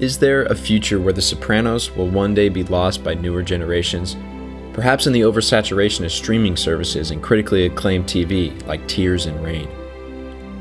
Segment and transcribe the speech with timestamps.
[0.00, 4.16] Is there a future where The Sopranos will one day be lost by newer generations?
[4.72, 9.68] Perhaps in the oversaturation of streaming services and critically acclaimed TV like Tears and Rain.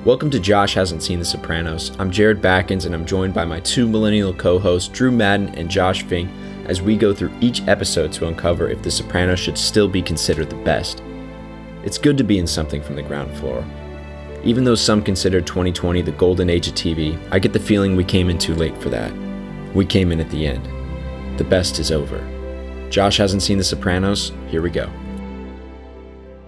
[0.04, 1.92] Welcome to Josh Hasn't Seen The Sopranos.
[2.00, 5.70] I'm Jared Backens and I'm joined by my two millennial co hosts, Drew Madden and
[5.70, 6.32] Josh Fink,
[6.66, 10.50] as we go through each episode to uncover if The Sopranos should still be considered
[10.50, 11.04] the best.
[11.84, 13.64] It's good to be in something from the ground floor.
[14.44, 18.04] Even though some consider 2020 the golden age of TV, I get the feeling we
[18.04, 19.14] came in too late for that.
[19.78, 20.66] We came in at the end.
[21.38, 22.18] The best is over.
[22.90, 24.32] Josh hasn't seen The Sopranos.
[24.48, 24.90] Here we go.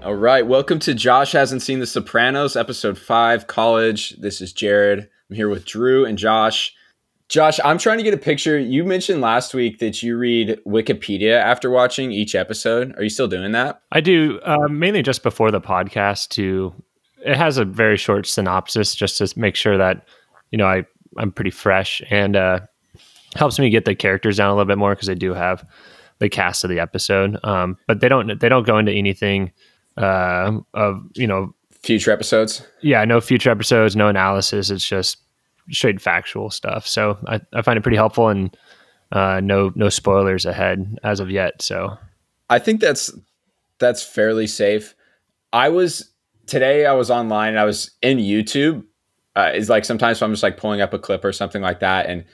[0.01, 4.19] All right, welcome to Josh Hasn't Seen The Sopranos, episode five, college.
[4.19, 5.07] This is Jared.
[5.29, 6.73] I'm here with Drew and Josh.
[7.27, 8.57] Josh, I'm trying to get a picture.
[8.57, 12.97] You mentioned last week that you read Wikipedia after watching each episode.
[12.97, 13.83] Are you still doing that?
[13.91, 16.29] I do, uh, mainly just before the podcast.
[16.29, 16.73] To
[17.23, 20.07] it has a very short synopsis just to make sure that
[20.49, 20.83] you know I
[21.17, 22.61] I'm pretty fresh and uh,
[23.35, 25.67] helps me get the characters down a little bit more because I do have
[26.19, 27.37] the cast of the episode.
[27.43, 29.51] Um, but they don't they don't go into anything
[29.97, 32.65] uh, of you know future episodes.
[32.81, 34.69] Yeah, no future episodes, no analysis.
[34.69, 35.17] It's just
[35.71, 36.87] straight factual stuff.
[36.87, 38.55] So I, I find it pretty helpful and
[39.11, 41.61] uh, no no spoilers ahead as of yet.
[41.61, 41.97] So
[42.49, 43.11] I think that's
[43.79, 44.95] that's fairly safe.
[45.53, 46.11] I was
[46.49, 46.85] today.
[46.85, 47.49] I was online.
[47.49, 48.83] And I was in YouTube.
[49.35, 52.07] Uh, is like sometimes I'm just like pulling up a clip or something like that,
[52.07, 52.25] and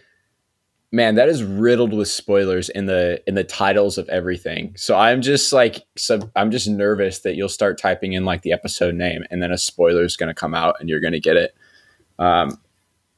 [0.96, 4.74] man, that is riddled with spoilers in the in the titles of everything.
[4.78, 8.54] So I'm just like, so I'm just nervous that you'll start typing in like the
[8.54, 11.20] episode name, and then a spoiler is going to come out, and you're going to
[11.20, 11.56] get it.
[12.18, 12.60] Um,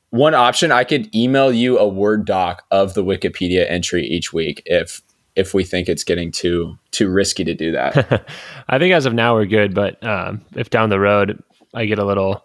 [0.09, 4.64] one option, I could email you a Word doc of the Wikipedia entry each week
[4.66, 5.02] if
[5.36, 8.28] if we think it's getting too too risky to do that.
[8.67, 11.41] I think as of now we're good, but um, if down the road
[11.75, 12.44] I get a little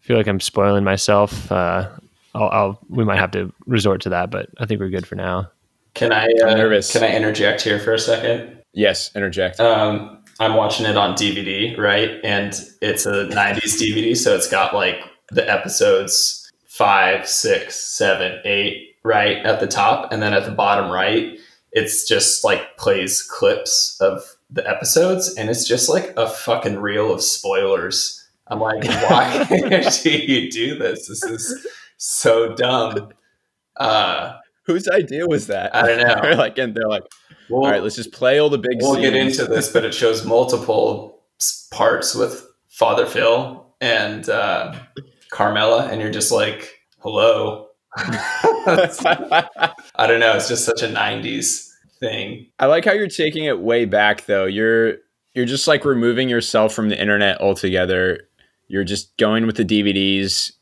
[0.00, 1.88] feel like I'm spoiling myself, uh,
[2.36, 4.30] I'll, I'll, we might have to resort to that.
[4.30, 5.50] But I think we're good for now.
[5.94, 6.92] Can I uh, nervous.
[6.92, 8.62] Can I interject here for a second?
[8.72, 9.58] Yes, interject.
[9.58, 12.20] Um, I'm watching it on DVD, right?
[12.22, 12.52] And
[12.82, 19.38] it's a '90s DVD, so it's got like the episodes five, six, seven, eight, right
[19.38, 21.38] at the top, and then at the bottom right,
[21.72, 27.10] it's just like plays clips of the episodes, and it's just like a fucking reel
[27.12, 28.22] of spoilers.
[28.48, 29.44] I'm like, why
[30.02, 31.08] do you do this?
[31.08, 33.10] This is so dumb.
[33.76, 34.34] Uh,
[34.64, 35.74] Whose idea was that?
[35.74, 35.98] I don't
[36.30, 36.36] know.
[36.36, 37.04] like, and they're like,
[37.48, 38.78] well, all right, let's just play all the big.
[38.80, 39.04] We'll scenes.
[39.04, 41.22] get into this, but it shows multiple
[41.70, 44.74] parts with Father Phil and uh,
[45.30, 47.68] Carmela, and you're just like, hello.
[47.96, 50.34] I don't know.
[50.34, 51.70] It's just such a '90s
[52.00, 52.48] thing.
[52.58, 54.46] I like how you're taking it way back, though.
[54.46, 54.96] You're
[55.34, 58.28] you're just like removing yourself from the internet altogether.
[58.68, 60.52] You're just going with the DVDs.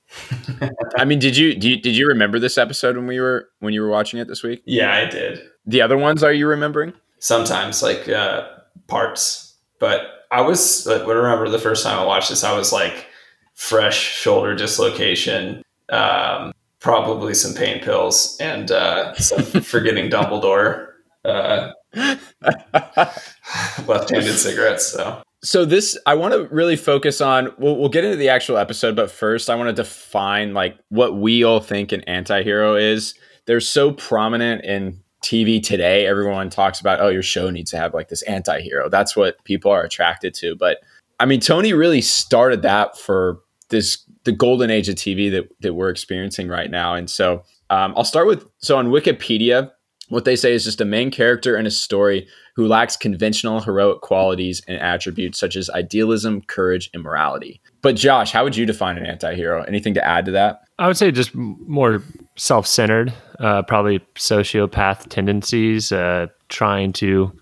[0.96, 3.74] I mean, did you, did you did you remember this episode when we were when
[3.74, 4.62] you were watching it this week?
[4.64, 5.40] Yeah, I did.
[5.66, 6.92] The other ones are you remembering?
[7.18, 8.46] Sometimes, like uh,
[8.86, 10.86] parts, but I was.
[10.86, 13.06] Like, I remember the first time I watched this, I was like
[13.54, 20.88] fresh shoulder dislocation, um, probably some pain pills, and uh, some forgetting Dumbledore.
[21.24, 21.70] Uh,
[23.86, 24.88] left-handed cigarettes.
[24.88, 28.56] So so this i want to really focus on we'll, we'll, get into the actual
[28.56, 33.14] episode but first i want to define like what we all think an anti-hero is.
[33.46, 37.94] They're so prominent in tv today everyone talks about oh your show needs to have
[37.94, 38.88] like this anti-hero.
[38.88, 40.56] That's what people are attracted to.
[40.56, 40.78] But
[41.20, 45.74] i mean tony really started that for this the golden age of tv that, that
[45.74, 46.94] we're experiencing right now.
[46.94, 49.70] And so um, i'll start with so on wikipedia
[50.14, 54.00] what they say is just a main character in a story who lacks conventional heroic
[54.00, 57.60] qualities and attributes such as idealism, courage, and morality.
[57.82, 59.64] But Josh, how would you define an anti-hero?
[59.64, 60.60] Anything to add to that?
[60.78, 62.00] I would say just more
[62.36, 67.32] self-centered, uh, probably sociopath tendencies, uh, trying to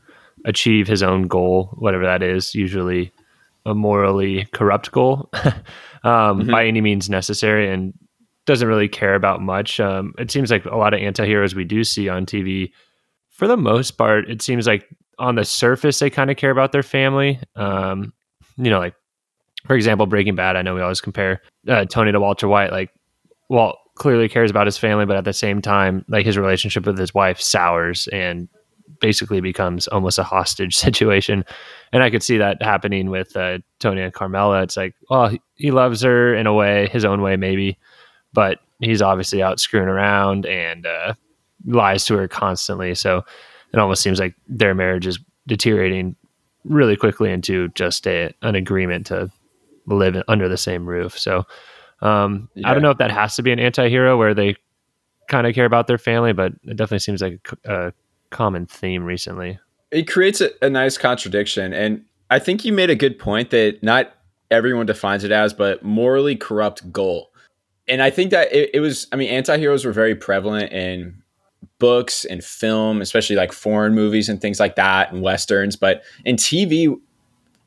[0.47, 3.12] achieve his own goal, whatever that is, usually
[3.66, 5.53] a morally corrupt goal um,
[6.05, 6.50] mm-hmm.
[6.50, 7.93] by any means necessary, and
[8.47, 9.78] doesn't really care about much.
[9.80, 12.72] Um, it seems like a lot of anti-heroes we do see on TV,
[13.31, 14.88] for the most part, it seems like
[15.19, 17.40] on the surface they kind of care about their family.
[17.56, 18.12] Um,
[18.56, 18.94] you know, like
[19.67, 20.56] for example, Breaking Bad.
[20.56, 22.72] I know we always compare uh, Tony to Walter White.
[22.72, 22.90] Like,
[23.49, 26.99] Walt clearly cares about his family, but at the same time, like his relationship with
[26.99, 28.49] his wife sours and
[29.00, 31.44] basically becomes almost a hostage situation.
[31.93, 34.62] And I could see that happening with uh, Tony and Carmela.
[34.62, 37.78] It's like, well, he loves her in a way, his own way, maybe,
[38.32, 41.14] but he's obviously out screwing around and uh,
[41.67, 42.94] lies to her constantly.
[42.94, 43.23] So
[43.73, 46.17] it almost seems like their marriage is deteriorating
[46.64, 49.31] really quickly into just a, an agreement to
[49.87, 51.19] live under the same roof.
[51.19, 51.44] So
[52.00, 52.69] um, yeah.
[52.69, 54.56] I don't know if that has to be an anti-hero where they
[55.29, 57.93] kind of care about their family, but it definitely seems like a, a
[58.31, 59.58] common theme recently.
[59.90, 61.73] It creates a, a nice contradiction.
[61.73, 64.14] And I think you made a good point that not
[64.50, 67.31] everyone defines it as, but morally corrupt goal.
[67.88, 71.23] And I think that it, it was, I mean, anti heroes were very prevalent in
[71.79, 75.76] books and film, especially like foreign movies and things like that and westerns.
[75.76, 76.96] But in TV,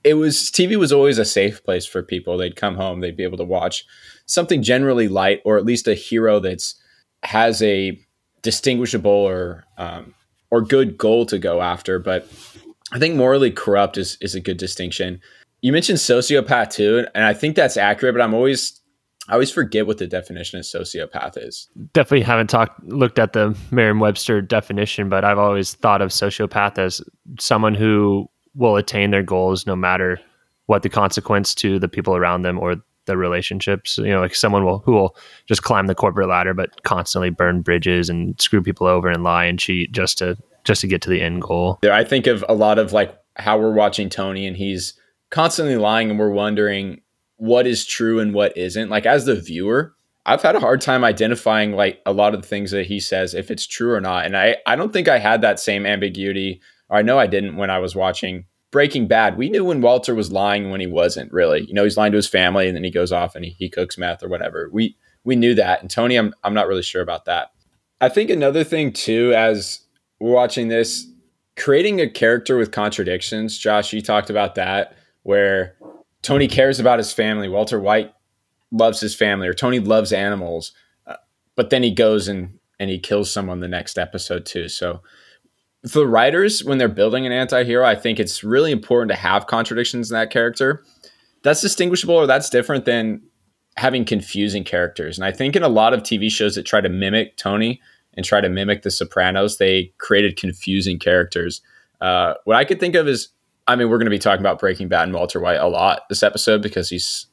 [0.06, 2.38] it was TV was always a safe place for people.
[2.38, 3.86] They'd come home, they'd be able to watch
[4.26, 6.76] something generally light, or at least a hero that's
[7.24, 8.00] has a
[8.42, 10.14] distinguishable or um,
[10.52, 12.00] or good goal to go after.
[12.00, 12.28] But
[12.92, 15.20] I think morally corrupt is is a good distinction.
[15.62, 18.16] You mentioned sociopath too, and I think that's accurate.
[18.16, 18.80] But I'm always
[19.28, 21.68] I always forget what the definition of sociopath is.
[21.94, 27.02] Definitely haven't talked looked at the Merriam-Webster definition, but I've always thought of sociopath as
[27.40, 30.20] someone who will attain their goals no matter
[30.68, 32.76] what the consequence to the people around them or
[33.06, 33.98] the relationships.
[33.98, 35.16] You know, like someone will who will
[35.48, 39.46] just climb the corporate ladder, but constantly burn bridges and screw people over and lie
[39.46, 41.80] and cheat just to just to get to the end goal.
[41.84, 44.94] I think of a lot of like how we're watching Tony and he's
[45.30, 47.02] constantly lying and we're wondering
[47.38, 48.90] what is true and what isn't.
[48.90, 49.94] Like as the viewer,
[50.26, 53.34] I've had a hard time identifying like a lot of the things that he says
[53.34, 54.26] if it's true or not.
[54.26, 57.58] And I I don't think I had that same ambiguity or I know I didn't
[57.58, 59.38] when I was watching Breaking Bad.
[59.38, 61.66] We knew when Walter was lying and when he wasn't really.
[61.66, 63.70] You know, he's lying to his family and then he goes off and he, he
[63.70, 64.70] cooks meth or whatever.
[64.72, 65.82] We we knew that.
[65.82, 67.52] And Tony, I'm I'm not really sure about that.
[68.02, 69.82] I think another thing too, as
[70.20, 71.08] we're watching this,
[71.56, 73.58] creating a character with contradictions.
[73.58, 75.75] Josh, you talked about that, where
[76.26, 77.48] Tony cares about his family.
[77.48, 78.12] Walter White
[78.72, 80.74] loves his family, or Tony loves animals,
[81.06, 81.18] uh,
[81.56, 84.68] but then he goes and and he kills someone the next episode too.
[84.68, 85.02] So
[85.88, 89.46] for the writers, when they're building an anti-hero, I think it's really important to have
[89.46, 90.84] contradictions in that character.
[91.44, 93.22] That's distinguishable or that's different than
[93.78, 95.18] having confusing characters.
[95.18, 97.80] And I think in a lot of TV shows that try to mimic Tony
[98.16, 101.62] and try to mimic The Sopranos, they created confusing characters.
[102.02, 103.30] Uh, what I could think of is,
[103.68, 106.04] I mean, we're going to be talking about Breaking Bad and Walter White a lot
[106.10, 107.28] this episode because he's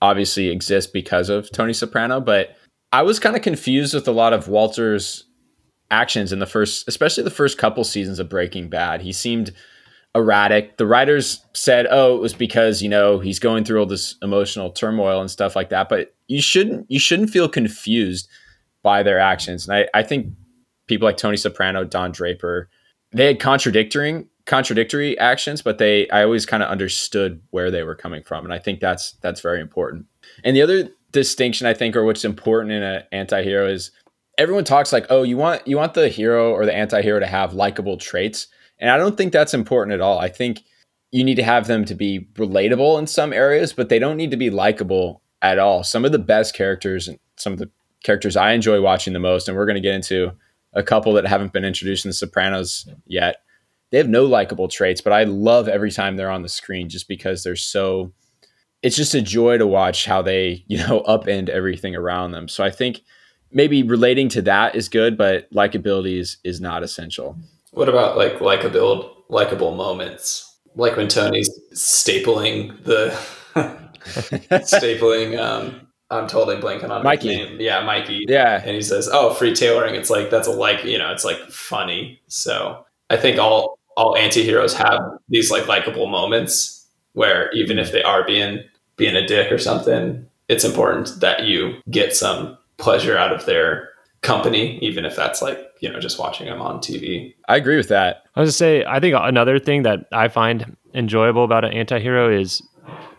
[0.00, 2.20] obviously exists because of Tony Soprano.
[2.20, 2.56] But
[2.92, 5.24] I was kind of confused with a lot of Walter's
[5.90, 9.02] actions in the first, especially the first couple seasons of Breaking Bad.
[9.02, 9.52] He seemed
[10.14, 10.76] erratic.
[10.78, 14.70] The writers said, "Oh, it was because you know he's going through all this emotional
[14.70, 18.28] turmoil and stuff like that." But you shouldn't you shouldn't feel confused
[18.82, 19.68] by their actions.
[19.68, 20.32] And I, I think
[20.86, 22.68] people like Tony Soprano, Don Draper,
[23.12, 27.94] they had contradictory contradictory actions, but they I always kind of understood where they were
[27.94, 28.44] coming from.
[28.44, 30.06] And I think that's that's very important.
[30.42, 33.92] And the other distinction I think or what's important in an anti-hero is
[34.38, 37.52] everyone talks like, oh, you want you want the hero or the anti-hero to have
[37.52, 38.48] likable traits.
[38.80, 40.18] And I don't think that's important at all.
[40.18, 40.62] I think
[41.10, 44.30] you need to have them to be relatable in some areas, but they don't need
[44.30, 45.84] to be likable at all.
[45.84, 47.70] Some of the best characters and some of the
[48.02, 50.32] characters I enjoy watching the most, and we're going to get into
[50.72, 53.42] a couple that haven't been introduced in The Sopranos yet.
[53.90, 57.08] They have no likable traits, but I love every time they're on the screen just
[57.08, 58.12] because they're so.
[58.82, 62.48] It's just a joy to watch how they, you know, upend everything around them.
[62.48, 63.02] So I think
[63.50, 67.36] maybe relating to that is good, but likability is is not essential.
[67.72, 70.44] What about like likable likable moments?
[70.74, 73.08] Like when Tony's stapling the
[74.04, 77.34] stapling um I'm totally blanking on Mikey.
[77.34, 77.60] his name.
[77.60, 78.24] Yeah, Mikey.
[78.28, 78.62] Yeah.
[78.64, 81.38] And he says, "Oh, free tailoring." It's like that's a like, you know, it's like
[81.50, 82.20] funny.
[82.28, 88.02] So, I think all all anti-heroes have these like likable moments where even if they
[88.02, 88.60] are being
[88.96, 93.88] being a dick or something, it's important that you get some pleasure out of their
[94.22, 97.34] company even if that's like, you know, just watching them on TV.
[97.48, 98.22] I agree with that.
[98.36, 102.32] I was to say, I think another thing that I find enjoyable about an anti-hero
[102.32, 102.62] is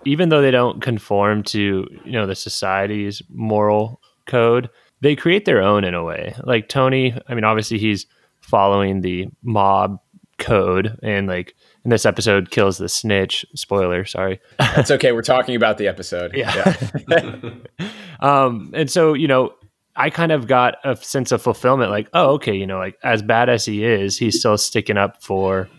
[0.06, 4.70] even though they don't conform to you know the society's moral code
[5.02, 8.06] they create their own in a way like tony i mean obviously he's
[8.42, 10.00] following the mob
[10.39, 11.55] code and like
[11.86, 15.12] in this episode kills the snitch spoiler sorry That's okay.
[15.12, 16.34] We're talking about the episode.
[16.36, 16.75] Yeah.
[18.19, 19.53] um and so you know
[19.96, 23.22] i kind of got a sense of fulfillment like oh okay you know like as
[23.22, 25.69] bad as he is he's still sticking up for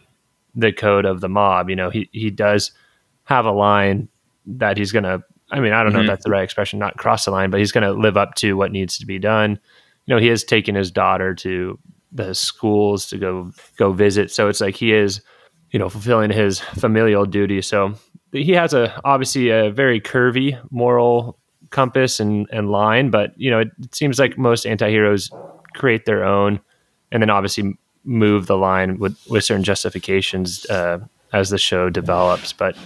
[0.55, 2.73] the code of the mob you know he he does
[3.25, 4.09] have a line
[4.47, 6.03] that he's going to I mean, I don't know Mhm.
[6.03, 8.37] if that's the right expression, not cross the line, but he's going to live up
[8.37, 9.59] to what needs to be done.
[10.07, 11.77] You know, he has taken his daughter to
[12.13, 15.21] the schools to go go visit, so it's like he is,
[15.71, 17.63] you know, fulfilling his familial duty.
[17.63, 17.95] So
[18.33, 21.39] he has a obviously a very curvy moral
[21.71, 25.31] compass and and line, but you know, it, it seems like most anti-heroes
[25.75, 26.61] create their own
[27.13, 30.99] and then obviously move the line with with certain justifications uh,
[31.33, 32.77] as the show develops, but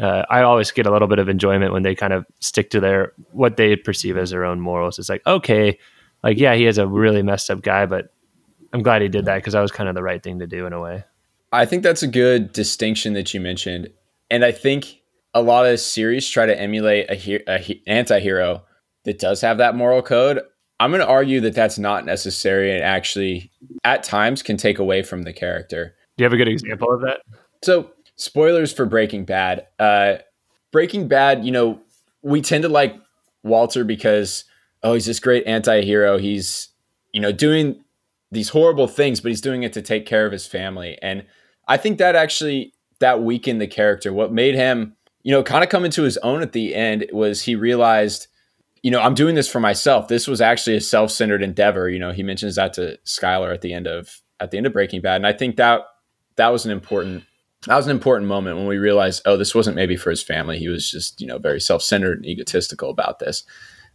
[0.00, 2.80] uh, I always get a little bit of enjoyment when they kind of stick to
[2.80, 4.98] their what they perceive as their own morals.
[4.98, 5.78] It's like okay,
[6.22, 8.12] like yeah, he is a really messed up guy, but
[8.72, 10.66] I'm glad he did that because that was kind of the right thing to do
[10.66, 11.04] in a way.
[11.52, 13.90] I think that's a good distinction that you mentioned,
[14.30, 15.00] and I think
[15.34, 18.64] a lot of series try to emulate a, he- a he- anti-hero
[19.04, 20.40] that does have that moral code.
[20.80, 23.50] I'm going to argue that that's not necessary and actually
[23.84, 25.94] at times can take away from the character.
[26.16, 27.20] Do you have a good example of that?
[27.62, 29.66] So, spoilers for Breaking Bad.
[29.78, 30.16] Uh,
[30.72, 31.80] Breaking Bad, you know,
[32.22, 32.96] we tend to like
[33.42, 34.44] Walter because
[34.82, 36.18] oh, he's this great anti-hero.
[36.18, 36.68] He's
[37.12, 37.82] you know doing
[38.36, 40.96] these horrible things, but he's doing it to take care of his family.
[41.02, 41.24] And
[41.66, 44.12] I think that actually that weakened the character.
[44.12, 47.42] What made him, you know, kind of come into his own at the end was
[47.42, 48.28] he realized,
[48.82, 50.06] you know, I'm doing this for myself.
[50.06, 51.88] This was actually a self-centered endeavor.
[51.88, 54.72] You know, he mentions that to Skyler at the end of at the end of
[54.74, 55.80] Breaking Bad, and I think that
[56.36, 57.24] that was an important
[57.66, 60.58] that was an important moment when we realized, oh, this wasn't maybe for his family.
[60.58, 63.44] He was just, you know, very self-centered and egotistical about this.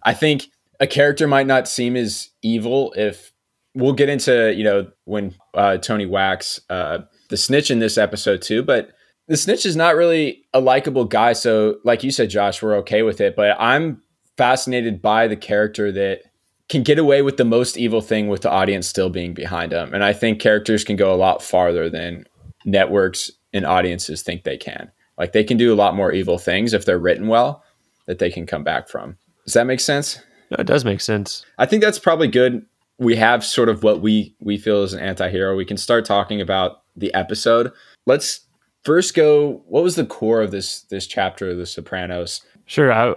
[0.03, 0.47] I think
[0.79, 3.30] a character might not seem as evil if
[3.75, 6.99] we'll get into, you know, when uh, Tony Wax uh,
[7.29, 8.91] the snitch in this episode too, but
[9.27, 11.33] the snitch is not really a likable guy.
[11.33, 13.35] So, like you said, Josh, we're okay with it.
[13.35, 14.01] But I'm
[14.37, 16.23] fascinated by the character that
[16.67, 19.93] can get away with the most evil thing with the audience still being behind them.
[19.93, 22.25] And I think characters can go a lot farther than
[22.65, 24.91] networks and audiences think they can.
[25.17, 27.63] Like they can do a lot more evil things if they're written well
[28.07, 29.17] that they can come back from.
[29.45, 30.19] Does that make sense?
[30.49, 31.45] No, it does make sense.
[31.57, 32.65] I think that's probably good.
[33.01, 35.55] We have sort of what we we feel is an anti-hero.
[35.55, 37.71] We can start talking about the episode.
[38.05, 38.41] Let's
[38.83, 42.41] first go what was the core of this this chapter of the Sopranos?
[42.65, 42.93] Sure.
[42.93, 43.09] I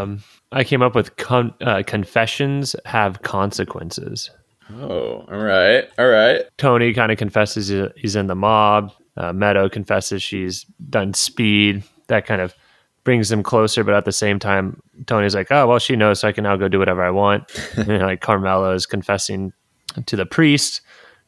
[0.00, 0.22] um
[0.52, 4.30] I came up with con- uh, confessions have consequences.
[4.74, 5.88] Oh, all right.
[5.98, 6.42] All right.
[6.56, 8.92] Tony kind of confesses he's in the mob.
[9.16, 11.82] Uh, Meadow confesses she's done speed.
[12.06, 12.54] That kind of
[13.04, 16.28] brings them closer, but at the same time, Tony's like, "Oh, well, she knows, so
[16.28, 17.44] I can now go do whatever I want."
[17.76, 19.52] and like Carmela is confessing
[20.06, 20.80] to the priest,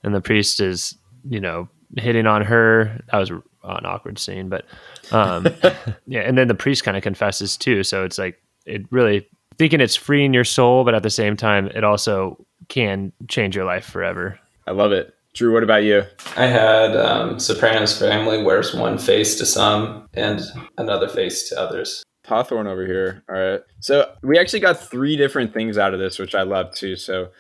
[0.02, 0.96] and the priest is,
[1.28, 3.00] you know, hitting on her.
[3.10, 4.66] That was an awkward scene, but
[5.12, 5.46] um,
[6.06, 6.20] yeah.
[6.20, 9.28] And then the priest kind of confesses too, so it's like it really
[9.58, 13.64] thinking it's freeing your soul, but at the same time, it also can change your
[13.64, 14.38] life forever.
[14.66, 15.14] I love it.
[15.34, 16.04] Drew, what about you?
[16.36, 20.40] I had um, Sopranos family wears one face to some and
[20.78, 22.04] another face to others.
[22.24, 23.24] Hawthorne over here.
[23.28, 23.60] All right.
[23.80, 26.94] So we actually got three different things out of this, which I love too.
[26.94, 27.30] So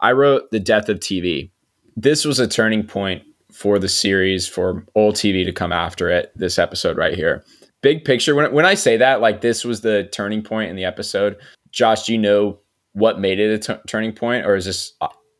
[0.00, 1.50] I wrote The Death of TV.
[1.94, 6.32] This was a turning point for the series, for old TV to come after it,
[6.34, 7.44] this episode right here.
[7.82, 10.86] Big picture, when, when I say that, like this was the turning point in the
[10.86, 11.36] episode,
[11.70, 12.58] Josh, do you know
[12.94, 14.94] what made it a t- turning point, or is this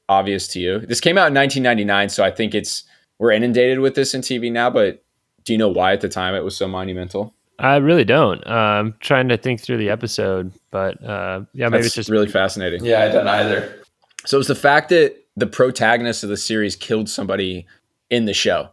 [0.08, 0.80] obvious to you?
[0.80, 2.84] This came out in 1999, so I think it's
[3.18, 4.70] we're inundated with this in TV now.
[4.70, 5.04] But
[5.44, 7.34] do you know why at the time it was so monumental?
[7.58, 8.44] I really don't.
[8.46, 12.10] Uh, I'm trying to think through the episode, but uh, yeah, maybe That's it's just
[12.10, 12.84] really fascinating.
[12.84, 13.82] Yeah, I don't either.
[14.26, 17.66] So it's the fact that the protagonist of the series killed somebody
[18.10, 18.70] in the show.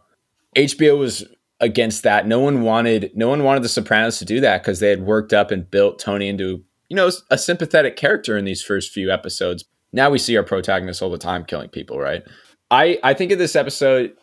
[0.56, 1.24] HBO was
[1.60, 2.26] against that.
[2.26, 5.32] No one wanted no one wanted the Sopranos to do that because they had worked
[5.32, 9.64] up and built Tony into you know a sympathetic character in these first few episodes.
[9.92, 12.22] Now we see our protagonists all the time killing people, right?
[12.70, 14.16] I I think of this episode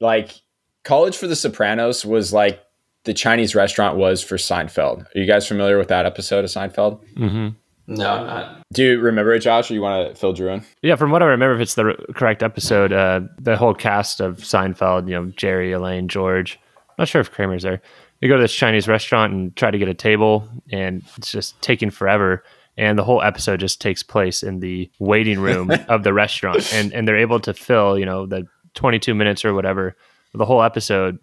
[0.00, 0.40] like
[0.84, 2.62] College for the Sopranos was like
[3.04, 5.06] the Chinese restaurant was for Seinfeld.
[5.14, 7.00] Are you guys familiar with that episode of Seinfeld?
[7.16, 7.48] hmm
[7.86, 8.62] No, I'm not.
[8.72, 10.64] Do you remember it, Josh, or you want to fill Drew in?
[10.82, 14.20] Yeah, from what I remember, if it's the r- correct episode, uh, the whole cast
[14.20, 16.58] of Seinfeld, you know, Jerry, Elaine, George.
[16.88, 17.80] I'm not sure if Kramer's there.
[18.20, 21.60] They go to this Chinese restaurant and try to get a table, and it's just
[21.60, 22.42] taking forever.
[22.76, 26.92] And the whole episode just takes place in the waiting room of the restaurant, and
[26.92, 29.96] and they're able to fill, you know, the 22 minutes or whatever,
[30.32, 31.18] the whole episode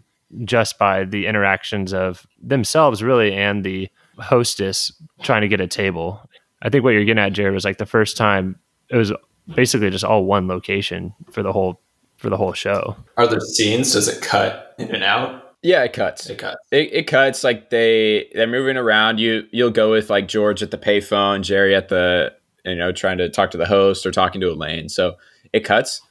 [0.45, 4.91] just by the interactions of themselves, really, and the hostess
[5.21, 6.21] trying to get a table.
[6.61, 8.57] I think what you're getting at, Jared, was like the first time
[8.89, 9.11] it was
[9.55, 11.81] basically just all one location for the whole
[12.17, 12.95] for the whole show.
[13.17, 13.93] Are there scenes?
[13.93, 15.40] Does it cut in and out?
[15.63, 16.27] Yeah, it cuts.
[16.29, 16.57] It cuts.
[16.71, 19.19] It, it cuts like they they're moving around.
[19.19, 22.33] You you'll go with like George at the payphone, Jerry at the
[22.65, 24.89] you know trying to talk to the host or talking to Elaine.
[24.89, 25.15] So
[25.53, 26.01] it cuts.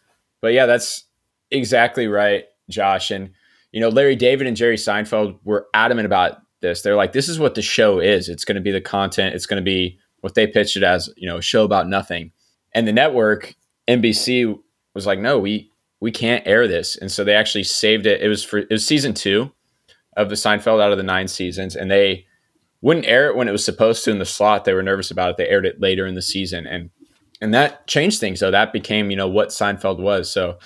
[0.40, 1.04] But yeah, that's
[1.50, 3.10] exactly right, Josh.
[3.10, 3.30] And
[3.72, 6.82] you know Larry David and Jerry Seinfeld were adamant about this.
[6.82, 8.28] They're like, this is what the show is.
[8.28, 9.34] It's going to be the content.
[9.34, 11.10] It's going to be what they pitched it as.
[11.16, 12.30] You know, a show about nothing.
[12.72, 13.54] And the network
[13.88, 14.56] NBC
[14.94, 15.69] was like, no, we
[16.00, 16.96] we can't air this.
[16.96, 18.22] And so they actually saved it.
[18.22, 19.52] It was for it was season two
[20.16, 22.26] of the Seinfeld out of the nine seasons, and they
[22.82, 24.64] wouldn't air it when it was supposed to in the slot.
[24.64, 25.36] They were nervous about it.
[25.36, 26.90] They aired it later in the season, and
[27.40, 28.40] and that changed things.
[28.40, 30.30] So that became you know what Seinfeld was.
[30.30, 30.58] So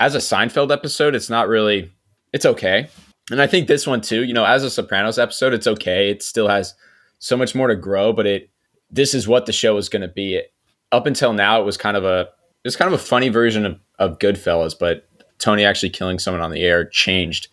[0.00, 1.90] as a Seinfeld episode, it's not really
[2.32, 2.88] it's okay.
[3.30, 6.10] And I think this one too, you know, as a Sopranos episode, it's okay.
[6.10, 6.74] It still has
[7.20, 8.50] so much more to grow, but it
[8.90, 10.42] this is what the show is going to be.
[10.90, 13.66] up until now it was kind of a it was kind of a funny version
[13.66, 17.48] of, of Goodfellas, but Tony actually killing someone on the air changed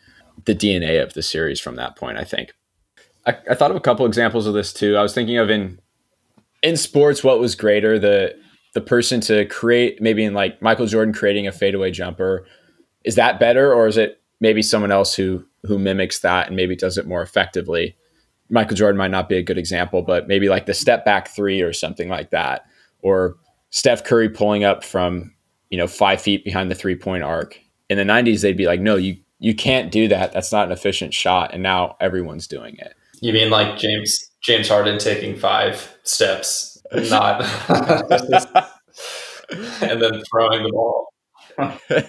[0.45, 2.17] the DNA of the series from that point.
[2.17, 2.53] I think.
[3.25, 4.95] I, I thought of a couple examples of this too.
[4.95, 5.79] I was thinking of in
[6.61, 8.35] in sports, what was greater the
[8.73, 12.45] the person to create maybe in like Michael Jordan creating a fadeaway jumper
[13.03, 16.75] is that better or is it maybe someone else who who mimics that and maybe
[16.75, 17.95] does it more effectively
[18.49, 21.61] Michael Jordan might not be a good example but maybe like the step back 3
[21.61, 22.65] or something like that
[23.01, 23.37] or
[23.71, 25.33] Steph Curry pulling up from
[25.69, 27.59] you know 5 feet behind the three point arc
[27.89, 30.71] in the 90s they'd be like no you you can't do that that's not an
[30.71, 35.97] efficient shot and now everyone's doing it you mean like James James Harden taking 5
[36.03, 37.41] steps not
[39.81, 41.13] and then throwing the ball.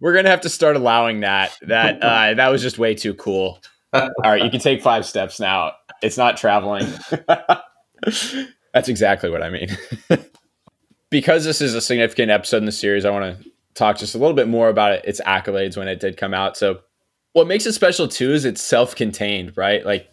[0.00, 1.56] We're gonna have to start allowing that.
[1.62, 3.60] That uh, that was just way too cool.
[3.92, 5.72] All right, you can take five steps now.
[6.02, 6.86] It's not traveling.
[8.72, 9.68] That's exactly what I mean.
[11.14, 14.18] Because this is a significant episode in the series, I want to talk just a
[14.18, 16.56] little bit more about it, its accolades when it did come out.
[16.56, 16.80] So,
[17.34, 19.86] what makes it special too is it's self-contained, right?
[19.86, 20.08] Like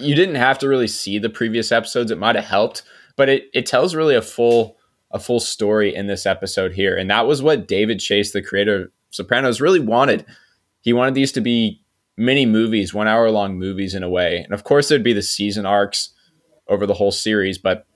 [0.00, 2.10] you didn't have to really see the previous episodes.
[2.10, 2.82] It might have helped,
[3.14, 4.76] but it it tells really a full
[5.12, 8.82] a full story in this episode here, and that was what David Chase, the creator
[8.82, 10.26] of Sopranos, really wanted.
[10.80, 11.80] He wanted these to be
[12.16, 15.22] mini movies, one hour long movies in a way, and of course there'd be the
[15.22, 16.12] season arcs
[16.66, 17.86] over the whole series, but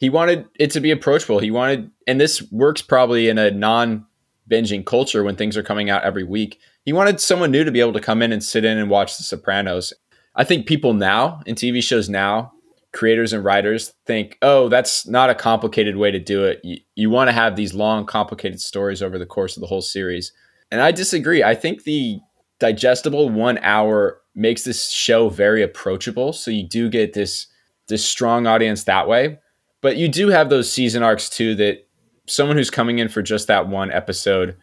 [0.00, 1.38] he wanted it to be approachable.
[1.38, 4.06] He wanted, and this works probably in a non
[4.50, 6.58] binging culture when things are coming out every week.
[6.84, 9.18] He wanted someone new to be able to come in and sit in and watch
[9.18, 9.92] The Sopranos.
[10.34, 12.52] I think people now in TV shows now
[12.92, 16.60] creators and writers think, oh, that's not a complicated way to do it.
[16.64, 19.82] You, you want to have these long, complicated stories over the course of the whole
[19.82, 20.32] series.
[20.72, 21.44] And I disagree.
[21.44, 22.18] I think the
[22.58, 26.32] digestible one hour makes this show very approachable.
[26.32, 27.46] So you do get this
[27.88, 29.38] this strong audience that way.
[29.80, 31.86] But you do have those season arcs too that
[32.26, 34.56] someone who's coming in for just that one episode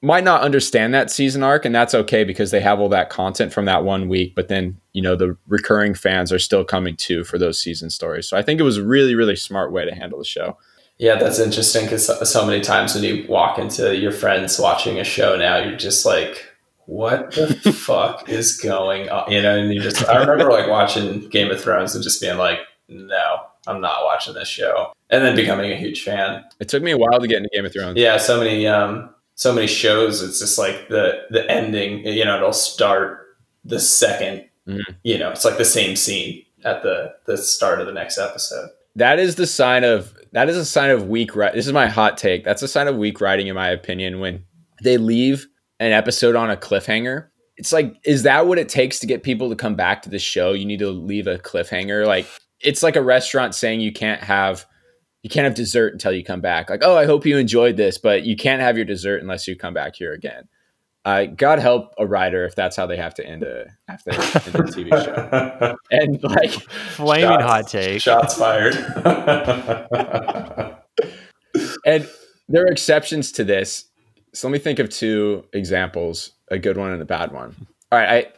[0.00, 3.52] might not understand that season arc and that's okay because they have all that content
[3.52, 7.22] from that one week but then you know the recurring fans are still coming too
[7.22, 8.28] for those season stories.
[8.28, 10.58] So i think it was a really really smart way to handle the show.
[10.98, 15.04] Yeah that's interesting because so, many times when you walk into your friends watching a
[15.04, 16.46] show now you're just like
[16.86, 21.28] what the fuck is going on you know and you just i remember like watching
[21.28, 24.92] game of thrones and just being like no i'm not watching this show.
[25.10, 26.42] And then becoming a huge fan.
[26.58, 27.98] It took me a while to get into game of thrones.
[27.98, 30.22] Yeah so many um so many shows.
[30.22, 34.92] It's just like the the ending you know it'll start the 2nd mm-hmm.
[35.04, 38.70] you know it's like the same scene at the the start of the next episode.
[38.96, 41.86] That is the sign of that is a sign of weak writing this is my
[41.86, 42.44] hot take.
[42.44, 44.44] That's a sign of weak writing in my opinion when
[44.82, 45.46] they leave
[45.80, 47.28] an episode on a cliffhanger.
[47.56, 50.18] It's like is that what it takes to get people to come back to the
[50.18, 50.52] show?
[50.52, 52.06] You need to leave a cliffhanger?
[52.06, 52.26] Like
[52.62, 54.66] it's like a restaurant saying you can't have
[55.22, 56.68] you can't have dessert until you come back.
[56.68, 59.54] Like, oh, I hope you enjoyed this, but you can't have your dessert unless you
[59.56, 60.48] come back here again.
[61.04, 64.20] Uh, God help a writer if that's how they have to end a after end
[64.20, 64.22] a
[64.62, 65.76] TV show.
[65.90, 68.76] and like flaming shots, hot take, shots fired.
[71.84, 72.08] and
[72.48, 73.86] there are exceptions to this.
[74.32, 77.66] So let me think of two examples: a good one and a bad one.
[77.90, 78.32] All right,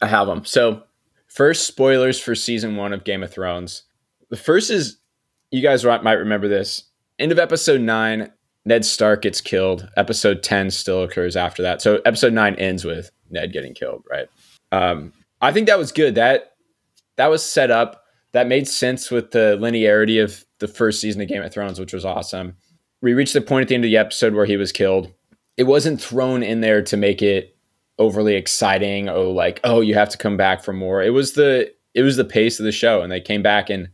[0.00, 0.44] I I have them.
[0.44, 0.82] So
[1.30, 3.84] first, spoilers for season one of Game of Thrones.
[4.28, 4.98] The first is
[5.50, 6.84] you guys might remember this.
[7.18, 8.30] End of episode nine,
[8.64, 9.88] Ned Stark gets killed.
[9.96, 11.82] Episode 10 still occurs after that.
[11.82, 14.28] So episode nine ends with Ned getting killed, right?
[14.72, 16.14] Um, I think that was good.
[16.14, 16.52] That
[17.16, 18.04] that was set up.
[18.32, 21.92] That made sense with the linearity of the first season of Game of Thrones, which
[21.92, 22.54] was awesome.
[23.02, 25.12] We reached the point at the end of the episode where he was killed.
[25.56, 27.56] It wasn't thrown in there to make it
[28.00, 29.08] overly exciting.
[29.08, 31.00] Oh, like, oh, you have to come back for more.
[31.02, 33.88] It was the it was the pace of the show, and they came back in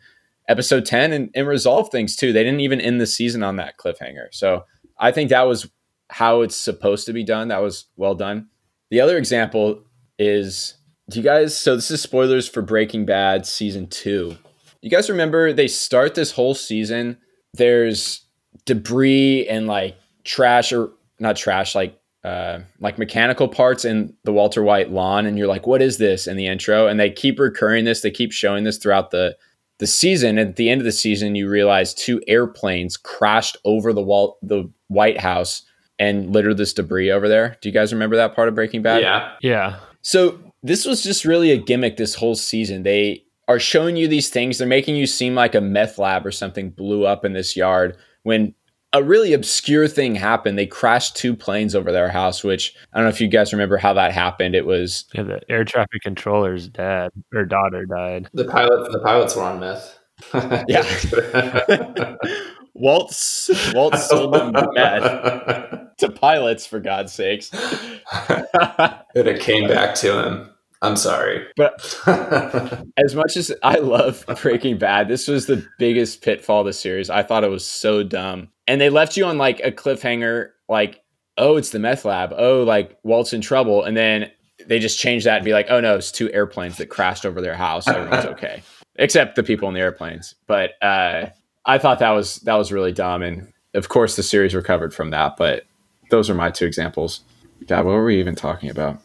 [0.48, 2.32] episode 10 and, and resolve things too.
[2.32, 4.28] They didn't even end the season on that cliffhanger.
[4.30, 4.64] So
[4.98, 5.68] I think that was
[6.08, 7.48] how it's supposed to be done.
[7.48, 8.48] That was well done.
[8.90, 9.82] The other example
[10.18, 10.76] is
[11.10, 14.36] do you guys so this is spoilers for Breaking Bad season 2.
[14.82, 17.18] You guys remember they start this whole season
[17.54, 18.24] there's
[18.64, 24.62] debris and like trash or not trash like uh, like mechanical parts in the Walter
[24.62, 27.84] White lawn, and you're like, "What is this?" in the intro, and they keep recurring
[27.84, 28.00] this.
[28.00, 29.36] They keep showing this throughout the
[29.78, 30.38] the season.
[30.38, 34.68] At the end of the season you realize two airplanes crashed over the wall the
[34.88, 35.62] white house
[35.98, 37.56] and littered this debris over there.
[37.60, 39.02] Do you guys remember that part of breaking bad?
[39.02, 39.32] Yeah.
[39.40, 39.78] Yeah.
[40.02, 42.82] So this was just really a gimmick this whole season.
[42.82, 44.58] They are showing you these things.
[44.58, 47.96] They're making you seem like a meth lab or something blew up in this yard
[48.24, 48.54] when
[48.96, 50.58] a really obscure thing happened.
[50.58, 53.76] They crashed two planes over their house, which I don't know if you guys remember
[53.76, 54.54] how that happened.
[54.54, 58.30] It was yeah, the air traffic controller's dad or daughter died.
[58.32, 59.98] The pilot, the pilots were on meth.
[60.68, 62.16] yeah.
[62.74, 63.14] Walt
[63.74, 67.50] Walt sold them meth to pilots for God's sakes.
[67.52, 70.50] and it came back to him.
[70.86, 71.46] I'm sorry.
[71.56, 72.00] But
[72.96, 77.10] as much as I love Breaking Bad, this was the biggest pitfall of the series.
[77.10, 78.48] I thought it was so dumb.
[78.68, 81.02] And they left you on like a cliffhanger, like,
[81.36, 82.32] oh, it's the meth lab.
[82.36, 83.82] Oh, like Walt's in trouble.
[83.82, 84.30] And then
[84.66, 87.40] they just changed that and be like, oh no, it's two airplanes that crashed over
[87.40, 87.88] their house.
[87.88, 88.62] Everyone's okay.
[88.94, 90.34] Except the people in the airplanes.
[90.46, 91.26] But uh,
[91.66, 93.22] I thought that was that was really dumb.
[93.22, 95.36] And of course the series recovered from that.
[95.36, 95.64] But
[96.10, 97.20] those are my two examples.
[97.66, 99.00] God, what were we even talking about?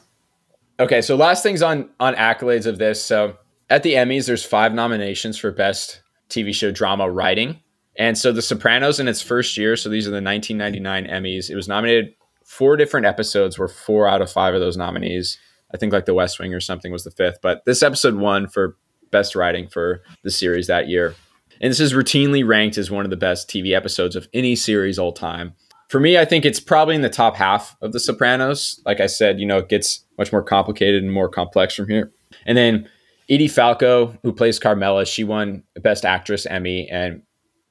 [0.82, 3.06] Okay, so last things on on accolades of this.
[3.06, 3.38] So
[3.70, 7.60] at the Emmys, there's five nominations for best TV show drama writing.
[7.98, 11.56] And so The Sopranos in its first year, so these are the 1999 Emmys, it
[11.56, 15.38] was nominated four different episodes were four out of five of those nominees.
[15.72, 18.48] I think like The West Wing or something was the fifth, but this episode won
[18.48, 18.76] for
[19.12, 21.13] best writing for the series that year.
[21.62, 24.98] And this is routinely ranked as one of the best TV episodes of any series
[24.98, 25.54] all time.
[25.91, 28.82] For me, I think it's probably in the top half of The Sopranos.
[28.86, 32.13] Like I said, you know, it gets much more complicated and more complex from here.
[32.45, 32.88] And then
[33.30, 37.23] Edie Falco, who plays Carmela, she won Best Actress Emmy, and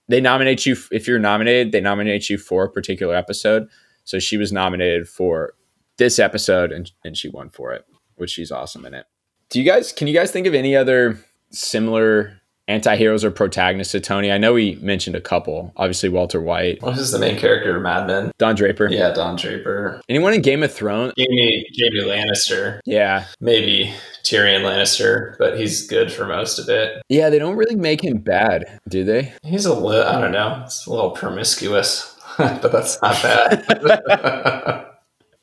[0.09, 1.73] they nominate you if you're nominated.
[1.73, 3.69] They nominate you for a particular episode.
[4.05, 5.55] So she was nominated for
[5.97, 9.07] this episode, and and she won for it, which she's awesome in it.
[9.49, 9.93] Do you guys?
[9.93, 11.19] Can you guys think of any other
[11.53, 12.40] similar
[12.71, 14.31] anti-heroes or protagonists to Tony?
[14.33, 15.73] I know we mentioned a couple.
[15.77, 16.83] Obviously, Walter White.
[16.83, 18.31] What is the main character of Mad Men?
[18.39, 18.89] Don Draper.
[18.91, 20.01] Yeah, Don Draper.
[20.09, 21.13] Anyone in Game of Thrones?
[21.19, 22.81] Jaime, Jaime Lannister.
[22.87, 23.27] Yeah.
[23.41, 27.03] Maybe Tyrion Lannister, but he's good for most of it.
[27.09, 29.33] Yeah, they don't really make him bad, do they?
[29.43, 33.65] He's a little, I don't know, it's a little promiscuous, but that's not bad.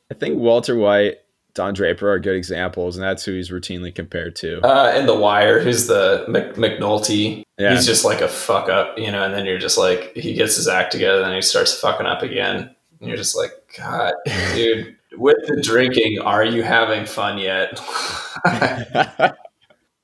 [0.09, 1.17] I think Walter White
[1.57, 4.61] Don Draper are good examples, and that's who he's routinely compared to.
[4.61, 7.41] Uh, in The Wire, who's the Mc- McNulty.
[7.57, 7.73] Yeah.
[7.73, 10.55] He's just like a fuck up, you know, and then you're just like, he gets
[10.55, 12.75] his act together, and he starts fucking up again.
[12.99, 14.13] And you're just like, God,
[14.53, 17.81] dude, with the drinking, are you having fun yet?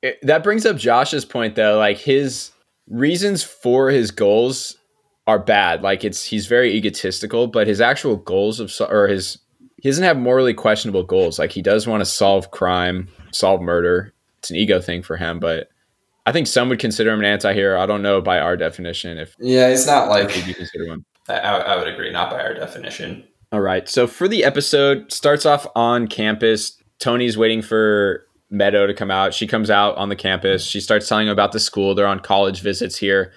[0.02, 1.78] it, that brings up Josh's point, though.
[1.78, 2.50] Like, his
[2.90, 4.76] reasons for his goals
[5.28, 5.84] are bad.
[5.84, 9.38] Like, it's he's very egotistical, but his actual goals of, or his
[9.84, 11.38] he doesn't have morally questionable goals.
[11.38, 14.14] Like he does want to solve crime, solve murder.
[14.40, 15.68] It's an ego thing for him, but
[16.26, 17.82] I think some would consider him an anti-hero.
[17.82, 21.04] I don't know by our definition if yeah, it's not like you consider one.
[21.28, 23.26] I, I would agree, not by our definition.
[23.52, 23.88] All right.
[23.90, 26.82] So for the episode, starts off on campus.
[27.00, 29.34] Tony's waiting for Meadow to come out.
[29.34, 30.64] She comes out on the campus.
[30.64, 31.94] She starts telling him about the school.
[31.94, 33.34] They're on college visits here.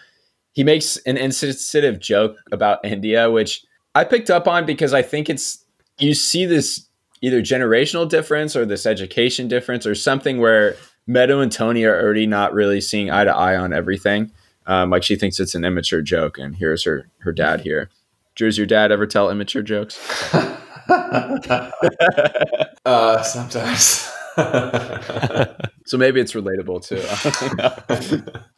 [0.53, 3.65] He makes an insensitive joke about India, which
[3.97, 5.65] I picked up on because I think it's
[5.99, 6.89] you see this
[7.23, 12.27] either generational difference or this education difference or something where Meadow and Tony are already
[12.27, 14.31] not really seeing eye to eye on everything.
[14.67, 17.89] Um, like she thinks it's an immature joke, and here's her her dad here.
[18.35, 19.99] Drew, does your dad ever tell immature jokes?
[22.85, 24.13] uh, sometimes.
[25.87, 27.03] so maybe it's relatable too.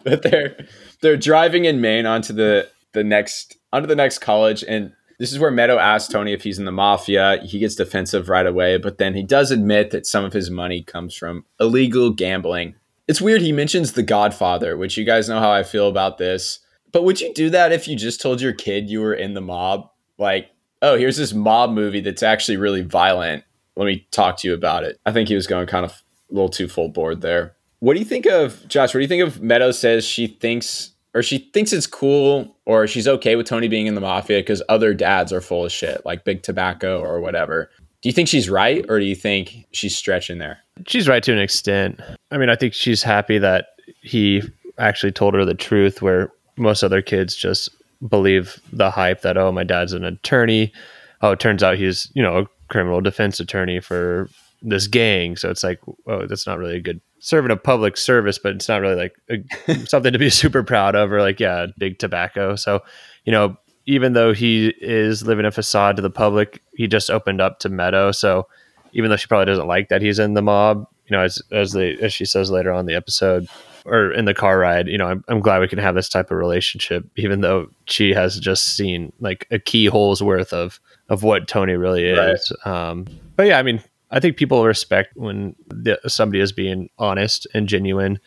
[0.04, 0.56] but they're
[1.00, 5.38] they're driving in Maine onto the the next onto the next college, and this is
[5.38, 7.40] where Meadow asks Tony if he's in the mafia.
[7.42, 10.82] He gets defensive right away, but then he does admit that some of his money
[10.82, 12.76] comes from illegal gambling.
[13.08, 16.60] It's weird he mentions The Godfather, which you guys know how I feel about this.
[16.92, 19.40] But would you do that if you just told your kid you were in the
[19.40, 19.90] mob?
[20.18, 20.50] Like,
[20.82, 23.44] oh, here's this mob movie that's actually really violent.
[23.76, 25.00] Let me talk to you about it.
[25.04, 27.56] I think he was going kind of a little too full board there.
[27.80, 28.90] What do you think of Josh?
[28.94, 32.86] What do you think of Meadow says she thinks or she thinks it's cool or
[32.86, 36.04] she's okay with Tony being in the mafia because other dads are full of shit,
[36.04, 37.70] like Big Tobacco or whatever.
[38.02, 40.58] Do you think she's right or do you think she's stretching there?
[40.86, 42.00] She's right to an extent.
[42.30, 44.42] I mean, I think she's happy that he
[44.78, 47.68] actually told her the truth where most other kids just
[48.06, 50.72] believe the hype that, oh, my dad's an attorney.
[51.20, 54.28] Oh, it turns out he's, you know, a criminal defense attorney for
[54.62, 55.36] this gang.
[55.36, 58.68] So it's like, oh, that's not really a good serving a public service, but it's
[58.68, 62.56] not really like a, something to be super proud of or like, yeah, big tobacco.
[62.56, 62.80] So,
[63.24, 67.40] you know, even though he is living a facade to the public, he just opened
[67.40, 68.12] up to Meadow.
[68.12, 68.46] So
[68.92, 71.72] even though she probably doesn't like that he's in the mob, you know, as, as
[71.72, 73.48] they, as she says later on the episode
[73.86, 76.30] or in the car ride, you know, I'm, I'm glad we can have this type
[76.30, 81.48] of relationship, even though she has just seen like a keyhole's worth of, of what
[81.48, 82.52] Tony really is.
[82.66, 82.90] Right.
[82.90, 87.46] Um, but yeah, I mean, I think people respect when the, somebody is being honest
[87.54, 88.18] and genuine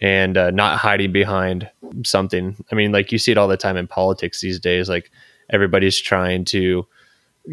[0.00, 1.70] and uh, not hiding behind
[2.04, 2.56] something.
[2.70, 4.88] I mean, like you see it all the time in politics these days.
[4.88, 5.10] Like
[5.50, 6.86] everybody's trying to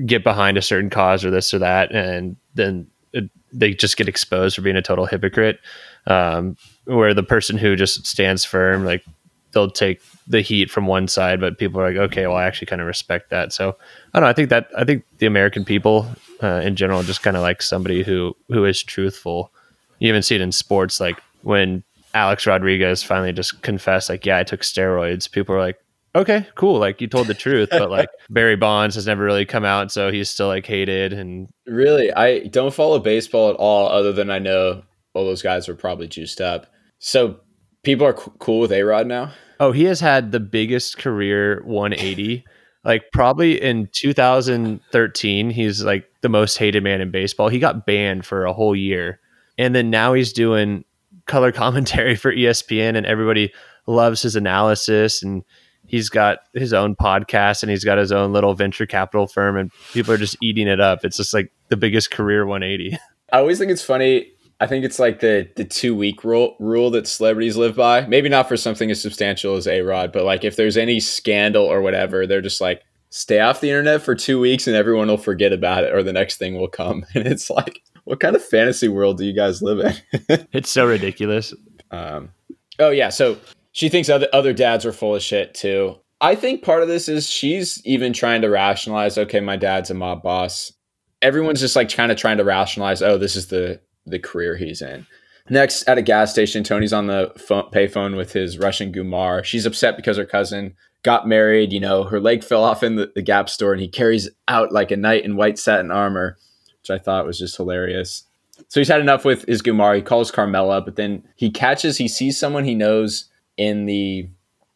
[0.06, 4.08] get behind a certain cause or this or that, and then it, they just get
[4.08, 5.60] exposed for being a total hypocrite.
[6.06, 9.04] Um, where the person who just stands firm, like
[9.52, 12.68] they'll take the heat from one side, but people are like, okay, well, I actually
[12.68, 13.52] kind of respect that.
[13.52, 13.78] So
[14.14, 14.30] I don't know.
[14.30, 16.08] I think that I think the American people
[16.44, 19.52] uh, in general just kind of like somebody who who is truthful.
[20.00, 24.38] You even see it in sports, like when Alex Rodriguez finally just confessed, like, yeah,
[24.38, 25.30] I took steroids.
[25.32, 25.78] People are like,
[26.16, 26.80] okay, cool.
[26.80, 30.12] Like you told the truth, but like Barry Bonds has never really come out, so
[30.12, 31.14] he's still like hated.
[31.14, 35.68] And really, I don't follow baseball at all, other than I know all those guys
[35.68, 36.68] were probably juiced up.
[37.00, 37.40] So
[37.84, 39.32] people are c- cool with A Rod now.
[39.60, 42.46] oh, he has had the biggest career 180.
[42.84, 47.50] Like probably in 2013, he's like the most hated man in baseball.
[47.50, 49.20] He got banned for a whole year,
[49.58, 50.86] and then now he's doing
[51.26, 53.52] color commentary for ESPN, and everybody
[53.88, 55.44] loves his analysis and
[55.88, 59.72] he's got his own podcast and he's got his own little venture capital firm and
[59.94, 61.04] people are just eating it up.
[61.04, 62.98] It's just like the biggest career 180.
[63.32, 64.32] I always think it's funny.
[64.60, 68.06] I think it's like the the two week rule rule that celebrities live by.
[68.08, 71.64] Maybe not for something as substantial as A Rod, but like if there's any scandal
[71.66, 75.18] or whatever, they're just like stay off the internet for two weeks and everyone will
[75.18, 77.06] forget about it, or the next thing will come.
[77.16, 80.48] And it's like, what kind of fantasy world do you guys live in?
[80.54, 81.54] It's so ridiculous.
[81.92, 82.32] Um,
[82.80, 83.38] oh yeah, so
[83.74, 85.96] she thinks other other dads are full of shit too.
[86.20, 89.20] I think part of this is she's even trying to rationalize.
[89.20, 90.74] Okay, my dad's a mob boss.
[91.22, 93.04] Everyone's just like kind of trying to rationalize.
[93.04, 95.06] Oh, this is the the career he's in.
[95.50, 99.44] Next, at a gas station, Tony's on the phone, payphone with his Russian Gumar.
[99.44, 101.72] She's upset because her cousin got married.
[101.72, 104.74] You know, her leg fell off in the, the Gap store, and he carries out
[104.74, 106.38] like a knight in white satin armor,
[106.82, 108.24] which I thought was just hilarious.
[108.68, 109.96] So he's had enough with his Gumar.
[109.96, 114.28] He calls Carmela, but then he catches, he sees someone he knows in the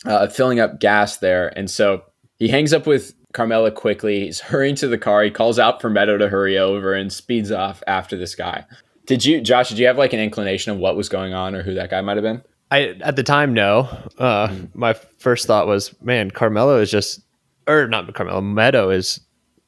[0.05, 1.51] uh, filling up gas there.
[1.57, 2.03] And so
[2.37, 4.25] he hangs up with Carmela quickly.
[4.25, 5.23] He's hurrying to the car.
[5.23, 8.65] He calls out for Meadow to hurry over and speeds off after this guy.
[9.05, 11.63] Did you, Josh, did you have like an inclination of what was going on or
[11.63, 12.41] who that guy might have been?
[12.69, 13.89] I at the time no.
[14.17, 17.21] Uh, My first thought was, man, Carmelo is just,
[17.67, 19.19] or not Carmelo, Meadow is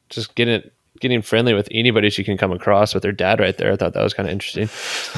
[0.10, 0.62] just getting
[1.00, 3.74] getting friendly with anybody she can come across with her dad right there.
[3.74, 4.70] I thought that was kind of interesting.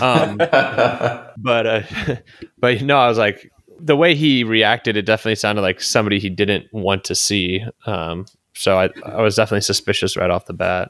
[0.01, 1.82] Um, but uh,
[2.58, 4.97] but no, I was like the way he reacted.
[4.97, 7.63] It definitely sounded like somebody he didn't want to see.
[7.86, 10.89] Um, so I I was definitely suspicious right off the bat.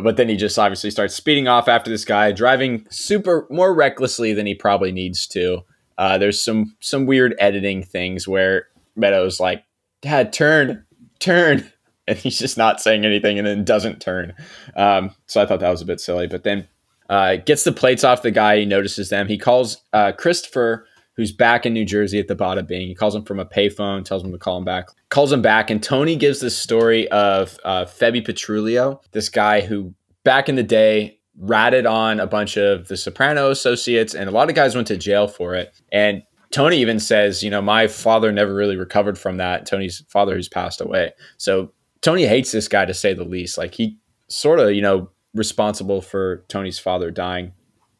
[0.00, 4.32] But then he just obviously starts speeding off after this guy, driving super more recklessly
[4.32, 5.62] than he probably needs to.
[5.98, 9.64] Uh, there's some some weird editing things where Meadows like,
[10.00, 10.84] "Dad, turn,
[11.18, 11.70] turn,"
[12.08, 14.32] and he's just not saying anything, and then doesn't turn.
[14.76, 16.26] Um, so I thought that was a bit silly.
[16.26, 16.66] But then
[17.10, 18.58] uh, gets the plates off the guy.
[18.60, 19.28] He notices them.
[19.28, 22.88] He calls uh, Christopher, who's back in New Jersey at the Bada Bing.
[22.88, 24.88] He calls him from a payphone, tells him to call him back.
[25.10, 29.94] Calls him back, and Tony gives this story of uh, Febby Petrulio, this guy who
[30.24, 34.48] back in the day ratted on a bunch of the Soprano associates, and a lot
[34.48, 35.74] of guys went to jail for it.
[35.90, 39.66] And Tony even says, you know, my father never really recovered from that.
[39.66, 41.12] Tony's father, who's passed away.
[41.38, 41.72] So
[42.02, 43.56] Tony hates this guy to say the least.
[43.56, 43.98] Like he
[44.28, 47.52] sort of, you know, responsible for Tony's father dying.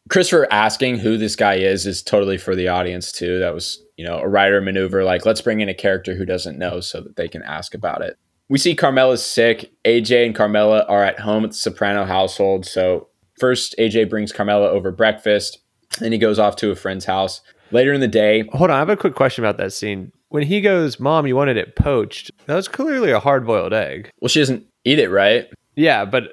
[0.09, 3.39] Christopher asking who this guy is is totally for the audience too.
[3.39, 5.03] That was, you know, a writer maneuver.
[5.03, 8.01] Like, let's bring in a character who doesn't know so that they can ask about
[8.01, 8.17] it.
[8.49, 9.71] We see Carmela's sick.
[9.85, 12.65] AJ and Carmela are at home at the Soprano household.
[12.65, 13.07] So
[13.39, 15.59] first, AJ brings Carmela over breakfast.
[15.99, 17.41] Then he goes off to a friend's house.
[17.71, 20.11] Later in the day, Hold on, I have a quick question about that scene.
[20.29, 24.09] When he goes, "Mom, you wanted it poached," that was clearly a hard-boiled egg.
[24.19, 25.47] well, she doesn't eat it, right?
[25.75, 26.23] Yeah, but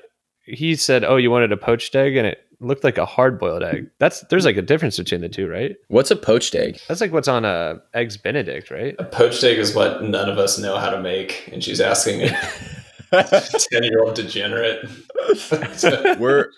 [0.45, 3.91] he said, "Oh, you wanted a poached egg," and it looked like a hard-boiled egg.
[3.99, 5.77] That's there's like a difference between the two, right?
[5.89, 6.79] What's a poached egg?
[6.89, 8.95] That's like what's on a eggs Benedict, right?
[8.99, 12.23] A poached egg is what none of us know how to make, and she's asking
[12.23, 13.23] a
[13.73, 14.89] ten-year-old degenerate.
[16.19, 16.51] We're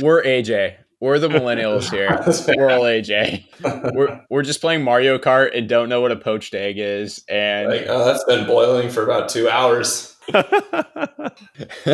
[0.00, 0.76] we're AJ.
[1.00, 2.10] We're the millennials here.
[2.56, 3.46] We're all AJ.
[3.94, 7.24] We're we're just playing Mario Kart and don't know what a poached egg is.
[7.28, 10.14] And like, oh, that's been boiling for about two hours.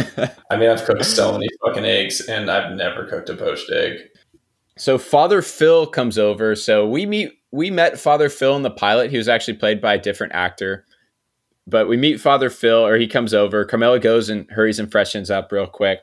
[0.51, 3.99] I mean, I've cooked so many fucking eggs, and I've never cooked a poached egg.
[4.79, 6.55] so Father Phil comes over.
[6.55, 9.11] So we meet we met Father Phil in the pilot.
[9.11, 10.85] He was actually played by a different actor.
[11.66, 13.64] But we meet Father Phil, or he comes over.
[13.64, 16.01] Carmela goes and hurries and freshens up real quick.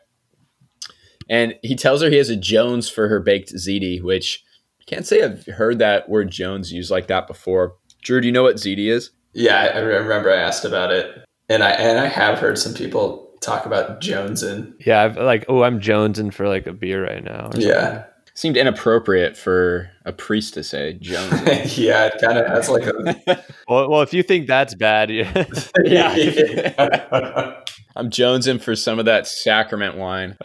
[1.29, 4.43] And he tells her he has a Jones for her baked ziti, which
[4.81, 7.75] I can't say I've heard that word Jones used like that before.
[8.01, 9.11] Drew, do you know what ziti is?
[9.33, 12.73] Yeah, I, I remember I asked about it, and I and I have heard some
[12.73, 17.03] people talk about Jones and yeah, I've like, oh, I'm jonesing for like a beer
[17.03, 17.49] right now.
[17.53, 21.31] or yeah, Seemed inappropriate for a priest to say Jones.
[21.77, 23.43] yeah, it kind of has like a.
[23.67, 25.45] Well, well, if you think that's bad, yeah.
[25.83, 27.61] yeah.
[27.95, 30.35] I'm jonesing for some of that sacrament wine.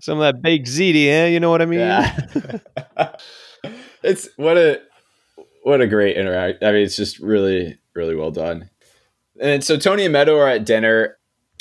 [0.00, 1.28] some of that baked ziti, eh?
[1.28, 1.78] You know what I mean?
[1.78, 2.18] Yeah.
[4.02, 4.82] it's what a
[5.62, 6.62] what a great interact.
[6.62, 8.70] I mean, it's just really, really well done.
[9.40, 11.18] And so Tony and Meadow are at dinner.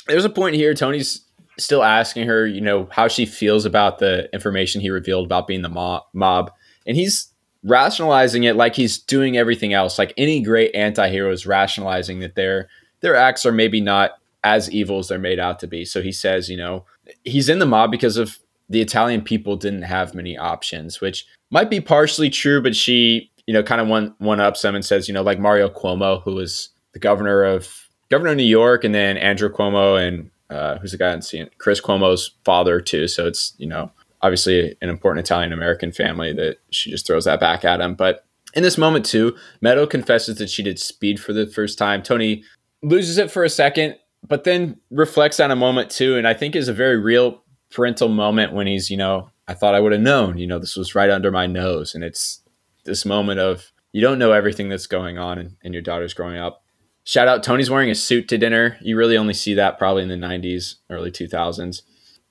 [0.07, 0.73] There's a point here.
[0.73, 1.25] Tony's
[1.57, 5.61] still asking her, you know, how she feels about the information he revealed about being
[5.61, 6.51] the mob, mob.
[6.85, 7.31] and he's
[7.63, 9.99] rationalizing it like he's doing everything else.
[9.99, 12.69] Like any great anti-hero is rationalizing that their
[13.01, 14.11] their acts are maybe not
[14.43, 15.85] as evil as they're made out to be.
[15.85, 16.85] So he says, you know,
[17.23, 18.39] he's in the mob because of
[18.69, 23.53] the Italian people didn't have many options, which might be partially true, but she, you
[23.57, 26.35] know, kind of one one ups them and says, you know, like Mario Cuomo, who
[26.35, 30.93] was the governor of governor of New York, and then Andrew Cuomo and uh, who's
[30.93, 31.49] the guy scene?
[31.57, 33.09] Chris Cuomo's father too.
[33.09, 37.41] So it's you know obviously an important Italian American family that she just throws that
[37.41, 37.93] back at him.
[37.93, 42.01] But in this moment too, Meadow confesses that she did speed for the first time.
[42.01, 42.45] Tony
[42.81, 46.55] loses it for a second, but then reflects on a moment too, and I think
[46.55, 49.99] is a very real parental moment when he's you know I thought I would have
[49.99, 50.37] known.
[50.37, 52.40] You know this was right under my nose, and it's
[52.85, 56.37] this moment of you don't know everything that's going on in, in your daughter's growing
[56.37, 56.61] up
[57.03, 58.77] Shout out Tony's wearing a suit to dinner.
[58.81, 61.81] You really only see that probably in the 90s, early 2000s.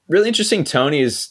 [0.09, 1.31] Really interesting Tony is,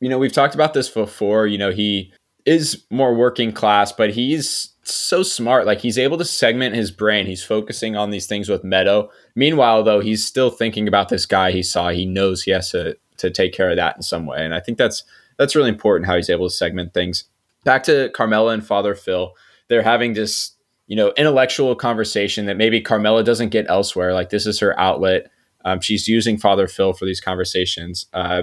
[0.00, 2.12] you know, we've talked about this before, you know, he
[2.44, 5.66] is more working class, but he's so smart.
[5.66, 7.26] Like he's able to segment his brain.
[7.26, 9.10] He's focusing on these things with Meadow.
[9.36, 11.90] Meanwhile, though, he's still thinking about this guy he saw.
[11.90, 14.44] He knows he has to to take care of that in some way.
[14.44, 15.04] And I think that's
[15.38, 17.24] that's really important how he's able to segment things.
[17.64, 19.32] Back to Carmela and Father Phil.
[19.68, 20.52] They're having this
[20.90, 24.12] you know, intellectual conversation that maybe Carmela doesn't get elsewhere.
[24.12, 25.30] Like this is her outlet.
[25.64, 28.06] Um, she's using Father Phil for these conversations.
[28.12, 28.42] Uh,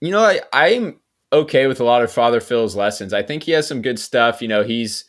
[0.00, 1.00] you know, I, I'm
[1.32, 3.12] okay with a lot of Father Phil's lessons.
[3.12, 4.40] I think he has some good stuff.
[4.40, 5.04] You know, he's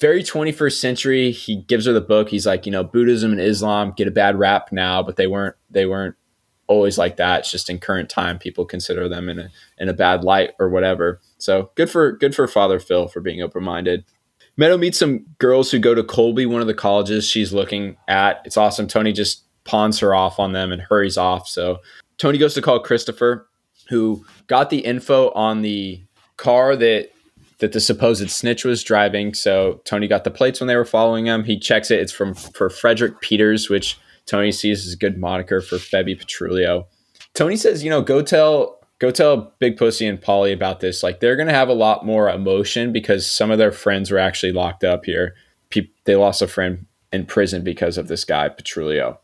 [0.00, 1.30] very 21st century.
[1.30, 2.28] He gives her the book.
[2.28, 5.56] He's like, you know, Buddhism and Islam get a bad rap now, but they weren't
[5.70, 6.14] they weren't
[6.68, 7.40] always like that.
[7.40, 10.68] It's just in current time people consider them in a in a bad light or
[10.68, 11.20] whatever.
[11.38, 14.04] So good for good for Father Phil for being open minded.
[14.56, 18.42] Meadow meets some girls who go to Colby, one of the colleges she's looking at.
[18.44, 18.88] It's awesome.
[18.88, 21.48] Tony just pawns her off on them and hurries off.
[21.48, 21.78] So
[22.18, 23.48] Tony goes to call Christopher,
[23.88, 26.02] who got the info on the
[26.36, 27.10] car that
[27.58, 29.34] that the supposed snitch was driving.
[29.34, 31.44] So Tony got the plates when they were following him.
[31.44, 32.00] He checks it.
[32.00, 33.98] It's from for Frederick Peters, which
[34.28, 36.86] Tony sees as a good moniker for Febby Petrulio.
[37.34, 41.02] Tony says, you know, go tell go tell Big Pussy and Paulie about this.
[41.02, 44.52] Like they're gonna have a lot more emotion because some of their friends were actually
[44.52, 45.34] locked up here.
[45.70, 49.18] Pe- they lost a friend in prison because of this guy Petrulio.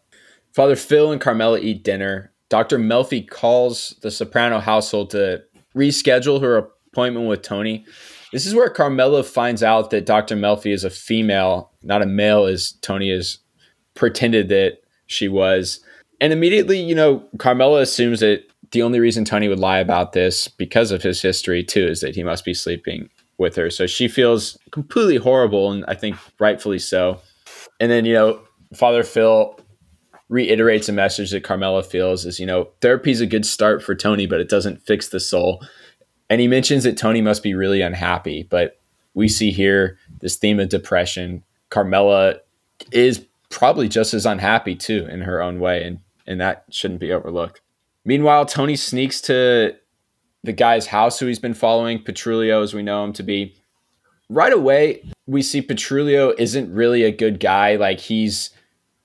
[0.53, 2.33] Father Phil and Carmela eat dinner.
[2.49, 2.79] Dr.
[2.79, 5.43] Melfi calls the Soprano household to
[5.75, 7.85] reschedule her appointment with Tony.
[8.33, 10.37] This is where Carmela finds out that Dr.
[10.37, 13.39] Melfi is a female, not a male, as Tony has
[13.95, 15.81] pretended that she was.
[16.21, 20.49] And immediately, you know, Carmela assumes that the only reason Tony would lie about this
[20.49, 23.71] because of his history too is that he must be sleeping with her.
[23.71, 27.21] So she feels completely horrible and I think rightfully so.
[27.81, 28.41] And then, you know,
[28.75, 29.59] Father Phil
[30.29, 33.95] reiterates a message that Carmela feels is, you know, therapy is a good start for
[33.95, 35.63] Tony, but it doesn't fix the soul.
[36.31, 38.81] And he mentions that Tony must be really unhappy, but
[39.15, 41.45] we see here this theme of depression.
[41.71, 42.37] Carmela
[42.91, 47.13] is probably just as unhappy too in her own way and and that shouldn't be
[47.13, 47.61] overlooked.
[48.05, 49.77] Meanwhile, Tony sneaks to
[50.43, 53.55] the guy's house who he's been following, Petrulio, as we know him to be.
[54.31, 57.77] Right away, we see Petrulio isn't really a good guy.
[57.77, 58.51] Like he's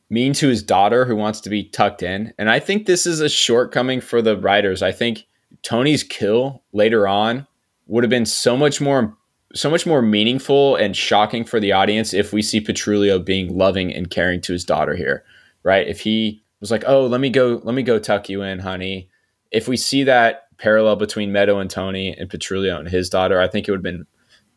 [0.10, 2.34] mean to his daughter who wants to be tucked in.
[2.38, 4.82] And I think this is a shortcoming for the writers.
[4.82, 5.28] I think
[5.62, 7.48] Tony's kill later on
[7.88, 9.16] would have been so much more
[9.54, 13.94] so much more meaningful and shocking for the audience if we see Petrulio being loving
[13.94, 15.24] and caring to his daughter here.
[15.64, 15.88] Right?
[15.88, 19.10] If he was like, "Oh, let me go, let me go tuck you in, honey."
[19.52, 23.48] If we see that parallel between Meadow and Tony and Petrulio and his daughter, I
[23.48, 24.06] think it would have been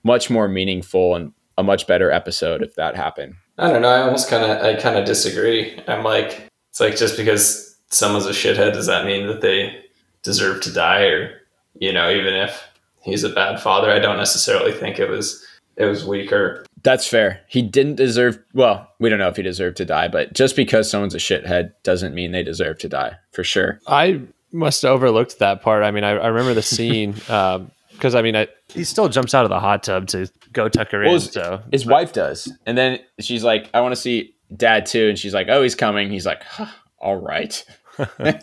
[0.05, 3.35] much more meaningful and a much better episode if that happened.
[3.59, 3.89] I don't know.
[3.89, 5.79] I almost kind of, I kind of disagree.
[5.87, 9.85] I'm like, it's like just because someone's a shithead, does that mean that they
[10.23, 11.05] deserve to die?
[11.05, 11.41] Or,
[11.75, 12.63] you know, even if
[13.03, 15.45] he's a bad father, I don't necessarily think it was,
[15.77, 17.41] it was weaker that's fair.
[17.47, 18.39] He didn't deserve.
[18.55, 21.73] Well, we don't know if he deserved to die, but just because someone's a shithead
[21.83, 23.81] doesn't mean they deserve to die for sure.
[23.87, 24.23] I
[24.53, 25.85] must have overlooked that part.
[25.85, 27.61] I mean, I, I remember the scene because
[28.15, 30.91] um, I mean, I, he still jumps out of the hot tub to go tuck
[30.91, 31.15] her well, in.
[31.15, 31.93] His, so his but.
[31.93, 35.49] wife does, and then she's like, "I want to see dad too," and she's like,
[35.49, 36.67] "Oh, he's coming." He's like, huh,
[36.99, 37.65] "All right."
[37.99, 38.43] Like,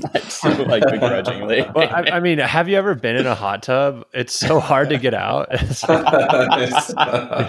[0.68, 1.66] like begrudgingly.
[1.76, 4.06] Well, I, I, mean, have you ever been in a hot tub?
[4.14, 5.50] It's so hard to get out.
[5.90, 5.98] you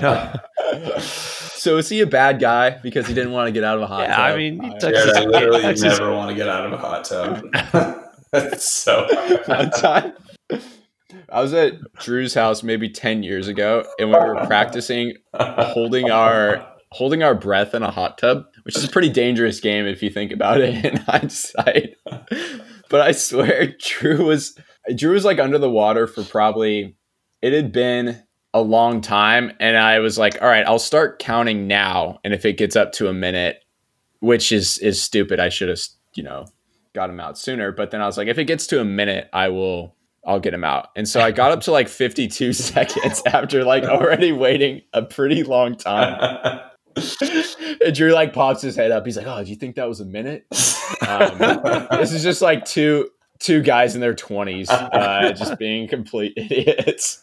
[0.00, 0.32] know?
[1.54, 3.86] So is he a bad guy because he didn't want to get out of a
[3.86, 4.26] hot yeah, tub?
[4.26, 6.00] I mean, he took yeah, I literally never his...
[6.00, 8.58] want to get out of a hot tub.
[8.58, 9.06] so
[9.46, 10.12] one time.
[11.28, 16.66] I was at Drew's house maybe 10 years ago and we were practicing holding our
[16.92, 20.10] holding our breath in a hot tub, which is a pretty dangerous game if you
[20.10, 21.96] think about it in hindsight.
[22.88, 24.58] but I swear Drew was
[24.94, 26.96] Drew was like under the water for probably
[27.42, 31.66] it had been a long time and I was like, "All right, I'll start counting
[31.66, 33.62] now and if it gets up to a minute,
[34.20, 35.40] which is is stupid.
[35.40, 35.80] I should have,
[36.14, 36.46] you know,
[36.94, 39.28] got him out sooner, but then I was like, if it gets to a minute,
[39.32, 39.96] I will
[40.26, 40.88] I'll get him out.
[40.96, 45.42] And so I got up to like 52 seconds after like already waiting a pretty
[45.42, 46.60] long time.
[47.84, 49.04] and Drew like pops his head up.
[49.04, 50.46] He's like, "Oh, do you think that was a minute?"
[51.06, 51.38] Um,
[51.90, 57.22] this is just like two two guys in their twenties, uh, just being complete idiots.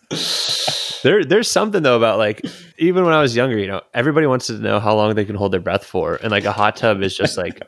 [1.03, 2.45] there, there's something though about like
[2.77, 5.35] even when I was younger, you know, everybody wants to know how long they can
[5.35, 7.61] hold their breath for, and like a hot tub is just like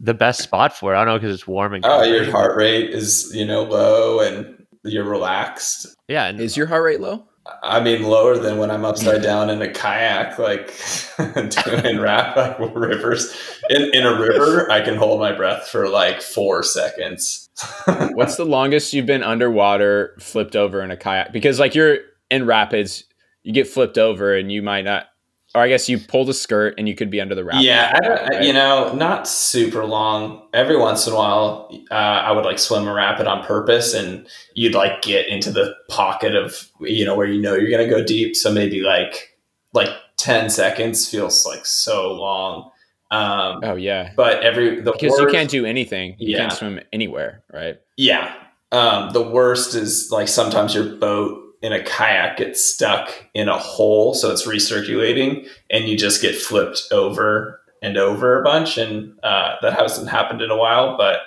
[0.00, 0.96] the best spot for it.
[0.96, 4.20] I don't know because it's warm and oh, your heart rate is you know low
[4.20, 5.86] and you're relaxed.
[6.08, 7.26] Yeah, and is your heart rate low?
[7.62, 10.74] I mean, lower than when I'm upside down in a kayak, like
[11.18, 13.34] doing rap like rivers.
[13.70, 17.48] In in a river, I can hold my breath for like four seconds.
[18.12, 21.32] What's the longest you've been underwater, flipped over in a kayak?
[21.32, 21.98] Because like you're
[22.30, 23.04] in rapids,
[23.42, 25.06] you get flipped over, and you might not
[25.54, 27.62] or I guess you pull the skirt and you could be under the wrap.
[27.62, 28.42] Yeah, right?
[28.42, 30.46] you know, not super long.
[30.52, 34.26] Every once in a while, uh, I would like swim a rapid on purpose, and
[34.54, 38.04] you'd like get into the pocket of you know where you know you're gonna go
[38.04, 38.36] deep.
[38.36, 39.36] So maybe like
[39.72, 42.70] like ten seconds feels like so long.
[43.10, 46.16] Um, oh yeah, but every the because worst, you can't do anything.
[46.18, 46.38] You yeah.
[46.40, 47.80] can't swim anywhere, right?
[47.96, 48.34] Yeah.
[48.70, 53.58] Um, the worst is like sometimes your boat in a kayak gets stuck in a
[53.58, 58.78] hole, so it's recirculating, and you just get flipped over and over a bunch.
[58.78, 61.20] And uh, that hasn't happened in a while, but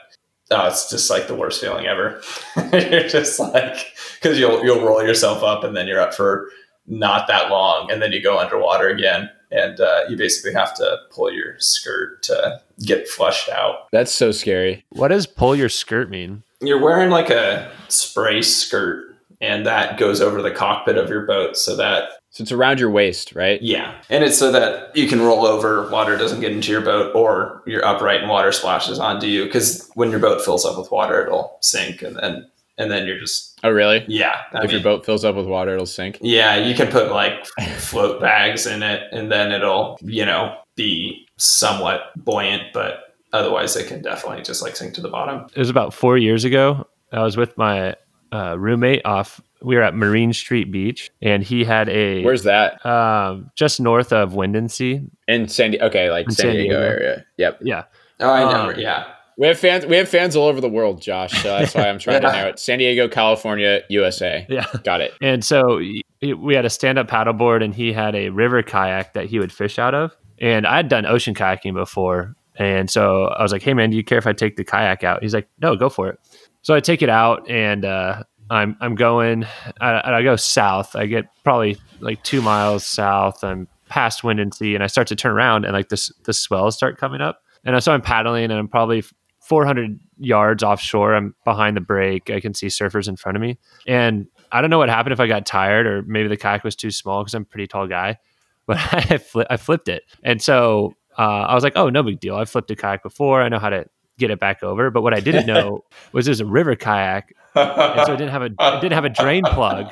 [0.51, 2.21] oh, it's just like the worst feeling ever.
[2.73, 6.49] you're just like because you'll you'll roll yourself up, and then you're up for
[6.87, 9.29] not that long, and then you go underwater again.
[9.53, 13.89] And uh, you basically have to pull your skirt to get flushed out.
[13.91, 14.85] That's so scary.
[14.91, 16.43] What does pull your skirt mean?
[16.61, 19.10] You're wearing like a spray skirt
[19.41, 22.89] and that goes over the cockpit of your boat so that so it's around your
[22.89, 23.61] waist, right?
[23.61, 23.93] Yeah.
[24.09, 27.61] And it's so that you can roll over, water doesn't get into your boat, or
[27.67, 29.43] you're upright and water splashes onto you.
[29.43, 33.19] Because when your boat fills up with water, it'll sink and then and then you're
[33.19, 34.05] just Oh really?
[34.07, 34.41] Yeah.
[34.53, 36.19] I if mean, your boat fills up with water, it'll sink.
[36.21, 37.45] Yeah, you can put like
[37.77, 43.87] float bags in it and then it'll, you know, be somewhat buoyant, but otherwise it
[43.87, 45.47] can definitely just like sink to the bottom.
[45.53, 46.87] It was about four years ago.
[47.11, 47.95] I was with my
[48.31, 49.41] uh, roommate off.
[49.61, 52.23] We were at Marine Street Beach, and he had a.
[52.23, 52.83] Where's that?
[52.85, 55.07] Um, just north of Windansea.
[55.27, 55.85] In San Diego.
[55.87, 57.25] Okay, like San, San Diego, Diego, area.
[57.37, 57.59] Yep.
[57.61, 57.83] Yeah.
[58.19, 58.69] Oh, I know.
[58.71, 59.13] Um, yeah.
[59.37, 59.85] We have fans.
[59.85, 61.31] We have fans all over the world, Josh.
[61.41, 62.29] So that's why I'm trying yeah.
[62.29, 62.59] to narrow it.
[62.59, 64.45] San Diego, California, USA.
[64.49, 65.13] Yeah, got it.
[65.21, 65.79] And so
[66.21, 69.79] we had a stand-up paddleboard, and he had a river kayak that he would fish
[69.79, 70.15] out of.
[70.39, 74.03] And I'd done ocean kayaking before, and so I was like, "Hey, man, do you
[74.03, 76.19] care if I take the kayak out?" He's like, "No, go for it."
[76.61, 79.45] So I take it out and uh, I'm I'm going.
[79.79, 80.95] I, I, go south.
[80.95, 83.43] I get probably like two miles south.
[83.43, 86.33] I'm past Windansea, and sea, and I start to turn around, and like this the
[86.33, 87.41] swells start coming up.
[87.63, 89.03] And so I'm paddling, and I'm probably
[89.39, 91.15] 400 yards offshore.
[91.15, 92.29] I'm behind the break.
[92.29, 93.57] I can see surfers in front of me,
[93.87, 96.75] and I don't know what happened if I got tired or maybe the kayak was
[96.75, 98.17] too small because I'm a pretty tall guy.
[98.67, 102.35] But I, I flipped it, and so uh, I was like, "Oh, no big deal.
[102.35, 103.41] I've flipped a kayak before.
[103.41, 103.85] I know how to
[104.21, 104.89] get it back over.
[104.89, 108.31] But what I didn't know was it was a river kayak, and so it didn't
[108.31, 109.87] have a it didn't have a drain plug.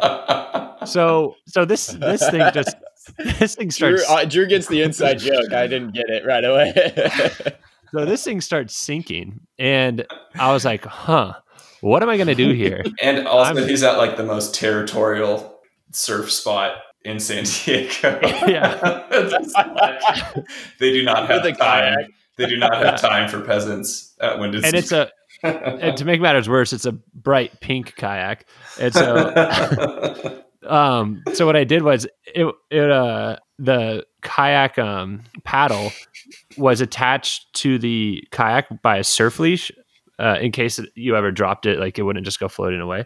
[0.85, 2.75] So so this this thing just
[3.39, 4.05] this thing starts.
[4.05, 5.51] Drew, uh, Drew gets the inside joke.
[5.51, 6.73] I didn't get it right away.
[7.91, 10.05] so this thing starts sinking, and
[10.35, 11.33] I was like, "Huh,
[11.81, 14.55] what am I going to do here?" And also, I'm, he's at like the most
[14.55, 15.59] territorial
[15.91, 18.19] surf spot in San Diego.
[18.47, 19.03] Yeah,
[19.65, 20.45] like,
[20.79, 21.95] they do not have the time.
[21.95, 22.09] Kayak
[22.39, 24.65] they do not have time for peasants at Windansea.
[24.65, 25.11] And it's a
[25.43, 28.45] and to make matters worse, it's a bright pink kayak.
[28.79, 32.05] And so um so what I did was
[32.35, 35.91] it it uh the kayak um paddle
[36.57, 39.71] was attached to the kayak by a surf leash
[40.19, 43.05] uh, in case you ever dropped it like it wouldn't just go floating away.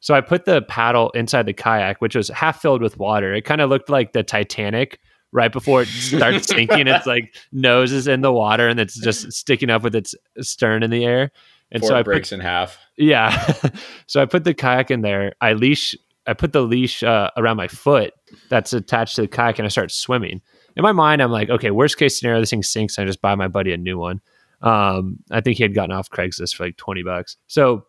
[0.00, 3.34] So I put the paddle inside the kayak, which was half filled with water.
[3.34, 5.00] It kind of looked like the Titanic
[5.32, 6.86] right before it starts sinking.
[6.86, 10.82] It's like nose is in the water and it's just sticking up with its stern
[10.82, 11.30] in the air.
[11.70, 12.78] And Before so it I breaks put, in half.
[12.96, 13.54] Yeah.
[14.06, 15.34] so I put the kayak in there.
[15.40, 15.96] I leash.
[16.26, 18.12] I put the leash uh, around my foot
[18.48, 20.40] that's attached to the kayak, and I start swimming.
[20.76, 22.98] In my mind, I'm like, okay, worst case scenario, this thing sinks.
[22.98, 24.20] And I just buy my buddy a new one.
[24.62, 27.36] Um, I think he had gotten off Craigslist for like twenty bucks.
[27.46, 27.86] So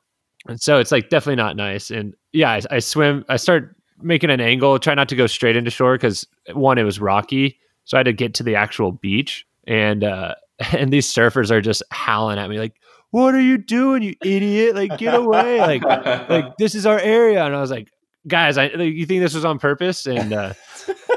[0.55, 1.91] so it's like definitely not nice.
[1.91, 3.25] And yeah, I, I swim.
[3.29, 6.83] I start making an angle, try not to go straight into shore because one, it
[6.83, 10.35] was rocky, so I had to get to the actual beach, and uh,
[10.73, 12.75] and these surfers are just howling at me like,
[13.11, 14.75] "What are you doing, you idiot?
[14.75, 15.59] Like, get away!
[15.59, 17.89] Like, like this is our area." And I was like,
[18.27, 20.53] "Guys, I like, you think this was on purpose?" And uh,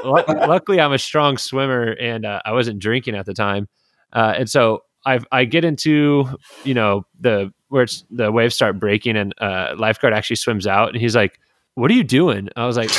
[0.03, 3.67] l- luckily, I'm a strong swimmer, and uh, I wasn't drinking at the time,
[4.13, 6.27] uh, and so I I get into
[6.63, 10.89] you know the where it's the waves start breaking, and uh, lifeguard actually swims out,
[10.89, 11.39] and he's like,
[11.75, 12.91] "What are you doing?" I was like.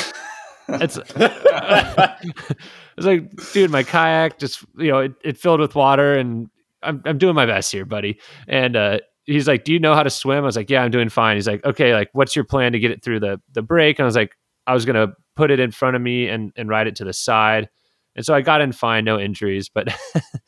[0.68, 6.48] It's it's like, dude, my kayak just you know it, it filled with water, and
[6.82, 8.18] I'm I'm doing my best here, buddy.
[8.48, 10.90] And uh, he's like, "Do you know how to swim?" I was like, "Yeah, I'm
[10.90, 13.62] doing fine." He's like, "Okay, like, what's your plan to get it through the the
[13.62, 16.52] break?" And I was like, "I was gonna put it in front of me and
[16.56, 17.68] and ride it to the side."
[18.14, 19.88] And so I got in fine, no injuries, but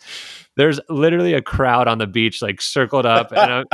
[0.56, 3.64] there's literally a crowd on the beach, like circled up, and I'm,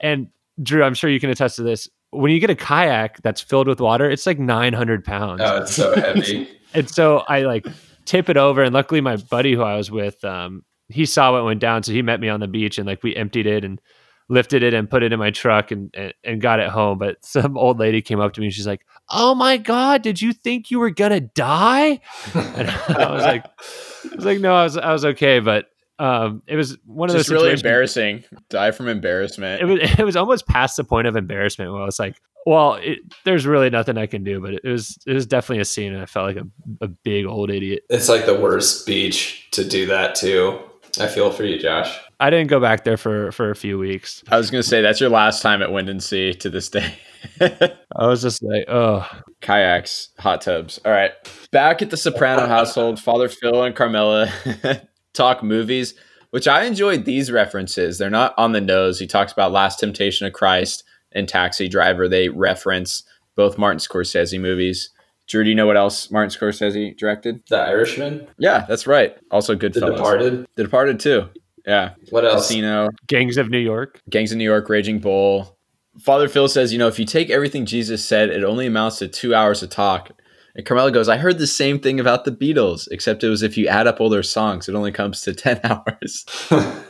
[0.00, 0.28] and
[0.62, 1.88] Drew, I'm sure you can attest to this.
[2.16, 5.42] When you get a kayak that's filled with water, it's like 900 pounds.
[5.44, 6.48] Oh, it's so heavy.
[6.74, 7.66] and so I like
[8.04, 11.44] tip it over, and luckily my buddy who I was with, um, he saw what
[11.44, 13.80] went down, so he met me on the beach, and like we emptied it and
[14.28, 16.98] lifted it and put it in my truck and, and, and got it home.
[16.98, 20.20] But some old lady came up to me and she's like, "Oh my god, did
[20.20, 22.00] you think you were gonna die?"
[22.34, 25.66] And I was like, "I was like, no, I was I was okay, but."
[25.98, 28.24] Um, it was one of Just those really embarrassing.
[28.50, 29.62] Die from embarrassment.
[29.62, 32.74] It was it was almost past the point of embarrassment where I was like, well,
[32.74, 35.92] it, there's really nothing I can do, but it was it was definitely a scene,
[35.92, 37.84] and I felt like a, a big old idiot.
[37.90, 40.60] It's like the worst beach to do that too.
[40.98, 41.98] I feel for you, Josh.
[42.20, 44.22] I didn't go back there for for a few weeks.
[44.28, 46.94] I was gonna say that's your last time at Windansea to this day.
[47.40, 49.06] I was just like, oh,
[49.40, 50.78] Kayaks, hot tubs.
[50.84, 51.12] All right.
[51.50, 54.30] Back at the Soprano household, Father Phil and Carmela
[55.16, 55.94] talk movies,
[56.30, 57.98] which I enjoyed these references.
[57.98, 58.98] They're not on the nose.
[58.98, 62.08] He talks about Last Temptation of Christ and Taxi Driver.
[62.08, 63.02] They reference
[63.34, 64.90] both Martin Scorsese movies.
[65.26, 67.42] Drew, do you know what else Martin Scorsese directed?
[67.48, 69.16] The Irishman, Yeah, that's right.
[69.30, 69.96] Also The Goodfellas.
[69.96, 70.46] Departed.
[70.54, 71.28] The Departed too.
[71.66, 71.94] Yeah.
[72.10, 72.46] What else?
[72.46, 72.90] Casino.
[73.08, 74.00] Gangs of New York.
[74.08, 75.56] Gangs of New York, Raging Bull.
[75.98, 79.08] Father Phil says, you know, if you take everything Jesus said, it only amounts to
[79.08, 80.10] two hours of talk.
[80.56, 83.58] And Carmela goes, I heard the same thing about the Beatles, except it was if
[83.58, 86.24] you add up all their songs, it only comes to 10 hours.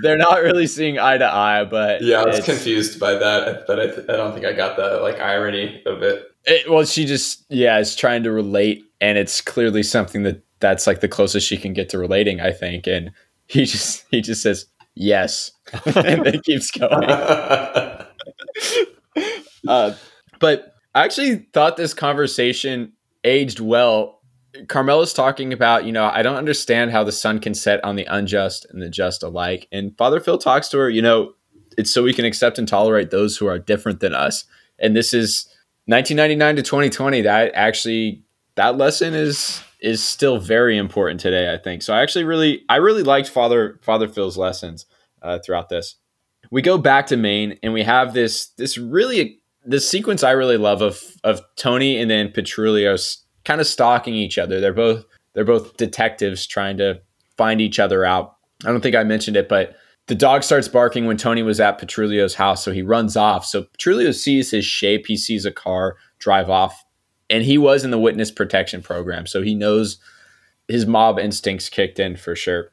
[0.00, 3.78] They're not really seeing eye to eye, but yeah, I was confused by that, but
[3.80, 6.24] I, th- I don't think I got the like irony of it.
[6.46, 8.84] it- well, she just, yeah, is trying to relate.
[9.00, 12.52] And it's clearly something that that's like the closest she can get to relating, I
[12.52, 12.86] think.
[12.86, 13.12] And
[13.46, 15.52] he just, he just says, yes.
[15.94, 17.04] and then keeps going.
[19.66, 19.94] Uh,
[20.40, 22.92] but I actually thought this conversation
[23.22, 24.20] aged well.
[24.66, 28.04] Carmela's talking about, you know, I don't understand how the sun can set on the
[28.06, 29.68] unjust and the just alike.
[29.70, 31.34] And Father Phil talks to her, you know,
[31.76, 34.44] it's so we can accept and tolerate those who are different than us.
[34.80, 35.46] And this is
[35.86, 37.20] 1999 to 2020.
[37.20, 38.24] That actually,
[38.56, 41.54] that lesson is is still very important today.
[41.54, 41.94] I think so.
[41.94, 44.84] I actually really, I really liked Father Father Phil's lessons
[45.22, 45.94] uh, throughout this.
[46.50, 49.38] We go back to Maine, and we have this this really
[49.68, 54.38] this sequence I really love of of Tony and then Petrulio kind of stalking each
[54.38, 54.60] other.
[54.60, 55.04] They're both
[55.34, 57.00] they're both detectives trying to
[57.36, 58.36] find each other out.
[58.64, 59.76] I don't think I mentioned it, but
[60.08, 63.44] the dog starts barking when Tony was at Petrulio's house, so he runs off.
[63.44, 65.06] So Petrulio sees his shape.
[65.06, 66.82] He sees a car drive off,
[67.28, 69.98] and he was in the witness protection program, so he knows
[70.66, 72.70] his mob instincts kicked in for sure.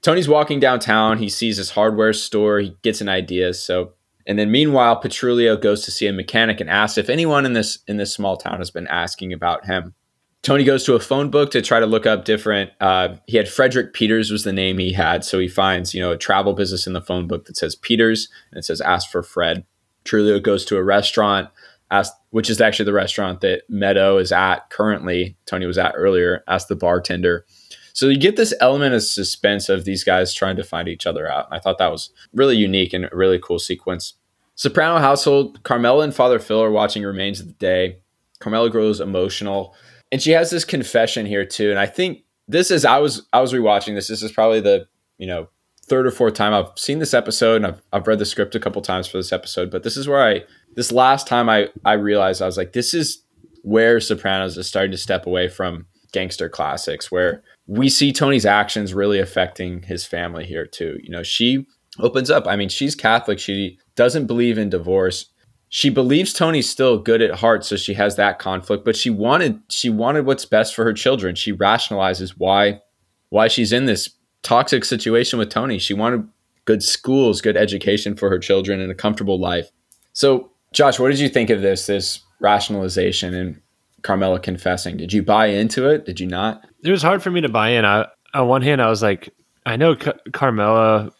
[0.00, 1.18] Tony's walking downtown.
[1.18, 2.60] He sees his hardware store.
[2.60, 3.52] He gets an idea.
[3.54, 3.92] So,
[4.26, 7.78] and then meanwhile, Petrulio goes to see a mechanic and asks if anyone in this
[7.86, 9.94] in this small town has been asking about him.
[10.42, 12.70] Tony goes to a phone book to try to look up different.
[12.80, 16.12] Uh, he had Frederick Peters was the name he had, so he finds you know
[16.12, 19.22] a travel business in the phone book that says Peters and it says ask for
[19.22, 19.64] Fred.
[20.04, 21.48] Trulio goes to a restaurant,
[22.30, 25.36] which is actually the restaurant that Meadow is at currently.
[25.46, 26.44] Tony was at earlier.
[26.46, 27.44] Asked the bartender.
[27.96, 31.26] So you get this element of suspense of these guys trying to find each other
[31.26, 31.48] out.
[31.50, 34.12] I thought that was really unique and a really cool sequence.
[34.54, 38.00] Soprano household, Carmela and Father Phil are watching Remains of the Day.
[38.38, 39.74] Carmela grows emotional.
[40.12, 41.70] And she has this confession here too.
[41.70, 44.08] And I think this is I was I was rewatching this.
[44.08, 44.86] This is probably the,
[45.16, 45.48] you know,
[45.86, 48.60] third or fourth time I've seen this episode and I've, I've read the script a
[48.60, 49.70] couple times for this episode.
[49.70, 50.44] But this is where I
[50.74, 53.22] this last time I I realized I was like, this is
[53.62, 58.94] where Sopranos is starting to step away from gangster classics, where we see Tony's actions
[58.94, 60.98] really affecting his family here too.
[61.02, 61.66] You know, she
[61.98, 62.46] opens up.
[62.46, 63.38] I mean, she's Catholic.
[63.38, 65.26] She doesn't believe in divorce.
[65.68, 68.84] She believes Tony's still good at heart, so she has that conflict.
[68.84, 71.34] But she wanted she wanted what's best for her children.
[71.34, 72.80] She rationalizes why
[73.30, 74.10] why she's in this
[74.42, 75.78] toxic situation with Tony.
[75.78, 76.28] She wanted
[76.66, 79.70] good schools, good education for her children, and a comfortable life.
[80.12, 81.86] So, Josh, what did you think of this?
[81.86, 83.60] This rationalization and
[84.02, 84.96] Carmela confessing.
[84.96, 86.04] Did you buy into it?
[86.04, 86.64] Did you not?
[86.86, 87.84] It was hard for me to buy in.
[87.84, 89.34] I, on one hand, I was like,
[89.64, 91.10] I know Car- Carmela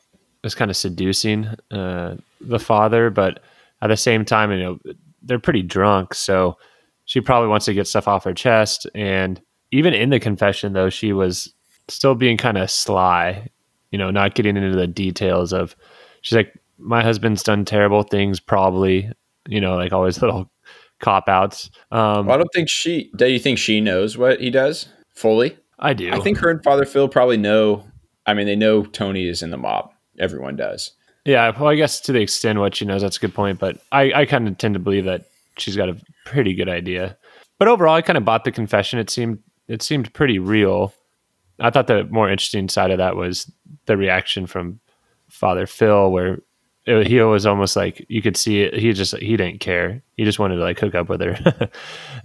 [0.45, 3.43] was kind of seducing uh, the father, but
[3.83, 4.79] at the same time, you know,
[5.23, 6.57] they're pretty drunk, so
[7.05, 8.87] she probably wants to get stuff off her chest.
[8.95, 9.41] And
[9.73, 11.53] even in the confession, though, she was
[11.89, 13.49] still being kind of sly,
[13.91, 15.75] you know, not getting into the details of.
[16.23, 19.11] She's like, my husband's done terrible things, probably,
[19.49, 20.51] you know, like always little
[21.01, 21.71] cop outs.
[21.91, 23.11] Um, well, I don't think she.
[23.17, 25.57] Do you think she knows what he does fully?
[25.79, 26.13] I do.
[26.13, 27.85] I think her and Father Phil probably know.
[28.27, 29.93] I mean, they know Tony is in the mob.
[30.19, 30.93] Everyone does.
[31.25, 33.59] Yeah, well, I guess to the extent what she knows, that's a good point.
[33.59, 35.27] But I, I kind of tend to believe that
[35.59, 37.19] she's got a pretty good idea.
[37.59, 38.99] But overall, I kind of bought the confession.
[38.99, 40.95] It seemed it seemed pretty real.
[41.59, 43.51] I thought the more interesting side of that was
[43.87, 44.81] the reaction from
[45.29, 46.39] Father Phil, where
[46.87, 48.75] it, he was almost like you could see it.
[48.75, 50.03] He just he didn't care.
[50.17, 51.71] He just wanted to like hook up with her,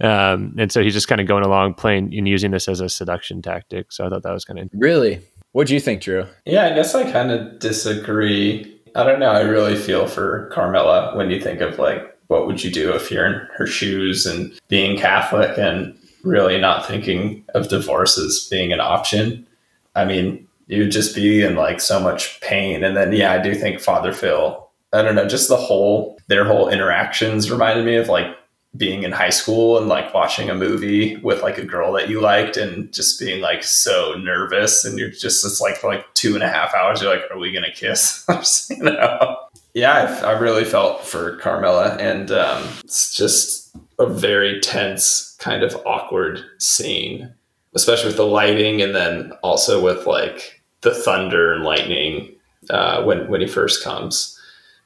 [0.00, 2.88] um, and so he's just kind of going along playing and using this as a
[2.88, 3.92] seduction tactic.
[3.92, 5.20] So I thought that was kind of really.
[5.52, 6.26] What do you think, Drew?
[6.46, 8.80] Yeah, I guess I kind of disagree.
[8.94, 9.30] I don't know.
[9.30, 13.10] I really feel for Carmela when you think of like what would you do if
[13.10, 18.72] you're in her shoes and being Catholic and really not thinking of divorce as being
[18.72, 19.46] an option.
[19.94, 22.82] I mean, you would just be in like so much pain.
[22.82, 26.46] And then, yeah, I do think Father Phil, I don't know, just the whole, their
[26.46, 28.34] whole interactions reminded me of like
[28.74, 32.22] being in high school and like watching a movie with like a girl that you
[32.22, 34.82] liked and just being like so nervous.
[34.82, 37.38] And you're just, it's like for like two and a half hours, you're like, are
[37.38, 38.24] we to kiss?
[38.70, 39.36] you know?
[39.74, 41.96] Yeah, I, I, really felt for Carmela.
[41.96, 47.34] And um, it's just a very tense, kind of awkward scene
[47.74, 52.34] especially with the lighting and then also with like the thunder and lightning
[52.70, 54.38] uh, when when he first comes.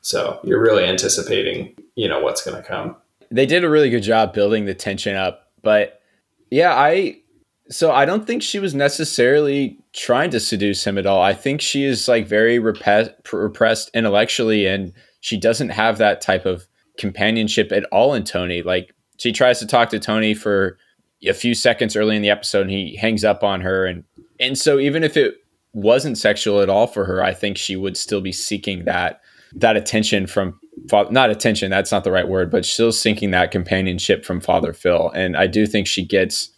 [0.02, 2.96] So you're really anticipating, you know, what's going to come.
[3.30, 6.00] They did a really good job building the tension up, but
[6.50, 7.18] yeah, I
[7.68, 11.20] so I don't think she was necessarily trying to seduce him at all.
[11.20, 16.46] I think she is like very repressed, repressed intellectually, and she doesn't have that type
[16.46, 16.68] of
[16.98, 18.62] companionship at all in Tony.
[18.62, 20.78] Like she tries to talk to Tony for
[21.26, 24.04] a few seconds early in the episode and he hangs up on her and
[24.38, 25.34] and so even if it
[25.76, 29.20] wasn't sexual at all for her i think she would still be seeking that
[29.52, 30.58] that attention from
[30.88, 34.72] father not attention that's not the right word but still seeking that companionship from father
[34.72, 35.10] phil.
[35.14, 36.48] And i do think she gets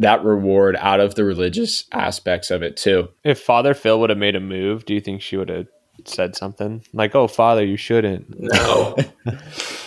[0.00, 3.08] that reward out of the religious aspects of it too.
[3.22, 5.68] If father phil would have made a move do you think she would have
[6.04, 6.84] said something?
[6.92, 8.26] Like oh father you shouldn't.
[8.40, 8.96] No.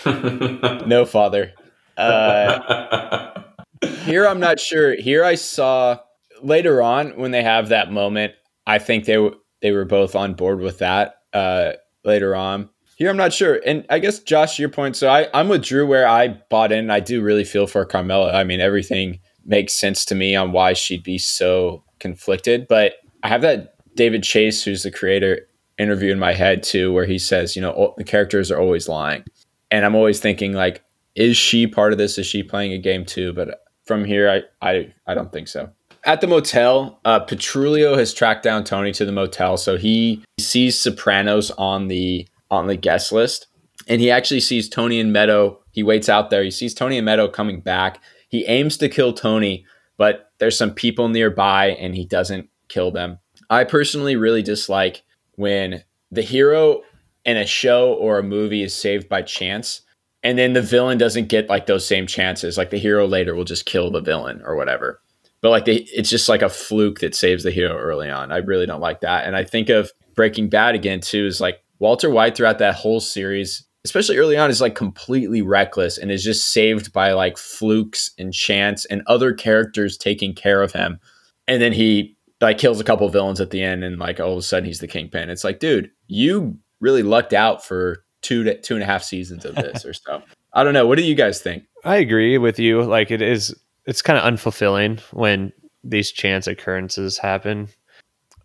[0.86, 1.52] No father.
[1.98, 3.42] Uh
[4.04, 4.98] here I'm not sure.
[4.98, 5.98] Here I saw
[6.42, 8.32] later on when they have that moment.
[8.68, 11.16] I think they were they were both on board with that.
[11.32, 11.72] Uh,
[12.04, 13.60] later on, here I'm not sure.
[13.66, 14.94] And I guess Josh, your point.
[14.94, 16.90] So I I'm with Drew where I bought in.
[16.90, 18.32] I do really feel for Carmela.
[18.32, 22.68] I mean, everything makes sense to me on why she'd be so conflicted.
[22.68, 25.48] But I have that David Chase, who's the creator,
[25.78, 29.24] interview in my head too, where he says, you know, the characters are always lying,
[29.70, 32.18] and I'm always thinking like, is she part of this?
[32.18, 33.32] Is she playing a game too?
[33.32, 35.70] But from here, I, I, I don't think so.
[36.08, 40.80] At the motel, uh, Petrulio has tracked down Tony to the motel, so he sees
[40.80, 43.46] Sopranos on the on the guest list,
[43.86, 45.60] and he actually sees Tony and Meadow.
[45.70, 46.42] He waits out there.
[46.42, 48.00] He sees Tony and Meadow coming back.
[48.30, 49.66] He aims to kill Tony,
[49.98, 53.18] but there's some people nearby, and he doesn't kill them.
[53.50, 55.02] I personally really dislike
[55.34, 56.84] when the hero
[57.26, 59.82] in a show or a movie is saved by chance
[60.22, 62.58] and then the villain doesn't get like those same chances.
[62.58, 65.00] Like the hero later will just kill the villain or whatever.
[65.40, 68.32] But like they, it's just like a fluke that saves the hero early on.
[68.32, 69.24] I really don't like that.
[69.24, 71.26] And I think of Breaking Bad again too.
[71.26, 75.96] Is like Walter White throughout that whole series, especially early on, is like completely reckless
[75.96, 80.72] and is just saved by like flukes and chance and other characters taking care of
[80.72, 80.98] him.
[81.46, 84.38] And then he like kills a couple villains at the end, and like all of
[84.38, 85.30] a sudden he's the kingpin.
[85.30, 89.44] It's like, dude, you really lucked out for two to two and a half seasons
[89.44, 90.22] of this or so.
[90.52, 90.86] I don't know.
[90.86, 91.64] What do you guys think?
[91.84, 92.82] I agree with you.
[92.82, 93.54] Like it is,
[93.88, 95.50] it's kind of unfulfilling when
[95.82, 97.68] these chance occurrences happen.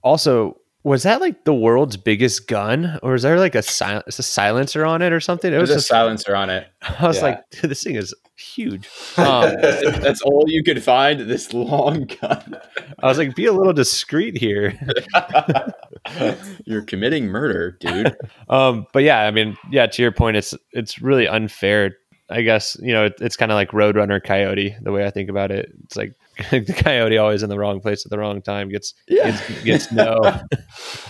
[0.01, 4.11] Also, was that like the world's biggest gun, or is there like a, sil- a
[4.11, 5.53] silencer on it or something?
[5.53, 6.67] It was There's a silencer on it.
[6.99, 7.23] I was yeah.
[7.23, 8.89] like, this thing is huge.
[9.15, 9.55] Um,
[10.01, 11.19] that's all you could find.
[11.21, 12.57] This long gun.
[13.01, 14.77] I was like, be a little discreet here.
[16.65, 18.15] You're committing murder, dude.
[18.49, 19.85] um, but yeah, I mean, yeah.
[19.85, 21.95] To your point, it's it's really unfair.
[22.33, 24.75] I guess you know it, it's kind of like Roadrunner Coyote.
[24.81, 26.15] The way I think about it, it's like
[26.51, 29.31] the coyote always in the wrong place at the wrong time gets yeah.
[29.31, 30.41] gets, gets no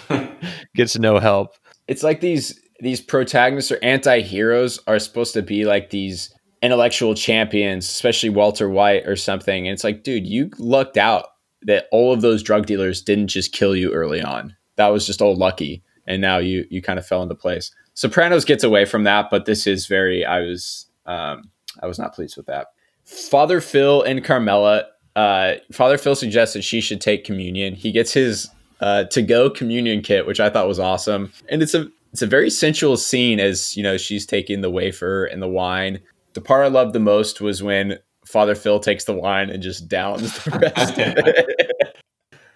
[0.75, 1.55] gets no help.
[1.87, 7.85] it's like these these protagonists or anti-heroes are supposed to be like these intellectual champions,
[7.85, 9.67] especially Walter White or something.
[9.67, 11.27] And it's like, dude, you lucked out
[11.61, 14.55] that all of those drug dealers didn't just kill you early on.
[14.75, 15.83] That was just all lucky.
[16.05, 17.71] And now you you kind of fell into place.
[17.93, 21.49] Sopranos gets away from that, but this is very I was um
[21.81, 22.67] I was not pleased with that.
[23.03, 24.85] Father Phil and Carmela,
[25.15, 27.73] uh, Father Phil suggests that she should take communion.
[27.73, 28.49] He gets his
[28.79, 31.31] uh, to go communion kit, which I thought was awesome.
[31.49, 35.25] And it's a it's a very sensual scene as you know she's taking the wafer
[35.25, 35.99] and the wine
[36.33, 39.87] the part I loved the most was when Father Phil takes the wine and just
[39.87, 41.97] downs the rest of it.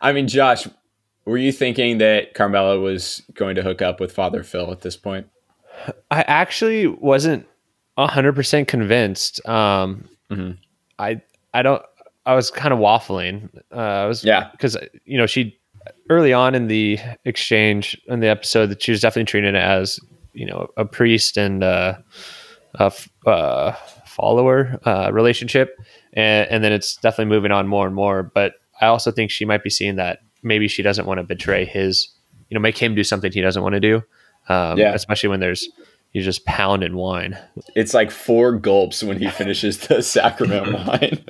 [0.01, 0.67] I mean, Josh,
[1.25, 4.97] were you thinking that Carmela was going to hook up with Father Phil at this
[4.97, 5.27] point?
[6.09, 7.47] I actually wasn't
[7.97, 9.45] hundred percent convinced.
[9.47, 10.51] Um, mm-hmm.
[10.99, 11.21] I
[11.53, 11.81] I don't.
[12.25, 13.49] I was kind of waffling.
[13.71, 15.57] Uh, I was yeah because you know she
[16.09, 19.99] early on in the exchange in the episode that she was definitely treating it as
[20.33, 21.95] you know a priest and uh,
[22.75, 22.91] a
[23.25, 23.75] uh,
[24.05, 25.77] follower uh, relationship,
[26.13, 28.23] and, and then it's definitely moving on more and more.
[28.23, 31.65] But I also think she might be seeing that maybe she doesn't want to betray
[31.65, 32.09] his,
[32.49, 34.03] you know, make him do something he doesn't want to do.
[34.49, 34.93] Um, yeah.
[34.93, 35.69] Especially when there's
[36.11, 37.37] he's just pounding wine.
[37.75, 41.23] It's like four gulps when he finishes the sacrament wine.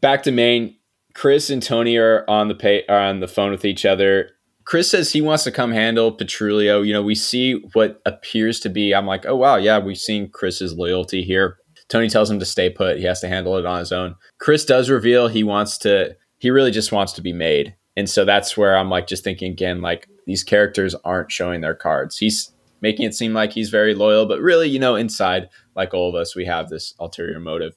[0.00, 0.76] Back to Maine.
[1.14, 4.30] Chris and Tony are on the pay, are on the phone with each other.
[4.64, 6.86] Chris says he wants to come handle Petrulio.
[6.86, 8.94] You know, we see what appears to be.
[8.94, 11.58] I'm like, oh wow, yeah, we've seen Chris's loyalty here.
[11.88, 12.98] Tony tells him to stay put.
[12.98, 14.14] He has to handle it on his own.
[14.38, 16.16] Chris does reveal he wants to.
[16.38, 19.50] He really just wants to be made, and so that's where I'm like, just thinking
[19.52, 22.16] again, like these characters aren't showing their cards.
[22.16, 26.08] He's making it seem like he's very loyal, but really, you know, inside, like all
[26.08, 27.74] of us, we have this ulterior motive.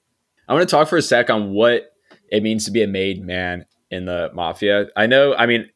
[0.48, 1.94] I want to talk for a sec on what
[2.30, 4.86] it means to be a made man in the mafia.
[4.96, 5.68] I know, I mean,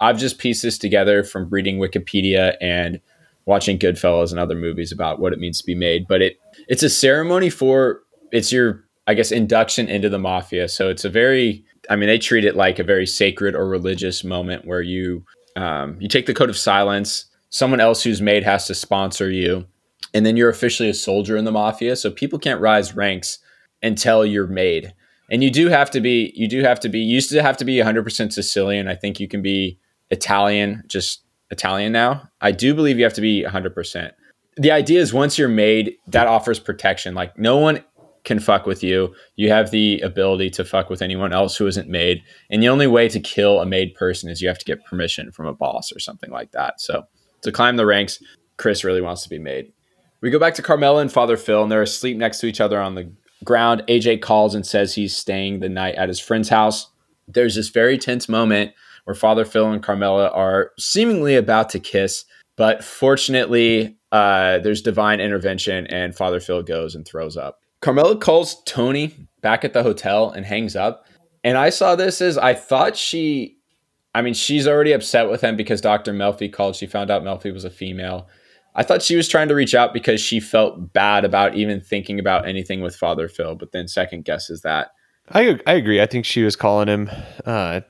[0.00, 3.00] I've just pieced this together from reading Wikipedia and
[3.44, 6.06] watching Goodfellas and other movies about what it means to be made.
[6.08, 8.00] But it it's a ceremony for
[8.32, 10.68] it's your I guess induction into the mafia.
[10.68, 14.24] So it's a very I mean they treat it like a very sacred or religious
[14.24, 15.24] moment where you
[15.56, 17.26] um, you take the code of silence.
[17.50, 19.66] Someone else who's made has to sponsor you,
[20.14, 21.96] and then you're officially a soldier in the mafia.
[21.96, 23.38] So people can't rise ranks
[23.82, 24.94] until you're made.
[25.30, 27.56] And you do have to be you do have to be You used to have
[27.58, 28.88] to be 100% Sicilian.
[28.88, 29.78] I think you can be
[30.10, 32.28] Italian, just Italian now.
[32.40, 34.12] I do believe you have to be 100%.
[34.56, 37.14] The idea is once you're made, that offers protection.
[37.14, 37.82] Like no one
[38.24, 39.14] can fuck with you.
[39.36, 42.22] You have the ability to fuck with anyone else who isn't made.
[42.50, 45.32] And the only way to kill a made person is you have to get permission
[45.32, 46.80] from a boss or something like that.
[46.80, 47.04] So
[47.42, 48.22] to climb the ranks,
[48.56, 49.72] Chris really wants to be made.
[50.20, 52.80] We go back to Carmela and Father Phil, and they're asleep next to each other
[52.80, 53.12] on the
[53.44, 53.82] ground.
[53.88, 56.88] AJ calls and says he's staying the night at his friend's house.
[57.26, 58.72] There's this very tense moment
[59.04, 62.24] where Father Phil and Carmela are seemingly about to kiss,
[62.56, 67.61] but fortunately, uh, there's divine intervention and Father Phil goes and throws up.
[67.82, 71.06] Carmela calls Tony back at the hotel and hangs up.
[71.44, 73.58] And I saw this as I thought she,
[74.14, 76.14] I mean, she's already upset with him because Dr.
[76.14, 76.76] Melfi called.
[76.76, 78.28] She found out Melfi was a female.
[78.74, 82.18] I thought she was trying to reach out because she felt bad about even thinking
[82.18, 84.92] about anything with Father Phil, but then second guesses that.
[85.30, 86.00] I I agree.
[86.00, 87.10] I think she was calling him
[87.44, 87.80] uh,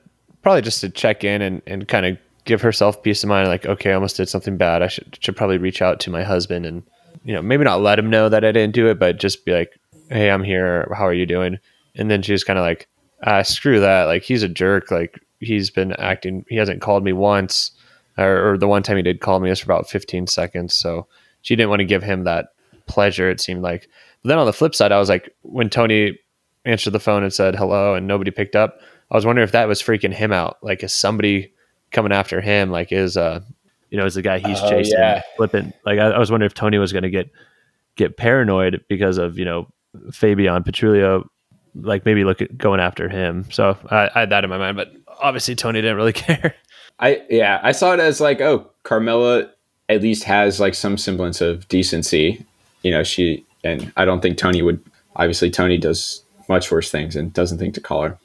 [0.41, 3.65] probably just to check in and, and kind of give herself peace of mind like
[3.65, 6.65] okay i almost did something bad i should, should probably reach out to my husband
[6.65, 6.83] and
[7.23, 9.53] you know maybe not let him know that i didn't do it but just be
[9.53, 9.71] like
[10.09, 11.57] hey i'm here how are you doing
[11.95, 12.87] and then she's kind of like
[13.23, 17.13] ah, screw that like he's a jerk like he's been acting he hasn't called me
[17.13, 17.71] once
[18.17, 21.07] or, or the one time he did call me was for about 15 seconds so
[21.41, 22.49] she didn't want to give him that
[22.85, 23.87] pleasure it seemed like
[24.21, 26.17] but then on the flip side i was like when tony
[26.65, 28.79] answered the phone and said hello and nobody picked up
[29.13, 30.57] I was wondering if that was freaking him out.
[30.63, 31.53] Like, is somebody
[31.91, 32.71] coming after him?
[32.71, 33.41] Like, is uh,
[33.91, 35.21] you know, is the guy he's oh, chasing yeah.
[35.37, 35.71] flipping?
[35.85, 37.29] Like, I, I, was wondering if Tony was going to get
[37.95, 39.67] get paranoid because of you know
[40.11, 41.27] Fabian Petrulio,
[41.75, 43.45] like maybe look at going after him.
[43.51, 46.55] So I, I had that in my mind, but obviously Tony didn't really care.
[46.99, 49.49] I yeah, I saw it as like, oh, Carmela
[49.89, 52.45] at least has like some semblance of decency.
[52.83, 54.83] You know, she and I don't think Tony would.
[55.15, 58.17] Obviously, Tony does much worse things and doesn't think to call her.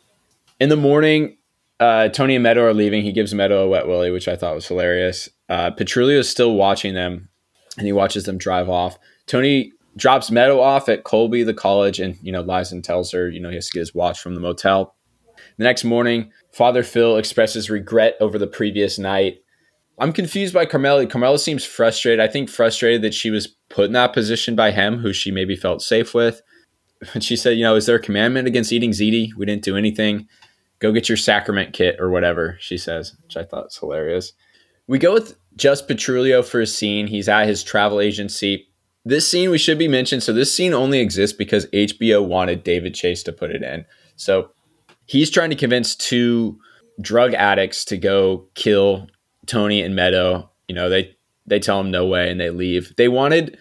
[0.58, 1.36] In the morning,
[1.80, 3.02] uh, Tony and Meadow are leaving.
[3.02, 5.28] He gives Meadow a wet willy, which I thought was hilarious.
[5.48, 7.28] Uh, Petrulio is still watching them,
[7.76, 8.98] and he watches them drive off.
[9.26, 13.28] Tony drops Meadow off at Colby, the college, and you know lies and tells her
[13.28, 14.94] you know he has to get his watch from the motel.
[15.57, 19.38] The next morning, Father Phil expresses regret over the previous night.
[19.99, 21.07] I'm confused by Carmela.
[21.07, 22.20] Carmela seems frustrated.
[22.20, 25.57] I think frustrated that she was put in that position by him, who she maybe
[25.57, 26.40] felt safe with.
[27.14, 29.30] And she said, you know, is there a commandment against eating ziti?
[29.36, 30.26] We didn't do anything
[30.80, 34.32] go get your sacrament kit or whatever she says which i thought was hilarious
[34.88, 37.07] we go with just Petrulio for a scene.
[37.07, 38.67] He's at his travel agency.
[39.09, 40.22] This scene we should be mentioned.
[40.22, 43.86] So this scene only exists because HBO wanted David Chase to put it in.
[44.16, 44.50] So
[45.06, 46.59] he's trying to convince two
[47.00, 49.06] drug addicts to go kill
[49.46, 50.50] Tony and Meadow.
[50.68, 52.94] You know, they they tell him no way and they leave.
[52.96, 53.56] They wanted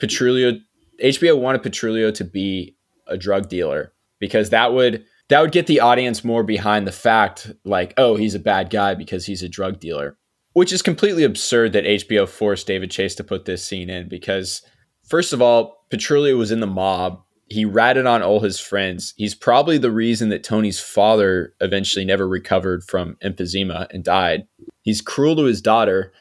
[0.00, 0.58] Petrulio
[1.00, 2.74] HBO wanted Petrulio to be
[3.06, 7.52] a drug dealer because that would that would get the audience more behind the fact
[7.64, 10.18] like, oh, he's a bad guy because he's a drug dealer.
[10.54, 14.62] Which is completely absurd that HBO forced David Chase to put this scene in because
[15.08, 17.22] first of all, Petrulio was in the mob.
[17.50, 19.14] He ratted on all his friends.
[19.16, 24.46] He's probably the reason that Tony's father eventually never recovered from emphysema and died.
[24.82, 26.12] He's cruel to his daughter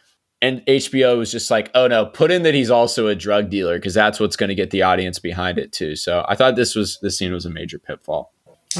[0.41, 3.77] and HBO was just like, oh no, put in that he's also a drug dealer
[3.77, 5.95] because that's what's going to get the audience behind it too.
[5.95, 8.33] So I thought this was this scene was a major pitfall.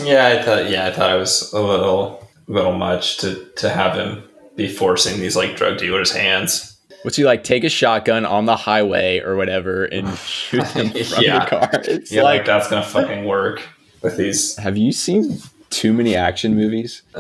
[0.04, 3.96] Yeah, I thought yeah, I thought it was a little little much to to have
[3.96, 4.24] him
[4.56, 6.77] be forcing these like drug dealers' hands.
[7.08, 7.46] What's he like?
[7.46, 11.40] Take a shotgun on the highway or whatever and shoot them from Yeah.
[11.40, 11.70] the car.
[11.86, 13.62] It's Yeah, like, like, that's gonna fucking work
[14.02, 14.58] with these.
[14.58, 15.38] have you seen
[15.70, 17.04] too many action movies?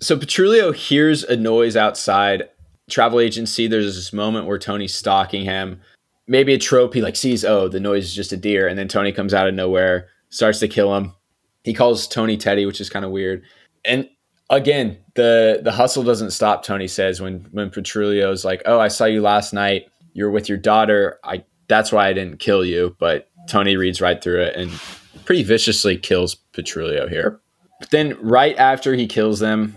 [0.00, 2.50] So Petrulio hears a noise outside
[2.90, 3.66] travel agency.
[3.66, 5.80] There's this moment where Tony's stalking him.
[6.26, 6.92] Maybe a trope.
[6.92, 9.48] He like sees, oh, the noise is just a deer, and then Tony comes out
[9.48, 11.14] of nowhere, starts to kill him.
[11.62, 13.44] He calls Tony Teddy, which is kind of weird.
[13.86, 14.10] And
[14.50, 16.64] again, the the hustle doesn't stop.
[16.64, 19.86] Tony says when when Petrulio's like, oh, I saw you last night.
[20.12, 21.18] You're with your daughter.
[21.24, 22.96] I that's why I didn't kill you.
[22.98, 24.70] But Tony reads right through it and
[25.24, 27.40] pretty viciously kills Petrulio here.
[27.80, 29.76] But then right after he kills them,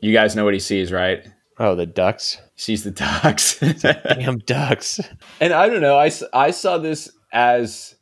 [0.00, 1.26] you guys know what he sees, right?
[1.58, 2.40] Oh, the ducks.
[2.54, 3.58] He sees the ducks.
[3.58, 5.00] Damn ducks.
[5.40, 5.98] and I don't know.
[5.98, 7.96] I I saw this as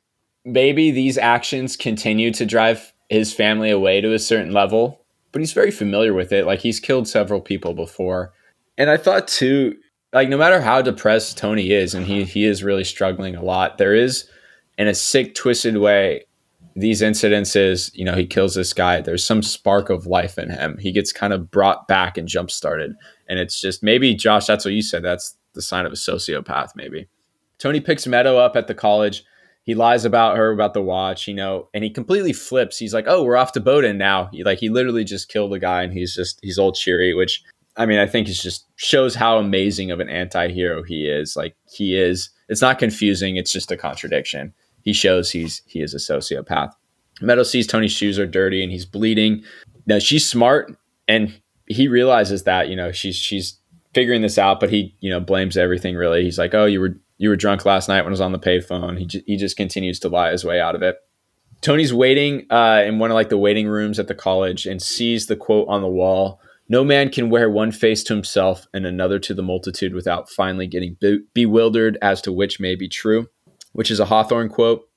[0.45, 5.53] maybe these actions continue to drive his family away to a certain level, but he's
[5.53, 6.47] very familiar with it.
[6.47, 8.33] Like he's killed several people before.
[8.79, 9.77] And I thought too,
[10.13, 13.79] like no matter how depressed Tony is, and he he is really struggling a lot,
[13.79, 14.29] there is
[14.79, 16.25] in a sick, twisted way,
[16.75, 19.01] these incidences, you know, he kills this guy.
[19.01, 20.77] There's some spark of life in him.
[20.79, 22.95] He gets kind of brought back and jump started.
[23.29, 25.03] And it's just maybe, Josh, that's what you said.
[25.03, 27.09] That's the sign of a sociopath, maybe.
[27.59, 29.25] Tony picks Meadow up at the college.
[29.67, 32.79] He lies about her, about the watch, you know, and he completely flips.
[32.79, 35.59] He's like, "Oh, we're off to Bowdoin now." He, like he literally just killed a
[35.59, 37.13] guy, and he's just he's all cheery.
[37.15, 37.43] Which
[37.77, 41.37] I mean, I think it just shows how amazing of an anti-hero he is.
[41.37, 42.31] Like he is.
[42.49, 43.37] It's not confusing.
[43.37, 44.55] It's just a contradiction.
[44.83, 46.71] He shows he's he is a sociopath.
[47.21, 49.43] Meadow sees Tony's shoes are dirty and he's bleeding.
[49.87, 50.77] Now she's smart
[51.09, 53.59] and he realizes that you know she's she's
[53.95, 55.97] figuring this out, but he you know blames everything.
[55.97, 58.33] Really, he's like, "Oh, you were you were drunk last night when I was on
[58.33, 60.97] the payphone." He ju- he just continues to lie his way out of it.
[61.61, 65.27] Tony's waiting uh, in one of like the waiting rooms at the college and sees
[65.27, 69.19] the quote on the wall: "No man can wear one face to himself and another
[69.21, 73.29] to the multitude without finally getting be- bewildered as to which may be true,"
[73.73, 74.89] which is a Hawthorne quote.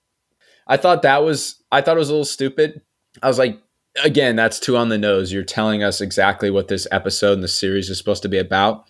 [0.68, 2.82] I thought that was I thought it was a little stupid.
[3.24, 3.60] I was like,
[4.04, 5.32] again, that's too on the nose.
[5.32, 8.86] You're telling us exactly what this episode and the series is supposed to be about.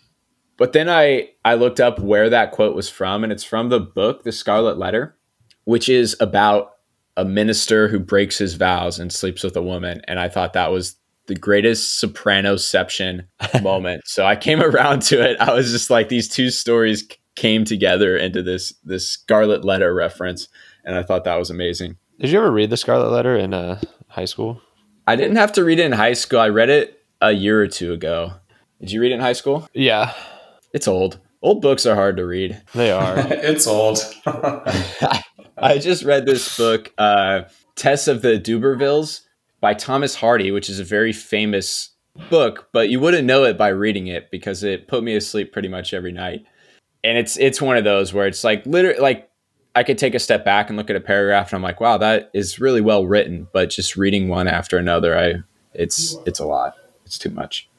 [0.60, 3.80] But then I I looked up where that quote was from, and it's from the
[3.80, 5.16] book The Scarlet Letter,
[5.64, 6.74] which is about
[7.16, 10.02] a minister who breaks his vows and sleeps with a woman.
[10.08, 10.98] And I thought that was
[11.28, 13.26] the greatest sopranoception
[13.64, 14.06] moment.
[14.06, 15.40] So I came around to it.
[15.40, 20.50] I was just like, these two stories came together into this this Scarlet Letter reference,
[20.84, 21.96] and I thought that was amazing.
[22.20, 23.80] Did you ever read the Scarlet Letter in uh,
[24.10, 24.62] high school?
[25.08, 26.42] I didn't have to read it in high school.
[26.42, 28.34] I read it a year or two ago.
[28.82, 29.68] Did you read it in high school?
[29.74, 30.14] Yeah,
[30.74, 31.20] It's old.
[31.42, 32.62] Old books are hard to read.
[32.74, 33.16] they are.
[33.30, 34.00] it's old.
[35.58, 37.44] I just read this book, uh,
[37.76, 39.22] Tess of the d'Urbervilles
[39.62, 41.90] by Thomas Hardy, which is a very famous
[42.30, 45.68] book, but you wouldn't know it by reading it because it put me asleep pretty
[45.68, 46.46] much every night.
[47.04, 49.30] And it's it's one of those where it's like literally like
[49.76, 51.98] I could take a step back and look at a paragraph and I'm like, wow,
[51.98, 55.36] that is really well written, but just reading one after another, I
[55.74, 56.76] it's it's a lot.
[57.06, 57.70] It's too much.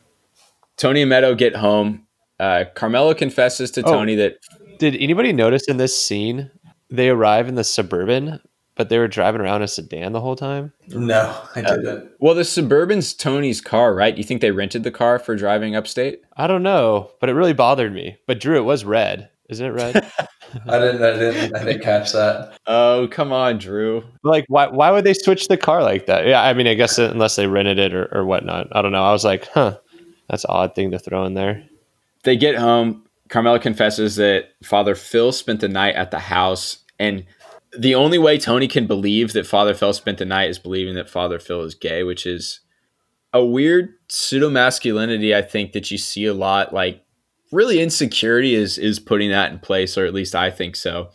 [0.77, 2.07] Tony and Meadow get home.
[2.41, 3.93] Uh, Carmela confesses to Oh.
[3.93, 4.37] Tony that
[4.79, 6.51] Did anybody notice in this scene
[6.91, 8.41] they arrive in the suburban,
[8.77, 10.73] but they were driving around a sedan the whole time?
[10.89, 12.11] no, I didn't.
[12.19, 14.17] Well, the Suburban's Tony's car, right?
[14.17, 16.23] You think they rented the car for driving upstate?
[16.37, 18.17] I don't know, but it really bothered me.
[18.27, 19.29] But Drew, it was red.
[19.51, 19.97] Isn't it red?
[20.69, 21.03] I didn't.
[21.03, 21.57] I didn't.
[21.57, 22.57] I didn't catch that.
[22.67, 24.03] Oh, come on, Drew.
[24.25, 24.69] like, why?
[24.69, 26.27] Why would they switch the car like that?
[26.27, 28.69] Yeah, I mean, I guess unless they rented it or, or whatnot.
[28.73, 29.05] I don't know.
[29.05, 29.77] I was like, huh,
[30.29, 31.65] that's an odd thing to throw in there.
[32.25, 33.05] They get home.
[33.29, 36.79] Carmela confesses that Father Phil spent the night at the house.
[36.99, 37.25] And
[37.77, 41.09] the only way Tony can believe that Father Phil spent the night is believing that
[41.09, 42.61] Father Phil is gay, which is
[43.33, 46.75] a weird pseudo masculinity, I think, that you see a lot.
[46.75, 47.05] Like
[47.53, 51.11] really insecurity is is putting that in place, or at least I think so.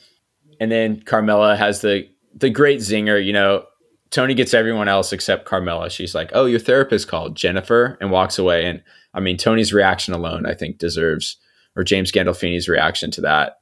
[0.60, 3.66] And then Carmela has the the great zinger, you know.
[4.12, 5.90] Tony gets everyone else except Carmela.
[5.90, 8.66] She's like, "Oh, your therapist called Jennifer," and walks away.
[8.66, 8.82] And
[9.16, 11.38] I mean, Tony's reaction alone, I think, deserves,
[11.76, 13.58] or James Gandolfini's reaction to that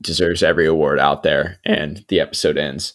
[0.00, 1.58] deserves every award out there.
[1.64, 2.94] And the episode ends.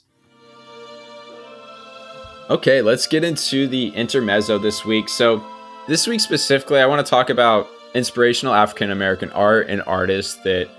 [2.50, 5.10] Okay, let's get into the intermezzo this week.
[5.10, 5.44] So,
[5.88, 10.70] this week specifically, I want to talk about inspirational African American art and artists that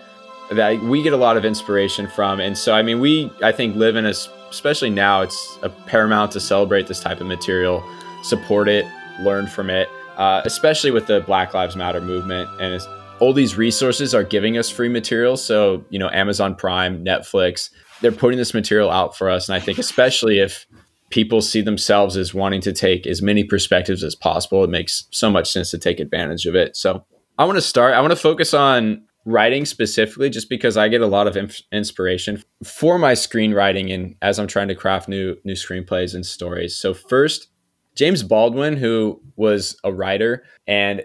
[0.52, 2.38] that we get a lot of inspiration from.
[2.40, 4.14] And so, I mean, we I think live in a
[4.50, 7.82] especially now it's a paramount to celebrate this type of material,
[8.22, 8.86] support it,
[9.20, 12.48] learn from it, uh, especially with the Black Lives Matter movement.
[12.60, 12.80] And
[13.20, 15.36] all these resources are giving us free material.
[15.36, 19.48] So you know, Amazon Prime, Netflix, they're putting this material out for us.
[19.48, 20.66] And I think especially if
[21.10, 24.64] people see themselves as wanting to take as many perspectives as possible.
[24.64, 26.76] It makes so much sense to take advantage of it.
[26.76, 27.04] So
[27.38, 31.00] I want to start, I want to focus on writing specifically just because I get
[31.00, 35.36] a lot of inf- inspiration for my screenwriting and as I'm trying to craft new
[35.44, 36.76] new screenplays and stories.
[36.76, 37.48] So first,
[37.94, 41.02] James Baldwin who was a writer and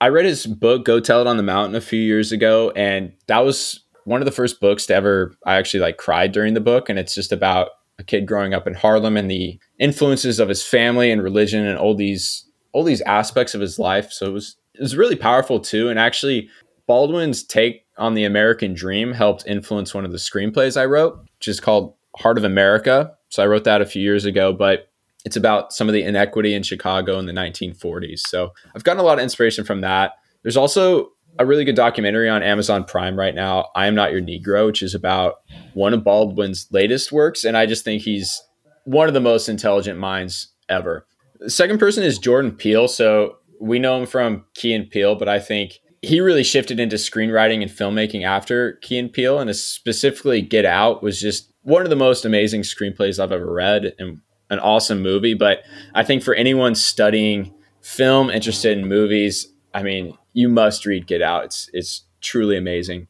[0.00, 3.12] I read his book Go Tell It on the Mountain a few years ago and
[3.26, 6.60] that was one of the first books to ever I actually like cried during the
[6.60, 7.68] book and it's just about
[7.98, 11.78] a kid growing up in Harlem and the influences of his family and religion and
[11.78, 14.10] all these all these aspects of his life.
[14.12, 15.88] So it was it was really powerful too.
[15.88, 16.48] And actually,
[16.86, 21.48] Baldwin's take on the American dream helped influence one of the screenplays I wrote, which
[21.48, 23.14] is called Heart of America.
[23.28, 24.88] So I wrote that a few years ago, but
[25.24, 28.20] it's about some of the inequity in Chicago in the 1940s.
[28.20, 30.12] So I've gotten a lot of inspiration from that.
[30.42, 34.20] There's also a really good documentary on Amazon Prime right now, I Am Not Your
[34.20, 35.36] Negro, which is about
[35.74, 37.44] one of Baldwin's latest works.
[37.44, 38.42] And I just think he's
[38.84, 41.06] one of the most intelligent minds ever.
[41.38, 42.88] The second person is Jordan Peele.
[42.88, 46.96] So we know him from Key and Peele, but I think he really shifted into
[46.96, 49.38] screenwriting and filmmaking after Key and Peele.
[49.38, 53.94] And specifically, Get Out was just one of the most amazing screenplays I've ever read
[53.98, 54.20] and
[54.52, 55.34] an awesome movie.
[55.34, 61.06] But I think for anyone studying film, interested in movies, I mean, you must read
[61.06, 61.44] Get Out.
[61.44, 63.08] It's it's truly amazing.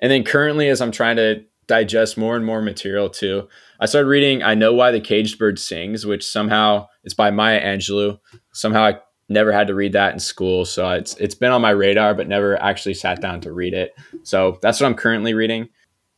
[0.00, 4.08] And then currently, as I'm trying to digest more and more material too, I started
[4.08, 8.18] reading I Know Why the Caged Bird Sings, which somehow it's by Maya Angelou.
[8.52, 11.70] Somehow I never had to read that in school, so it's it's been on my
[11.70, 13.94] radar, but never actually sat down to read it.
[14.22, 15.68] So that's what I'm currently reading.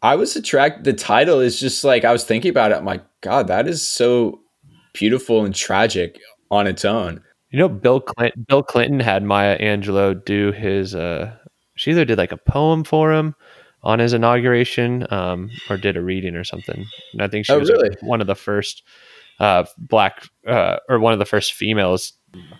[0.03, 0.85] I was attracted.
[0.85, 2.77] The title is just like I was thinking about it.
[2.77, 4.41] I'm like, God, that is so
[4.93, 6.19] beautiful and tragic
[6.51, 7.23] on its own.
[7.51, 8.47] You know, Bill Clinton.
[8.49, 10.95] Bill Clinton had Maya Angelou do his.
[10.95, 11.37] Uh,
[11.75, 13.35] she either did like a poem for him
[13.83, 16.87] on his inauguration, um, or did a reading or something.
[17.13, 17.91] And I think she oh, was really?
[18.03, 18.83] one of the first
[19.41, 22.13] uh, black uh, or one of the first females,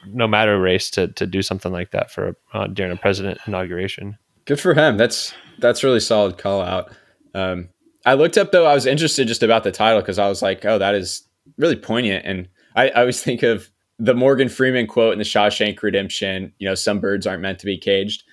[0.07, 4.19] no matter race, to to do something like that for uh, during a president inauguration.
[4.45, 4.97] Good for him.
[4.97, 6.91] That's that's really solid call out.
[7.35, 7.69] Um,
[8.05, 8.67] I looked up though.
[8.67, 11.29] I was interested just about the title because I was like, oh, that is
[11.59, 12.25] really poignant.
[12.25, 16.69] And I, I always think of the Morgan Freeman quote in the Shawshank Redemption, you
[16.69, 18.25] know, some birds aren't meant to be caged,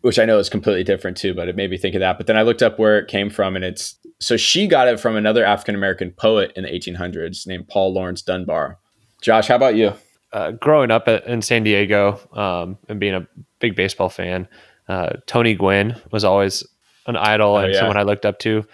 [0.00, 2.18] which I know is completely different too, but it made me think of that.
[2.18, 4.98] But then I looked up where it came from, and it's so she got it
[4.98, 8.78] from another African American poet in the 1800s named Paul Laurence Dunbar.
[9.22, 9.92] Josh, how about you?
[10.32, 13.26] Uh, growing up in San Diego um, and being a
[13.60, 14.48] big baseball fan,
[14.88, 16.66] uh, Tony Gwynn was always
[17.06, 17.78] an idol oh, and yeah.
[17.78, 18.66] someone I looked up to,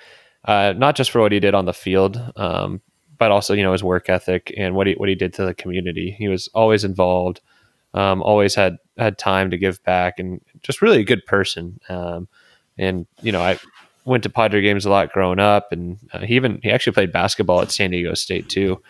[0.44, 2.80] uh, not just for what he did on the field, um,
[3.18, 5.54] but also you know his work ethic and what he what he did to the
[5.54, 6.10] community.
[6.10, 7.40] He was always involved,
[7.92, 11.80] um, always had had time to give back, and just really a good person.
[11.88, 12.28] Um,
[12.78, 13.58] and you know, I
[14.04, 17.12] went to Padre games a lot growing up, and uh, he even he actually played
[17.12, 18.82] basketball at San Diego State too.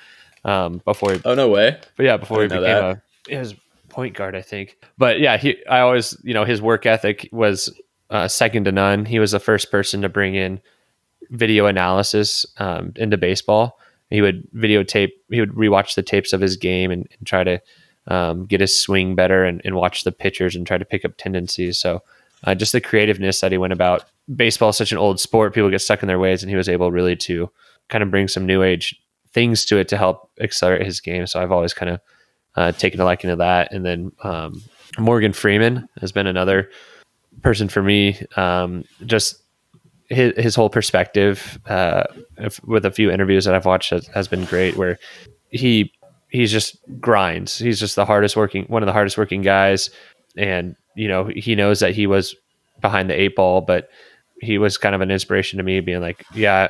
[0.44, 1.78] Um, before, he, oh no way!
[1.96, 3.54] But yeah, before he became a his
[3.88, 4.76] point guard, I think.
[4.98, 7.72] But yeah, he I always you know his work ethic was
[8.10, 9.04] uh, second to none.
[9.04, 10.60] He was the first person to bring in
[11.30, 13.78] video analysis um, into baseball
[14.10, 17.60] he would videotape, he would rewatch the tapes of his game and, and try to
[18.06, 21.16] um, get his swing better and, and, watch the pitchers and try to pick up
[21.16, 21.78] tendencies.
[21.78, 22.02] So
[22.44, 24.04] uh, just the creativeness that he went about.
[24.36, 26.68] Baseball is such an old sport; people get stuck in their ways, and he was
[26.68, 27.50] able really to
[27.88, 28.94] kind of bring some new age
[29.32, 31.26] things to it to help accelerate his game.
[31.26, 32.00] So I've always kind of
[32.56, 33.72] uh, taken a liking to that.
[33.72, 34.62] And then um,
[34.98, 36.70] Morgan Freeman has been another
[37.42, 38.20] person for me.
[38.36, 39.42] Um, just
[40.08, 42.04] his, his whole perspective uh,
[42.64, 44.76] with a few interviews that I've watched has, has, been great.
[44.76, 44.98] Where
[45.50, 45.92] he
[46.28, 47.58] he's just grinds.
[47.58, 49.90] He's just the hardest working, one of the hardest working guys,
[50.36, 52.34] and you know he knows that he was
[52.80, 53.88] behind the eight ball, but
[54.40, 56.68] he was kind of an inspiration to me, being like, yeah,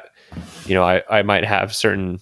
[0.67, 2.21] you know, I I might have certain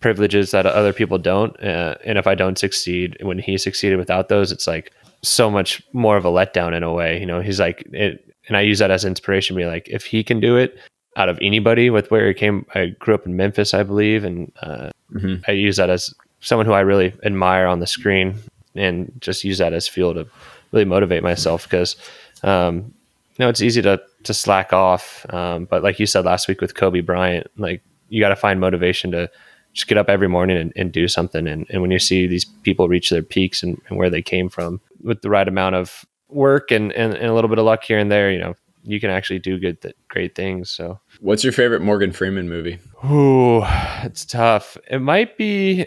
[0.00, 4.28] privileges that other people don't, uh, and if I don't succeed when he succeeded without
[4.28, 4.92] those, it's like
[5.22, 7.18] so much more of a letdown in a way.
[7.18, 9.56] You know, he's like it and I use that as inspiration.
[9.56, 10.78] Be like, if he can do it,
[11.16, 14.52] out of anybody with where he came, I grew up in Memphis, I believe, and
[14.62, 15.36] uh, mm-hmm.
[15.46, 18.36] I use that as someone who I really admire on the screen,
[18.74, 20.26] and just use that as fuel to
[20.72, 21.96] really motivate myself because.
[22.42, 22.92] Um,
[23.36, 26.60] you know, it's easy to to slack off, um, but like you said last week
[26.60, 29.28] with Kobe Bryant, like you got to find motivation to
[29.72, 31.46] just get up every morning and, and do something.
[31.48, 34.48] And, and, when you see these people reach their peaks and, and, where they came
[34.48, 37.84] from with the right amount of work and, and, and, a little bit of luck
[37.84, 40.70] here and there, you know, you can actually do good, th- great things.
[40.70, 42.78] So, what's your favorite Morgan Freeman movie?
[43.04, 43.62] Ooh,
[44.02, 44.76] it's tough.
[44.90, 45.86] It might be.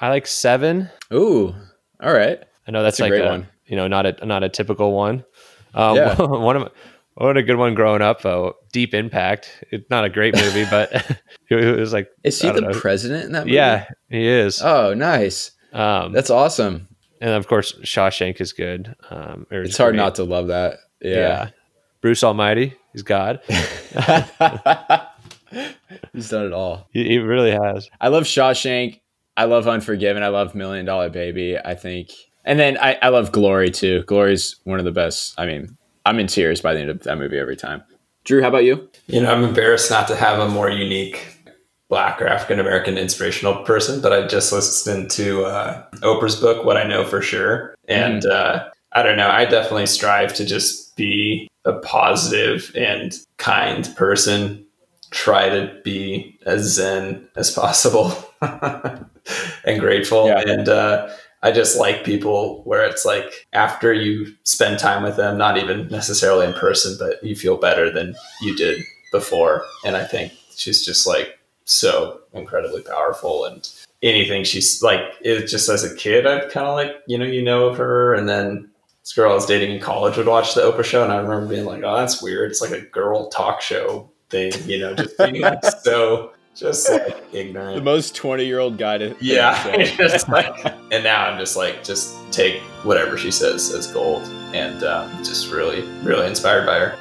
[0.00, 0.88] I like Seven.
[1.12, 1.54] Ooh,
[2.00, 2.42] all right.
[2.66, 3.48] I know that's, that's like a great a, one.
[3.66, 5.24] You know, not a not a typical one.
[5.74, 6.14] Um, yeah.
[6.20, 6.72] one of
[7.14, 8.24] what a good one growing up.
[8.24, 9.64] Oh, Deep Impact.
[9.72, 11.20] It's not a great movie, but
[11.50, 12.08] it was like.
[12.22, 12.70] Is he the know.
[12.70, 13.56] president in that movie?
[13.56, 14.62] Yeah, he is.
[14.62, 15.50] Oh, nice.
[15.72, 16.87] Um, That's awesome.
[17.20, 18.94] And of course, Shawshank is good.
[19.10, 19.98] Um, it's hard great.
[19.98, 20.78] not to love that.
[21.00, 21.14] Yeah.
[21.14, 21.50] yeah.
[22.00, 22.74] Bruce Almighty.
[22.92, 23.40] He's God.
[26.12, 26.88] He's done it all.
[26.92, 27.88] He, he really has.
[28.00, 29.00] I love Shawshank.
[29.36, 30.22] I love Unforgiven.
[30.22, 31.56] I love Million Dollar Baby.
[31.58, 32.10] I think,
[32.44, 34.02] and then I, I love Glory too.
[34.02, 35.34] Glory's one of the best.
[35.38, 37.82] I mean, I'm in tears by the end of that movie every time.
[38.24, 38.90] Drew, how about you?
[39.06, 41.37] You know, I'm embarrassed not to have a more unique
[41.88, 46.76] black or African American inspirational person, but I just listened to uh, Oprah's book, What
[46.76, 47.74] I Know for Sure.
[47.88, 48.30] And mm.
[48.30, 54.64] uh, I don't know, I definitely strive to just be a positive and kind person,
[55.10, 60.26] try to be as zen as possible and grateful.
[60.26, 60.42] Yeah.
[60.46, 61.08] And, uh,
[61.40, 65.86] I just like people where it's like after you spend time with them, not even
[65.86, 68.82] necessarily in person, but you feel better than you did
[69.12, 69.62] before.
[69.84, 71.37] And I think she's just like
[71.68, 73.68] so incredibly powerful and
[74.02, 77.42] anything she's like it just as a kid I've kind of like you know you
[77.42, 78.70] know of her and then
[79.02, 81.46] this girl I was dating in college would watch the Oprah show and I remember
[81.46, 85.18] being like oh that's weird it's like a girl talk show thing you know just
[85.18, 87.76] being like so just like ignorant.
[87.76, 89.14] The most 20 year old guy to.
[89.20, 89.52] Yeah.
[90.28, 95.08] like, and now I'm just like, just take whatever she says as gold and um,
[95.18, 96.98] just really, really inspired by her.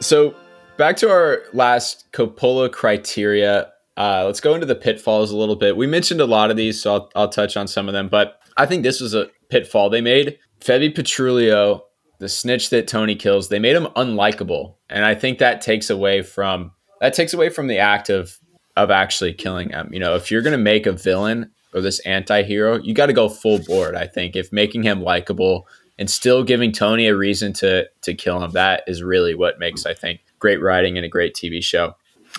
[0.00, 0.36] So
[0.76, 3.72] back to our last Coppola criteria.
[3.96, 5.76] Uh, let's go into the pitfalls a little bit.
[5.76, 8.40] We mentioned a lot of these, so I'll, I'll touch on some of them, but
[8.56, 9.90] I think this was a pitfall.
[9.90, 11.82] They made Febby Petrulio
[12.22, 13.48] the snitch that Tony kills.
[13.48, 14.76] They made him unlikable.
[14.88, 16.70] And I think that takes away from
[17.00, 18.38] that takes away from the act of
[18.76, 19.92] of actually killing him.
[19.92, 23.28] You know, if you're to make a villain or this anti-hero, you got to go
[23.28, 24.36] full board, I think.
[24.36, 25.66] If making him likable
[25.98, 29.84] and still giving Tony a reason to to kill him, that is really what makes
[29.84, 31.94] I think great writing and a great TV show.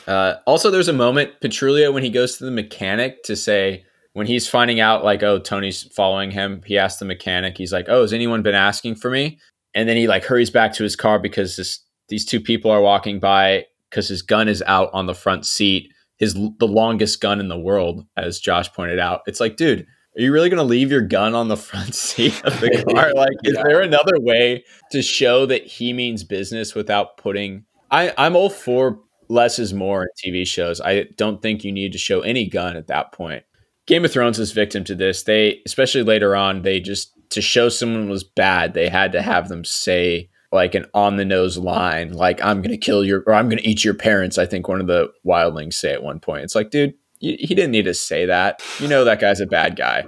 [0.06, 4.28] Uh, also, there's a moment Petrulio when he goes to the mechanic to say when
[4.28, 8.02] he's finding out like oh Tony's following him, he asks the mechanic, he's like, oh
[8.02, 9.40] has anyone been asking for me?
[9.74, 11.80] And then he like hurries back to his car because this,
[12.10, 15.90] these two people are walking by because his gun is out on the front seat.
[16.18, 19.22] His the longest gun in the world, as Josh pointed out.
[19.26, 22.40] It's like, dude, are you really going to leave your gun on the front seat
[22.44, 23.14] of the car?
[23.14, 23.64] Like, is yeah.
[23.66, 27.66] there another way to show that he means business without putting?
[27.94, 30.82] I I'm all for less is more in TV shows.
[30.82, 33.44] I don't think you need to show any gun at that point.
[33.86, 35.24] Game of Thrones is victim to this.
[35.24, 39.48] They, especially later on, they just to show someone was bad, they had to have
[39.48, 43.48] them say like an on the nose line, like I'm gonna kill your or I'm
[43.48, 44.38] gonna eat your parents.
[44.38, 46.44] I think one of the wildlings say at one point.
[46.44, 48.62] It's like, dude, he didn't need to say that.
[48.80, 50.04] You know that guy's a bad guy.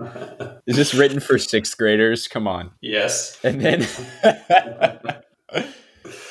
[0.67, 2.27] Is this written for sixth graders?
[2.27, 2.71] Come on.
[2.81, 3.37] Yes.
[3.43, 3.87] And then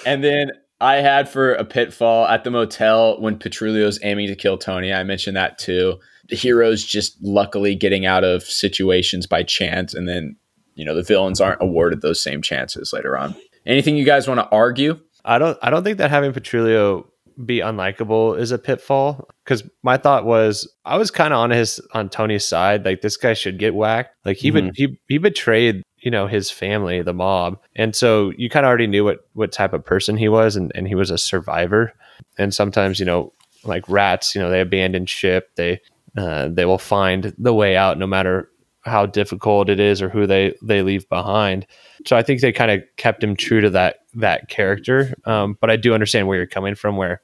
[0.07, 4.59] and then I had for a pitfall at the motel when Petrulio's aiming to kill
[4.59, 4.93] Tony.
[4.93, 5.99] I mentioned that too.
[6.29, 10.37] The heroes just luckily getting out of situations by chance, and then
[10.75, 13.35] you know the villains aren't awarded those same chances later on.
[13.67, 14.99] Anything you guys want to argue?
[15.25, 15.59] I don't.
[15.63, 17.07] I don't think that having Petrulio
[17.45, 21.81] be unlikable is a pitfall because my thought was I was kind of on his
[21.93, 22.85] on Tony's side.
[22.85, 24.15] Like this guy should get whacked.
[24.25, 24.71] Like he mm-hmm.
[24.75, 28.87] he he betrayed you know his family, the mob, and so you kind of already
[28.87, 31.93] knew what what type of person he was, and and he was a survivor.
[32.39, 33.33] And sometimes you know
[33.65, 35.51] like rats, you know they abandon ship.
[35.57, 35.81] They
[36.17, 38.51] uh, they will find the way out no matter
[38.83, 41.67] how difficult it is or who they they leave behind.
[42.07, 45.15] So I think they kind of kept him true to that that character.
[45.25, 46.99] Um, but I do understand where you're coming from.
[46.99, 47.23] Where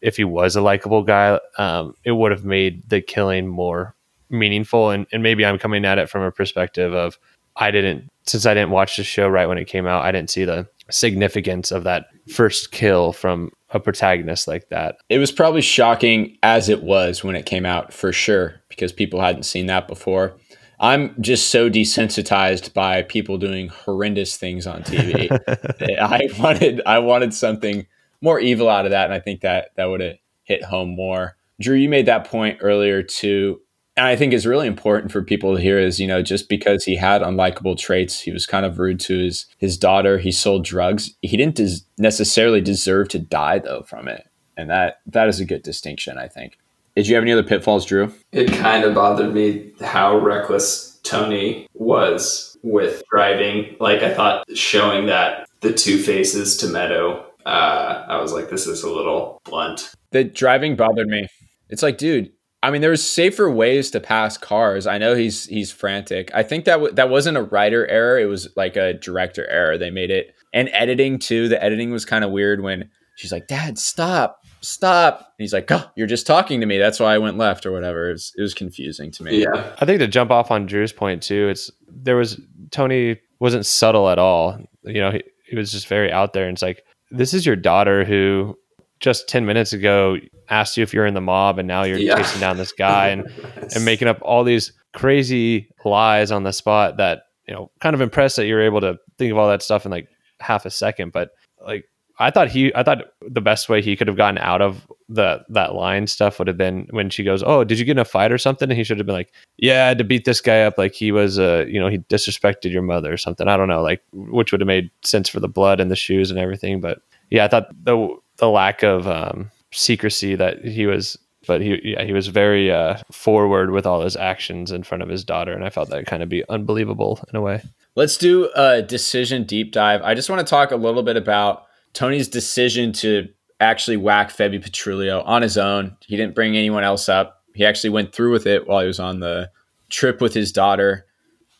[0.00, 3.94] if he was a likable guy, um, it would have made the killing more
[4.30, 4.90] meaningful.
[4.90, 7.18] And, and maybe I'm coming at it from a perspective of
[7.56, 10.04] I didn't since I didn't watch the show right when it came out.
[10.04, 14.96] I didn't see the significance of that first kill from a protagonist like that.
[15.08, 19.20] It was probably shocking as it was when it came out for sure because people
[19.20, 20.36] hadn't seen that before.
[20.78, 25.30] I'm just so desensitized by people doing horrendous things on TV.
[26.00, 27.86] I wanted I wanted something
[28.20, 31.36] more evil out of that, and I think that that would have hit home more.
[31.60, 33.60] Drew, you made that point earlier too.
[33.96, 36.84] And I think is really important for people to hear is, you know, just because
[36.84, 40.64] he had unlikable traits, he was kind of rude to his his daughter, he sold
[40.64, 41.14] drugs.
[41.20, 44.26] He didn't des- necessarily deserve to die though from it.
[44.56, 46.58] And that that is a good distinction, I think.
[46.96, 48.12] Did you have any other pitfalls, Drew?
[48.32, 53.76] It kind of bothered me how reckless Tony was with driving.
[53.80, 58.66] Like I thought showing that the two faces to Meadow, uh, I was like, this
[58.66, 59.94] is a little blunt.
[60.10, 61.26] The driving bothered me.
[61.70, 62.30] It's like, dude,
[62.62, 64.86] I mean, there's safer ways to pass cars.
[64.86, 66.30] I know he's he's frantic.
[66.34, 68.18] I think that w- that wasn't a writer error.
[68.18, 69.76] It was like a director error.
[69.78, 71.48] They made it and editing too.
[71.48, 75.70] The editing was kind of weird when she's like, "Dad, stop, stop." And he's like,
[75.70, 76.78] "Oh, you're just talking to me.
[76.78, 79.42] That's why I went left or whatever." It was, it was confusing to me.
[79.42, 82.40] Yeah, I think to jump off on Drew's point too, it's there was
[82.70, 84.56] Tony wasn't subtle at all.
[84.84, 86.46] You know, he, he was just very out there.
[86.46, 88.56] And it's like, this is your daughter who
[89.02, 90.16] just 10 minutes ago
[90.48, 92.16] asked you if you're in the mob and now you're Yeah.
[92.16, 93.26] chasing down this guy and,
[93.74, 98.00] and making up all these crazy lies on the spot that, you know, kind of
[98.00, 100.08] impressed that you're able to think of all that stuff in like
[100.40, 101.12] half a second.
[101.12, 101.30] But
[101.66, 101.84] like,
[102.18, 105.42] I thought he, I thought the best way he could have gotten out of the
[105.48, 108.04] that line stuff would have been when she goes, "Oh, did you get in a
[108.04, 110.40] fight or something?" And he should have been like, "Yeah, I had to beat this
[110.40, 113.56] guy up like he was, uh, you know, he disrespected your mother or something." I
[113.56, 116.38] don't know, like which would have made sense for the blood and the shoes and
[116.38, 116.80] everything.
[116.80, 117.00] But
[117.30, 121.16] yeah, I thought the the lack of um, secrecy that he was,
[121.46, 125.08] but he yeah he was very uh, forward with all his actions in front of
[125.08, 127.62] his daughter, and I felt that kind of be unbelievable in a way.
[127.94, 130.02] Let's do a decision deep dive.
[130.02, 133.28] I just want to talk a little bit about Tony's decision to
[133.60, 135.96] actually whack Febby Petrulio on his own.
[136.04, 137.44] He didn't bring anyone else up.
[137.54, 139.52] He actually went through with it while he was on the
[139.88, 141.06] trip with his daughter.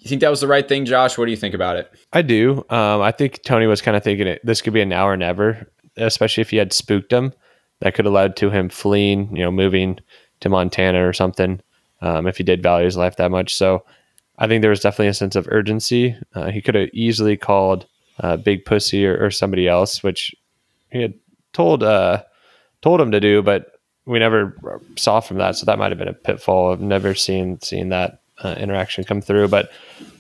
[0.01, 1.17] You think that was the right thing, Josh?
[1.17, 1.93] What do you think about it?
[2.13, 2.65] I do.
[2.71, 4.41] Um, I think Tony was kind of thinking it.
[4.43, 7.32] This could be a now or never, especially if he had spooked him.
[7.81, 9.98] That could have led to him fleeing, you know, moving
[10.40, 11.60] to Montana or something.
[12.01, 13.85] Um, if he did value his life that much, so
[14.39, 16.16] I think there was definitely a sense of urgency.
[16.35, 17.86] Uh, he could have easily called
[18.20, 20.35] uh, Big Pussy or, or somebody else, which
[20.90, 21.14] he had
[21.52, 22.23] told uh,
[22.82, 24.56] told him to do, but we never
[24.97, 25.56] saw from that.
[25.56, 29.20] So that might have been a pitfall of never seeing seeing that uh, interaction come
[29.20, 29.48] through.
[29.48, 29.70] But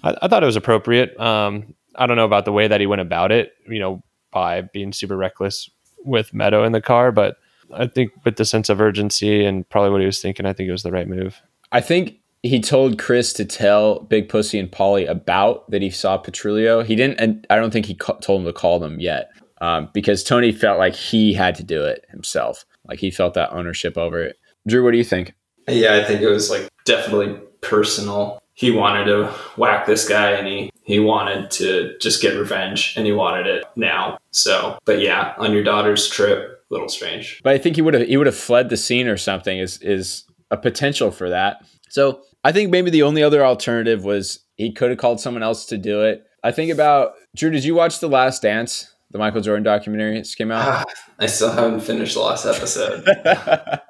[0.04, 1.18] I, I thought it was appropriate.
[1.18, 4.02] Um, I don't know about the way that he went about it, you know,
[4.32, 5.70] by being super reckless
[6.04, 7.36] with Meadow in the car, but
[7.72, 10.68] I think with the sense of urgency and probably what he was thinking, I think
[10.68, 11.40] it was the right move.
[11.70, 16.18] I think he told Chris to tell Big Pussy and Paulie about that he saw
[16.18, 16.84] Petrulio.
[16.84, 19.30] He didn't, and I don't think he ca- told him to call them yet
[19.60, 22.66] um, because Tony felt like he had to do it himself.
[22.88, 24.36] Like he felt that ownership over it.
[24.66, 25.34] Drew, what do you think?
[25.68, 28.41] Yeah, I think it was like definitely personal.
[28.54, 29.26] He wanted to
[29.56, 33.64] whack this guy and he he wanted to just get revenge and he wanted it
[33.76, 34.18] now.
[34.30, 37.40] So, but yeah, on your daughter's trip, a little strange.
[37.42, 39.58] But I think he would have he would have fled the scene or something.
[39.58, 41.64] Is is a potential for that.
[41.88, 45.66] So I think maybe the only other alternative was he could have called someone else
[45.66, 46.24] to do it.
[46.42, 47.50] I think about Drew.
[47.50, 50.18] Did you watch The Last Dance, the Michael Jordan documentary?
[50.18, 50.86] Just came out.
[51.18, 53.06] I still haven't finished the last episode.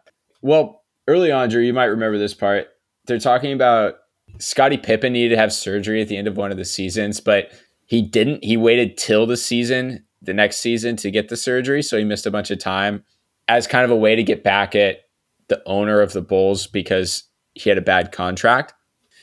[0.43, 2.69] well, early on, Drew, you might remember this part.
[3.07, 3.95] They're talking about
[4.43, 7.53] Scottie Pippen needed to have surgery at the end of one of the seasons, but
[7.87, 8.43] he didn't.
[8.43, 12.27] He waited till the season, the next season, to get the surgery, so he missed
[12.27, 13.05] a bunch of time
[13.49, 15.03] as kind of a way to get back at
[15.49, 17.25] the owner of the Bulls because
[17.55, 18.75] he had a bad contract.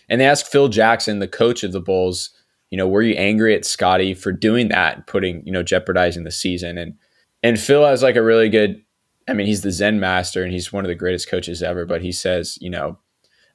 [0.07, 2.31] And they asked Phil Jackson, the coach of the Bulls,
[2.69, 6.31] you know, were you angry at Scottie for doing that putting, you know, jeopardizing the
[6.31, 6.77] season?
[6.77, 6.95] And
[7.43, 8.83] and Phil has like a really good
[9.27, 12.01] I mean, he's the Zen master and he's one of the greatest coaches ever, but
[12.01, 12.97] he says, you know,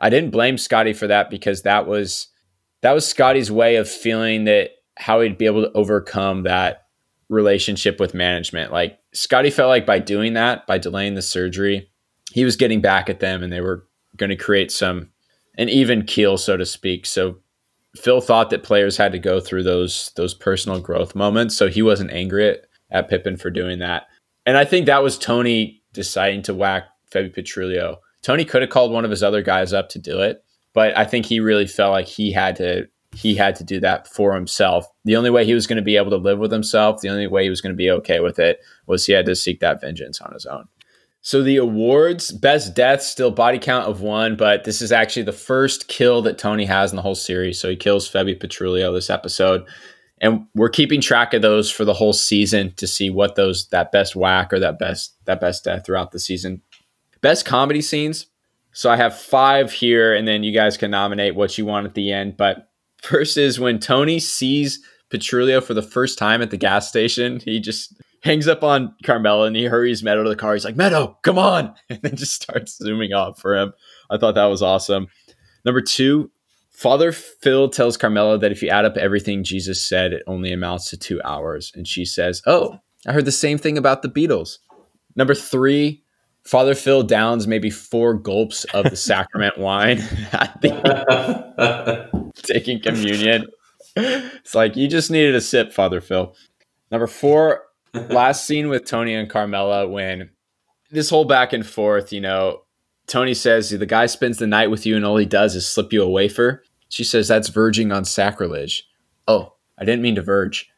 [0.05, 2.29] I didn't blame Scottie for that because that was
[2.83, 6.83] that was Scottie's way of feeling that how he'd be able to overcome that
[7.31, 8.71] relationship with management.
[8.71, 11.91] Like Scottie felt like by doing that, by delaying the surgery,
[12.33, 13.87] he was getting back at them and they were
[14.19, 15.09] going to create some
[15.57, 17.07] an even keel, so to speak.
[17.07, 17.39] So
[17.97, 21.57] Phil thought that players had to go through those those personal growth moments.
[21.57, 24.09] So he wasn't angry at, at Pippen for doing that.
[24.45, 28.01] And I think that was Tony deciding to whack Febby Petrulio.
[28.25, 30.43] Tony could have called one of his other guys up to do it,
[30.73, 34.09] but I think he really felt like he had to he had to do that
[34.09, 34.87] for himself.
[35.05, 37.29] The only way he was going to be able to live with himself, the only
[37.29, 39.81] way he was going to be okay with it was he had to seek that
[39.81, 40.67] vengeance on his own.
[41.21, 45.33] So the awards, best death, still body count of one, but this is actually the
[45.33, 47.61] first kill that Tony has in the whole series.
[47.61, 49.65] So he kills Febby Petrulio this episode.
[50.21, 53.93] And we're keeping track of those for the whole season to see what those that
[53.93, 56.63] best whack or that best that best death throughout the season.
[57.25, 58.27] Best comedy scenes.
[58.73, 61.95] So I have five here, and then you guys can nominate what you want at
[61.95, 62.37] the end.
[62.37, 62.69] But
[63.03, 67.41] first is when Tony sees Petrulio for the first time at the gas station.
[67.41, 70.53] He just hangs up on Carmela and he hurries Meadow to the car.
[70.53, 71.75] He's like, Meadow, come on.
[71.89, 73.73] And then just starts zooming off for him.
[74.11, 75.07] I thought that was awesome.
[75.65, 76.31] Number two,
[76.73, 80.91] Father Phil tells Carmela that if you add up everything Jesus said, it only amounts
[80.91, 81.73] to two hours.
[81.75, 84.59] And she says, Oh, I heard the same thing about the Beatles.
[85.17, 86.04] Number three,
[86.45, 89.99] Father Phil downs maybe four gulps of the sacrament wine
[90.33, 93.47] at the taking communion.
[93.97, 96.35] It's like you just needed a sip, Father Phil.
[96.91, 97.63] Number four,
[97.95, 100.31] last scene with Tony and Carmela when
[100.91, 102.63] this whole back and forth, you know,
[103.07, 105.93] Tony says the guy spends the night with you and all he does is slip
[105.93, 106.63] you a wafer.
[106.89, 108.87] She says that's verging on sacrilege.
[109.27, 110.71] Oh, I didn't mean to verge.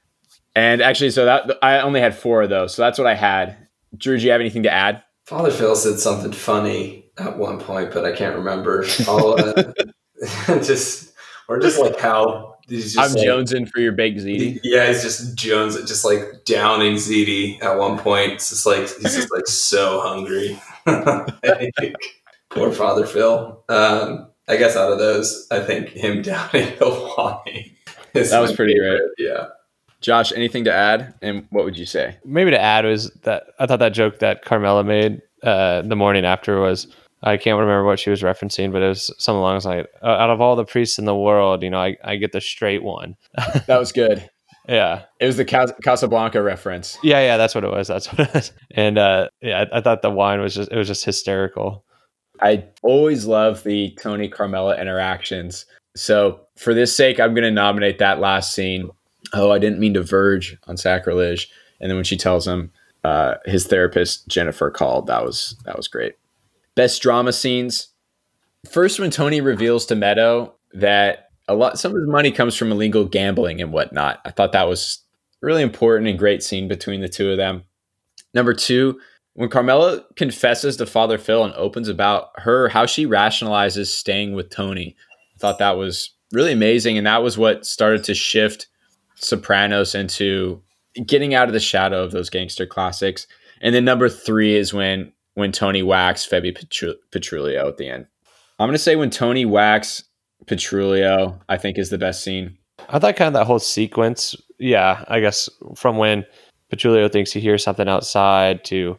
[0.55, 3.69] And actually, so that I only had four of those, so that's what I had.
[3.97, 5.03] Drew, do you have anything to add?
[5.27, 8.85] Father Phil said something funny at one point, but I can't remember.
[9.09, 9.73] I'll, uh,
[10.63, 11.13] just
[11.49, 14.61] or just like how he's just I'm like, jonesing for your baked ziti.
[14.63, 18.35] Yeah, he's just Jones, just like downing ziti at one point.
[18.35, 20.61] It's just like he's just like so hungry.
[22.51, 23.65] Poor Father Phil.
[23.69, 27.73] Um, I guess out of those, I think him downing the wine.
[28.13, 29.01] That was pretty favorite.
[29.17, 29.29] great.
[29.29, 29.47] Yeah.
[30.01, 31.15] Josh, anything to add?
[31.23, 32.17] And what would you say?
[32.25, 36.25] Maybe to add was that I thought that joke that Carmela made uh, the morning
[36.25, 36.87] after was
[37.23, 40.07] I can't remember what she was referencing, but it was something along the lines uh,
[40.07, 42.83] out of all the priests in the world, you know, I, I get the straight
[42.83, 43.17] one.
[43.67, 44.29] that was good.
[44.69, 45.05] Yeah.
[45.21, 46.99] It was the Casablanca reference.
[47.03, 47.89] Yeah, yeah, that's what it was.
[47.89, 48.53] That's what it was.
[48.73, 51.85] And uh, yeah, I, I thought the wine was just it was just hysterical.
[52.41, 55.65] I always love the Tony Carmela interactions.
[55.97, 58.91] So for this sake, I'm going to nominate that last scene.
[59.33, 61.51] Oh, I didn't mean to verge on sacrilege.
[61.81, 62.73] And then when she tells him
[63.05, 66.15] uh, his therapist Jennifer called, that was that was great.
[66.75, 67.89] Best drama scenes.
[68.71, 72.73] First, when Tony reveals to Meadow that a lot, some of his money comes from
[72.73, 74.21] illegal gambling and whatnot.
[74.25, 75.03] I thought that was
[75.41, 77.63] really important and great scene between the two of them.
[78.35, 78.99] Number two,
[79.35, 84.51] when Carmela confesses to Father Phil and opens about her, how she rationalizes staying with
[84.51, 84.97] Tony.
[85.35, 86.97] I thought that was really amazing.
[86.97, 88.67] And that was what started to shift
[89.17, 90.63] Sopranos into
[91.07, 93.27] getting out of the shadow of those gangster classics.
[93.61, 96.57] And then number three is when when Tony whacks Febby
[97.13, 98.07] Petrulio at the end.
[98.59, 100.05] I'm gonna say when Tony whacks
[100.47, 102.57] Petrulio, I think is the best scene.
[102.89, 106.25] I thought kind of that whole sequence, yeah, I guess from when
[106.73, 108.99] Petrulio thinks he hears something outside to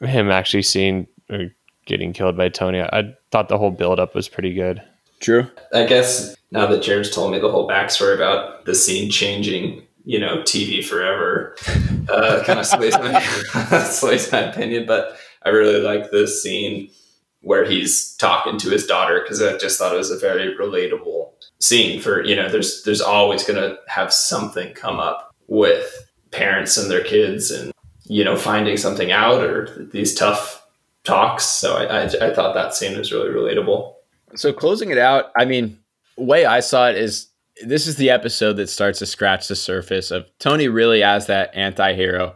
[0.00, 1.46] him actually seeing or
[1.86, 2.80] getting killed by Tony.
[2.80, 4.82] I thought the whole buildup was pretty good.
[5.20, 5.50] True.
[5.72, 10.18] I guess now that James told me the whole backstory about the scene changing, you
[10.18, 11.56] know, TV forever,
[12.08, 13.20] uh, kind of sways my,
[13.84, 14.86] sways my opinion.
[14.86, 16.90] But I really like this scene
[17.40, 21.30] where he's talking to his daughter because I just thought it was a very relatable
[21.60, 26.76] scene for, you know, there's, there's always going to have something come up with parents
[26.76, 27.72] and their kids and,
[28.04, 30.66] you know, finding something out or these tough
[31.04, 31.44] talks.
[31.44, 33.94] So I, I, I thought that scene was really relatable.
[34.34, 35.78] So closing it out, I mean,
[36.16, 37.28] way I saw it is
[37.64, 41.54] this is the episode that starts to scratch the surface of Tony really as that
[41.54, 42.34] anti-hero.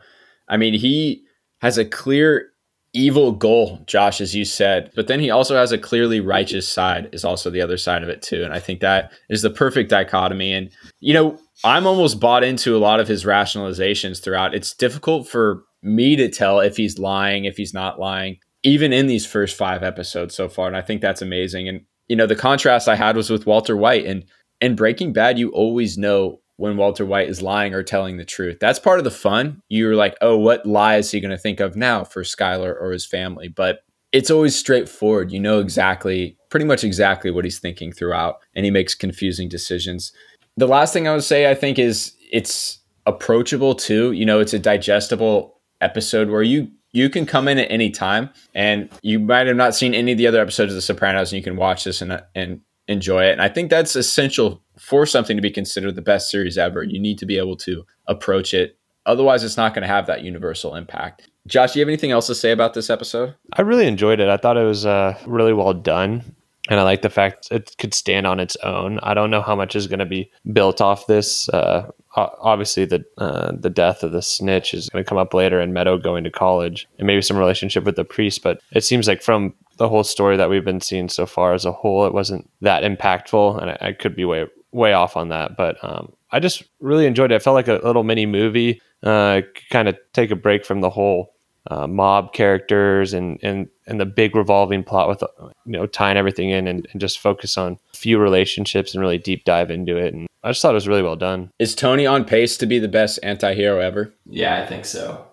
[0.48, 1.24] I mean, he
[1.60, 2.46] has a clear
[2.92, 7.08] evil goal, Josh, as you said, but then he also has a clearly righteous side,
[7.12, 8.42] is also the other side of it, too.
[8.42, 10.52] And I think that is the perfect dichotomy.
[10.52, 14.54] And, you know, I'm almost bought into a lot of his rationalizations throughout.
[14.54, 19.06] It's difficult for me to tell if he's lying, if he's not lying, even in
[19.06, 20.66] these first five episodes so far.
[20.66, 21.68] And I think that's amazing.
[21.68, 24.04] And, you know, the contrast I had was with Walter White.
[24.04, 24.24] And
[24.60, 28.58] in Breaking Bad, you always know when Walter White is lying or telling the truth.
[28.60, 29.62] That's part of the fun.
[29.70, 32.90] You're like, oh, what lie is he going to think of now for Skyler or
[32.90, 33.48] his family?
[33.48, 33.80] But
[34.12, 35.32] it's always straightforward.
[35.32, 40.12] You know exactly, pretty much exactly what he's thinking throughout, and he makes confusing decisions.
[40.56, 44.12] The last thing I would say, I think, is it's approachable too.
[44.12, 48.30] You know, it's a digestible episode where you you can come in at any time
[48.54, 51.36] and you might have not seen any of the other episodes of the sopranos and
[51.38, 55.36] you can watch this and and enjoy it and i think that's essential for something
[55.36, 58.78] to be considered the best series ever, you need to be able to approach it.
[59.04, 61.28] Otherwise, it's not going to have that universal impact.
[61.46, 63.34] Josh, do you have anything else to say about this episode?
[63.52, 64.28] I really enjoyed it.
[64.28, 66.34] I thought it was uh, really well done.
[66.70, 69.00] And I like the fact it could stand on its own.
[69.02, 71.48] I don't know how much is going to be built off this.
[71.48, 75.60] Uh, obviously, the uh, the death of the snitch is going to come up later,
[75.60, 78.42] and Meadow going to college, and maybe some relationship with the priest.
[78.42, 81.64] But it seems like from the whole story that we've been seeing so far as
[81.64, 85.28] a whole, it wasn't that impactful, and I, I could be way way off on
[85.30, 87.36] that, but um, I just really enjoyed it.
[87.36, 88.80] I felt like a little mini movie.
[89.02, 91.34] Uh, kind of take a break from the whole
[91.70, 96.50] uh, mob characters and and and the big revolving plot with you know tying everything
[96.50, 100.14] in and, and just focus on few relationships and really deep dive into it.
[100.14, 101.50] And I just thought it was really well done.
[101.58, 104.14] Is Tony on pace to be the best anti-hero ever?
[104.26, 105.26] Yeah, I think so.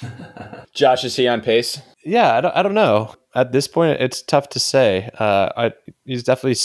[0.74, 1.80] Josh, is he on pace?
[2.04, 3.14] Yeah, I don't, I don't know.
[3.34, 5.10] At this point, it's tough to say.
[5.18, 5.72] Uh, I,
[6.04, 6.60] he's definitely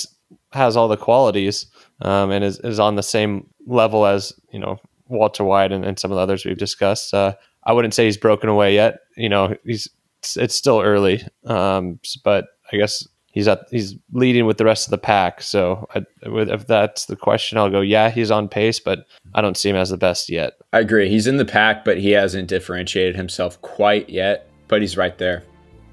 [0.54, 1.68] has all the qualities
[2.02, 4.78] um, and is, is on the same level as you know
[5.08, 7.14] Walter White and, and some of the others we've discussed.
[7.14, 7.34] Uh,
[7.66, 9.00] I wouldn't say he's broken away yet.
[9.18, 9.90] You know, he's
[10.36, 13.06] it's still early, um, but I guess
[13.36, 15.44] he's at he's leading with the rest of the pack.
[15.44, 17.82] So I, if that's the question, I'll go.
[17.82, 19.06] Yeah, he's on pace, but
[19.36, 20.54] I don't see him as the best yet.
[20.74, 21.10] I agree.
[21.10, 24.50] He's in the pack, but he hasn't differentiated himself quite yet.
[24.68, 25.44] But he's right there.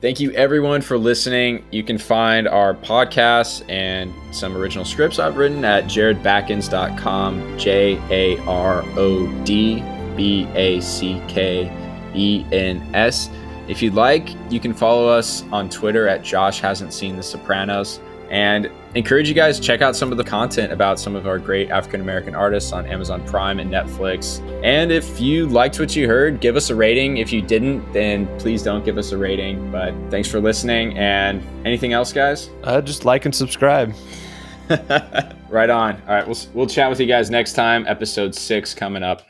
[0.00, 1.64] Thank you everyone for listening.
[1.70, 7.58] You can find our podcasts and some original scripts I've written at jarodbackens.com.
[7.58, 9.82] J A R O D
[10.16, 11.70] B A C K
[12.14, 13.28] E N S.
[13.68, 18.00] If you'd like, you can follow us on Twitter at Josh Hasn't Seen The Sopranos
[18.32, 21.70] and encourage you guys check out some of the content about some of our great
[21.70, 24.40] African American artists on Amazon Prime and Netflix.
[24.64, 27.18] And if you liked what you heard, give us a rating.
[27.18, 29.70] If you didn't, then please don't give us a rating.
[29.70, 30.96] But thanks for listening.
[30.96, 32.48] And anything else, guys?
[32.64, 33.94] Uh, just like and subscribe.
[35.50, 36.00] right on.
[36.08, 37.86] All right, we'll we'll chat with you guys next time.
[37.86, 39.22] Episode six coming up.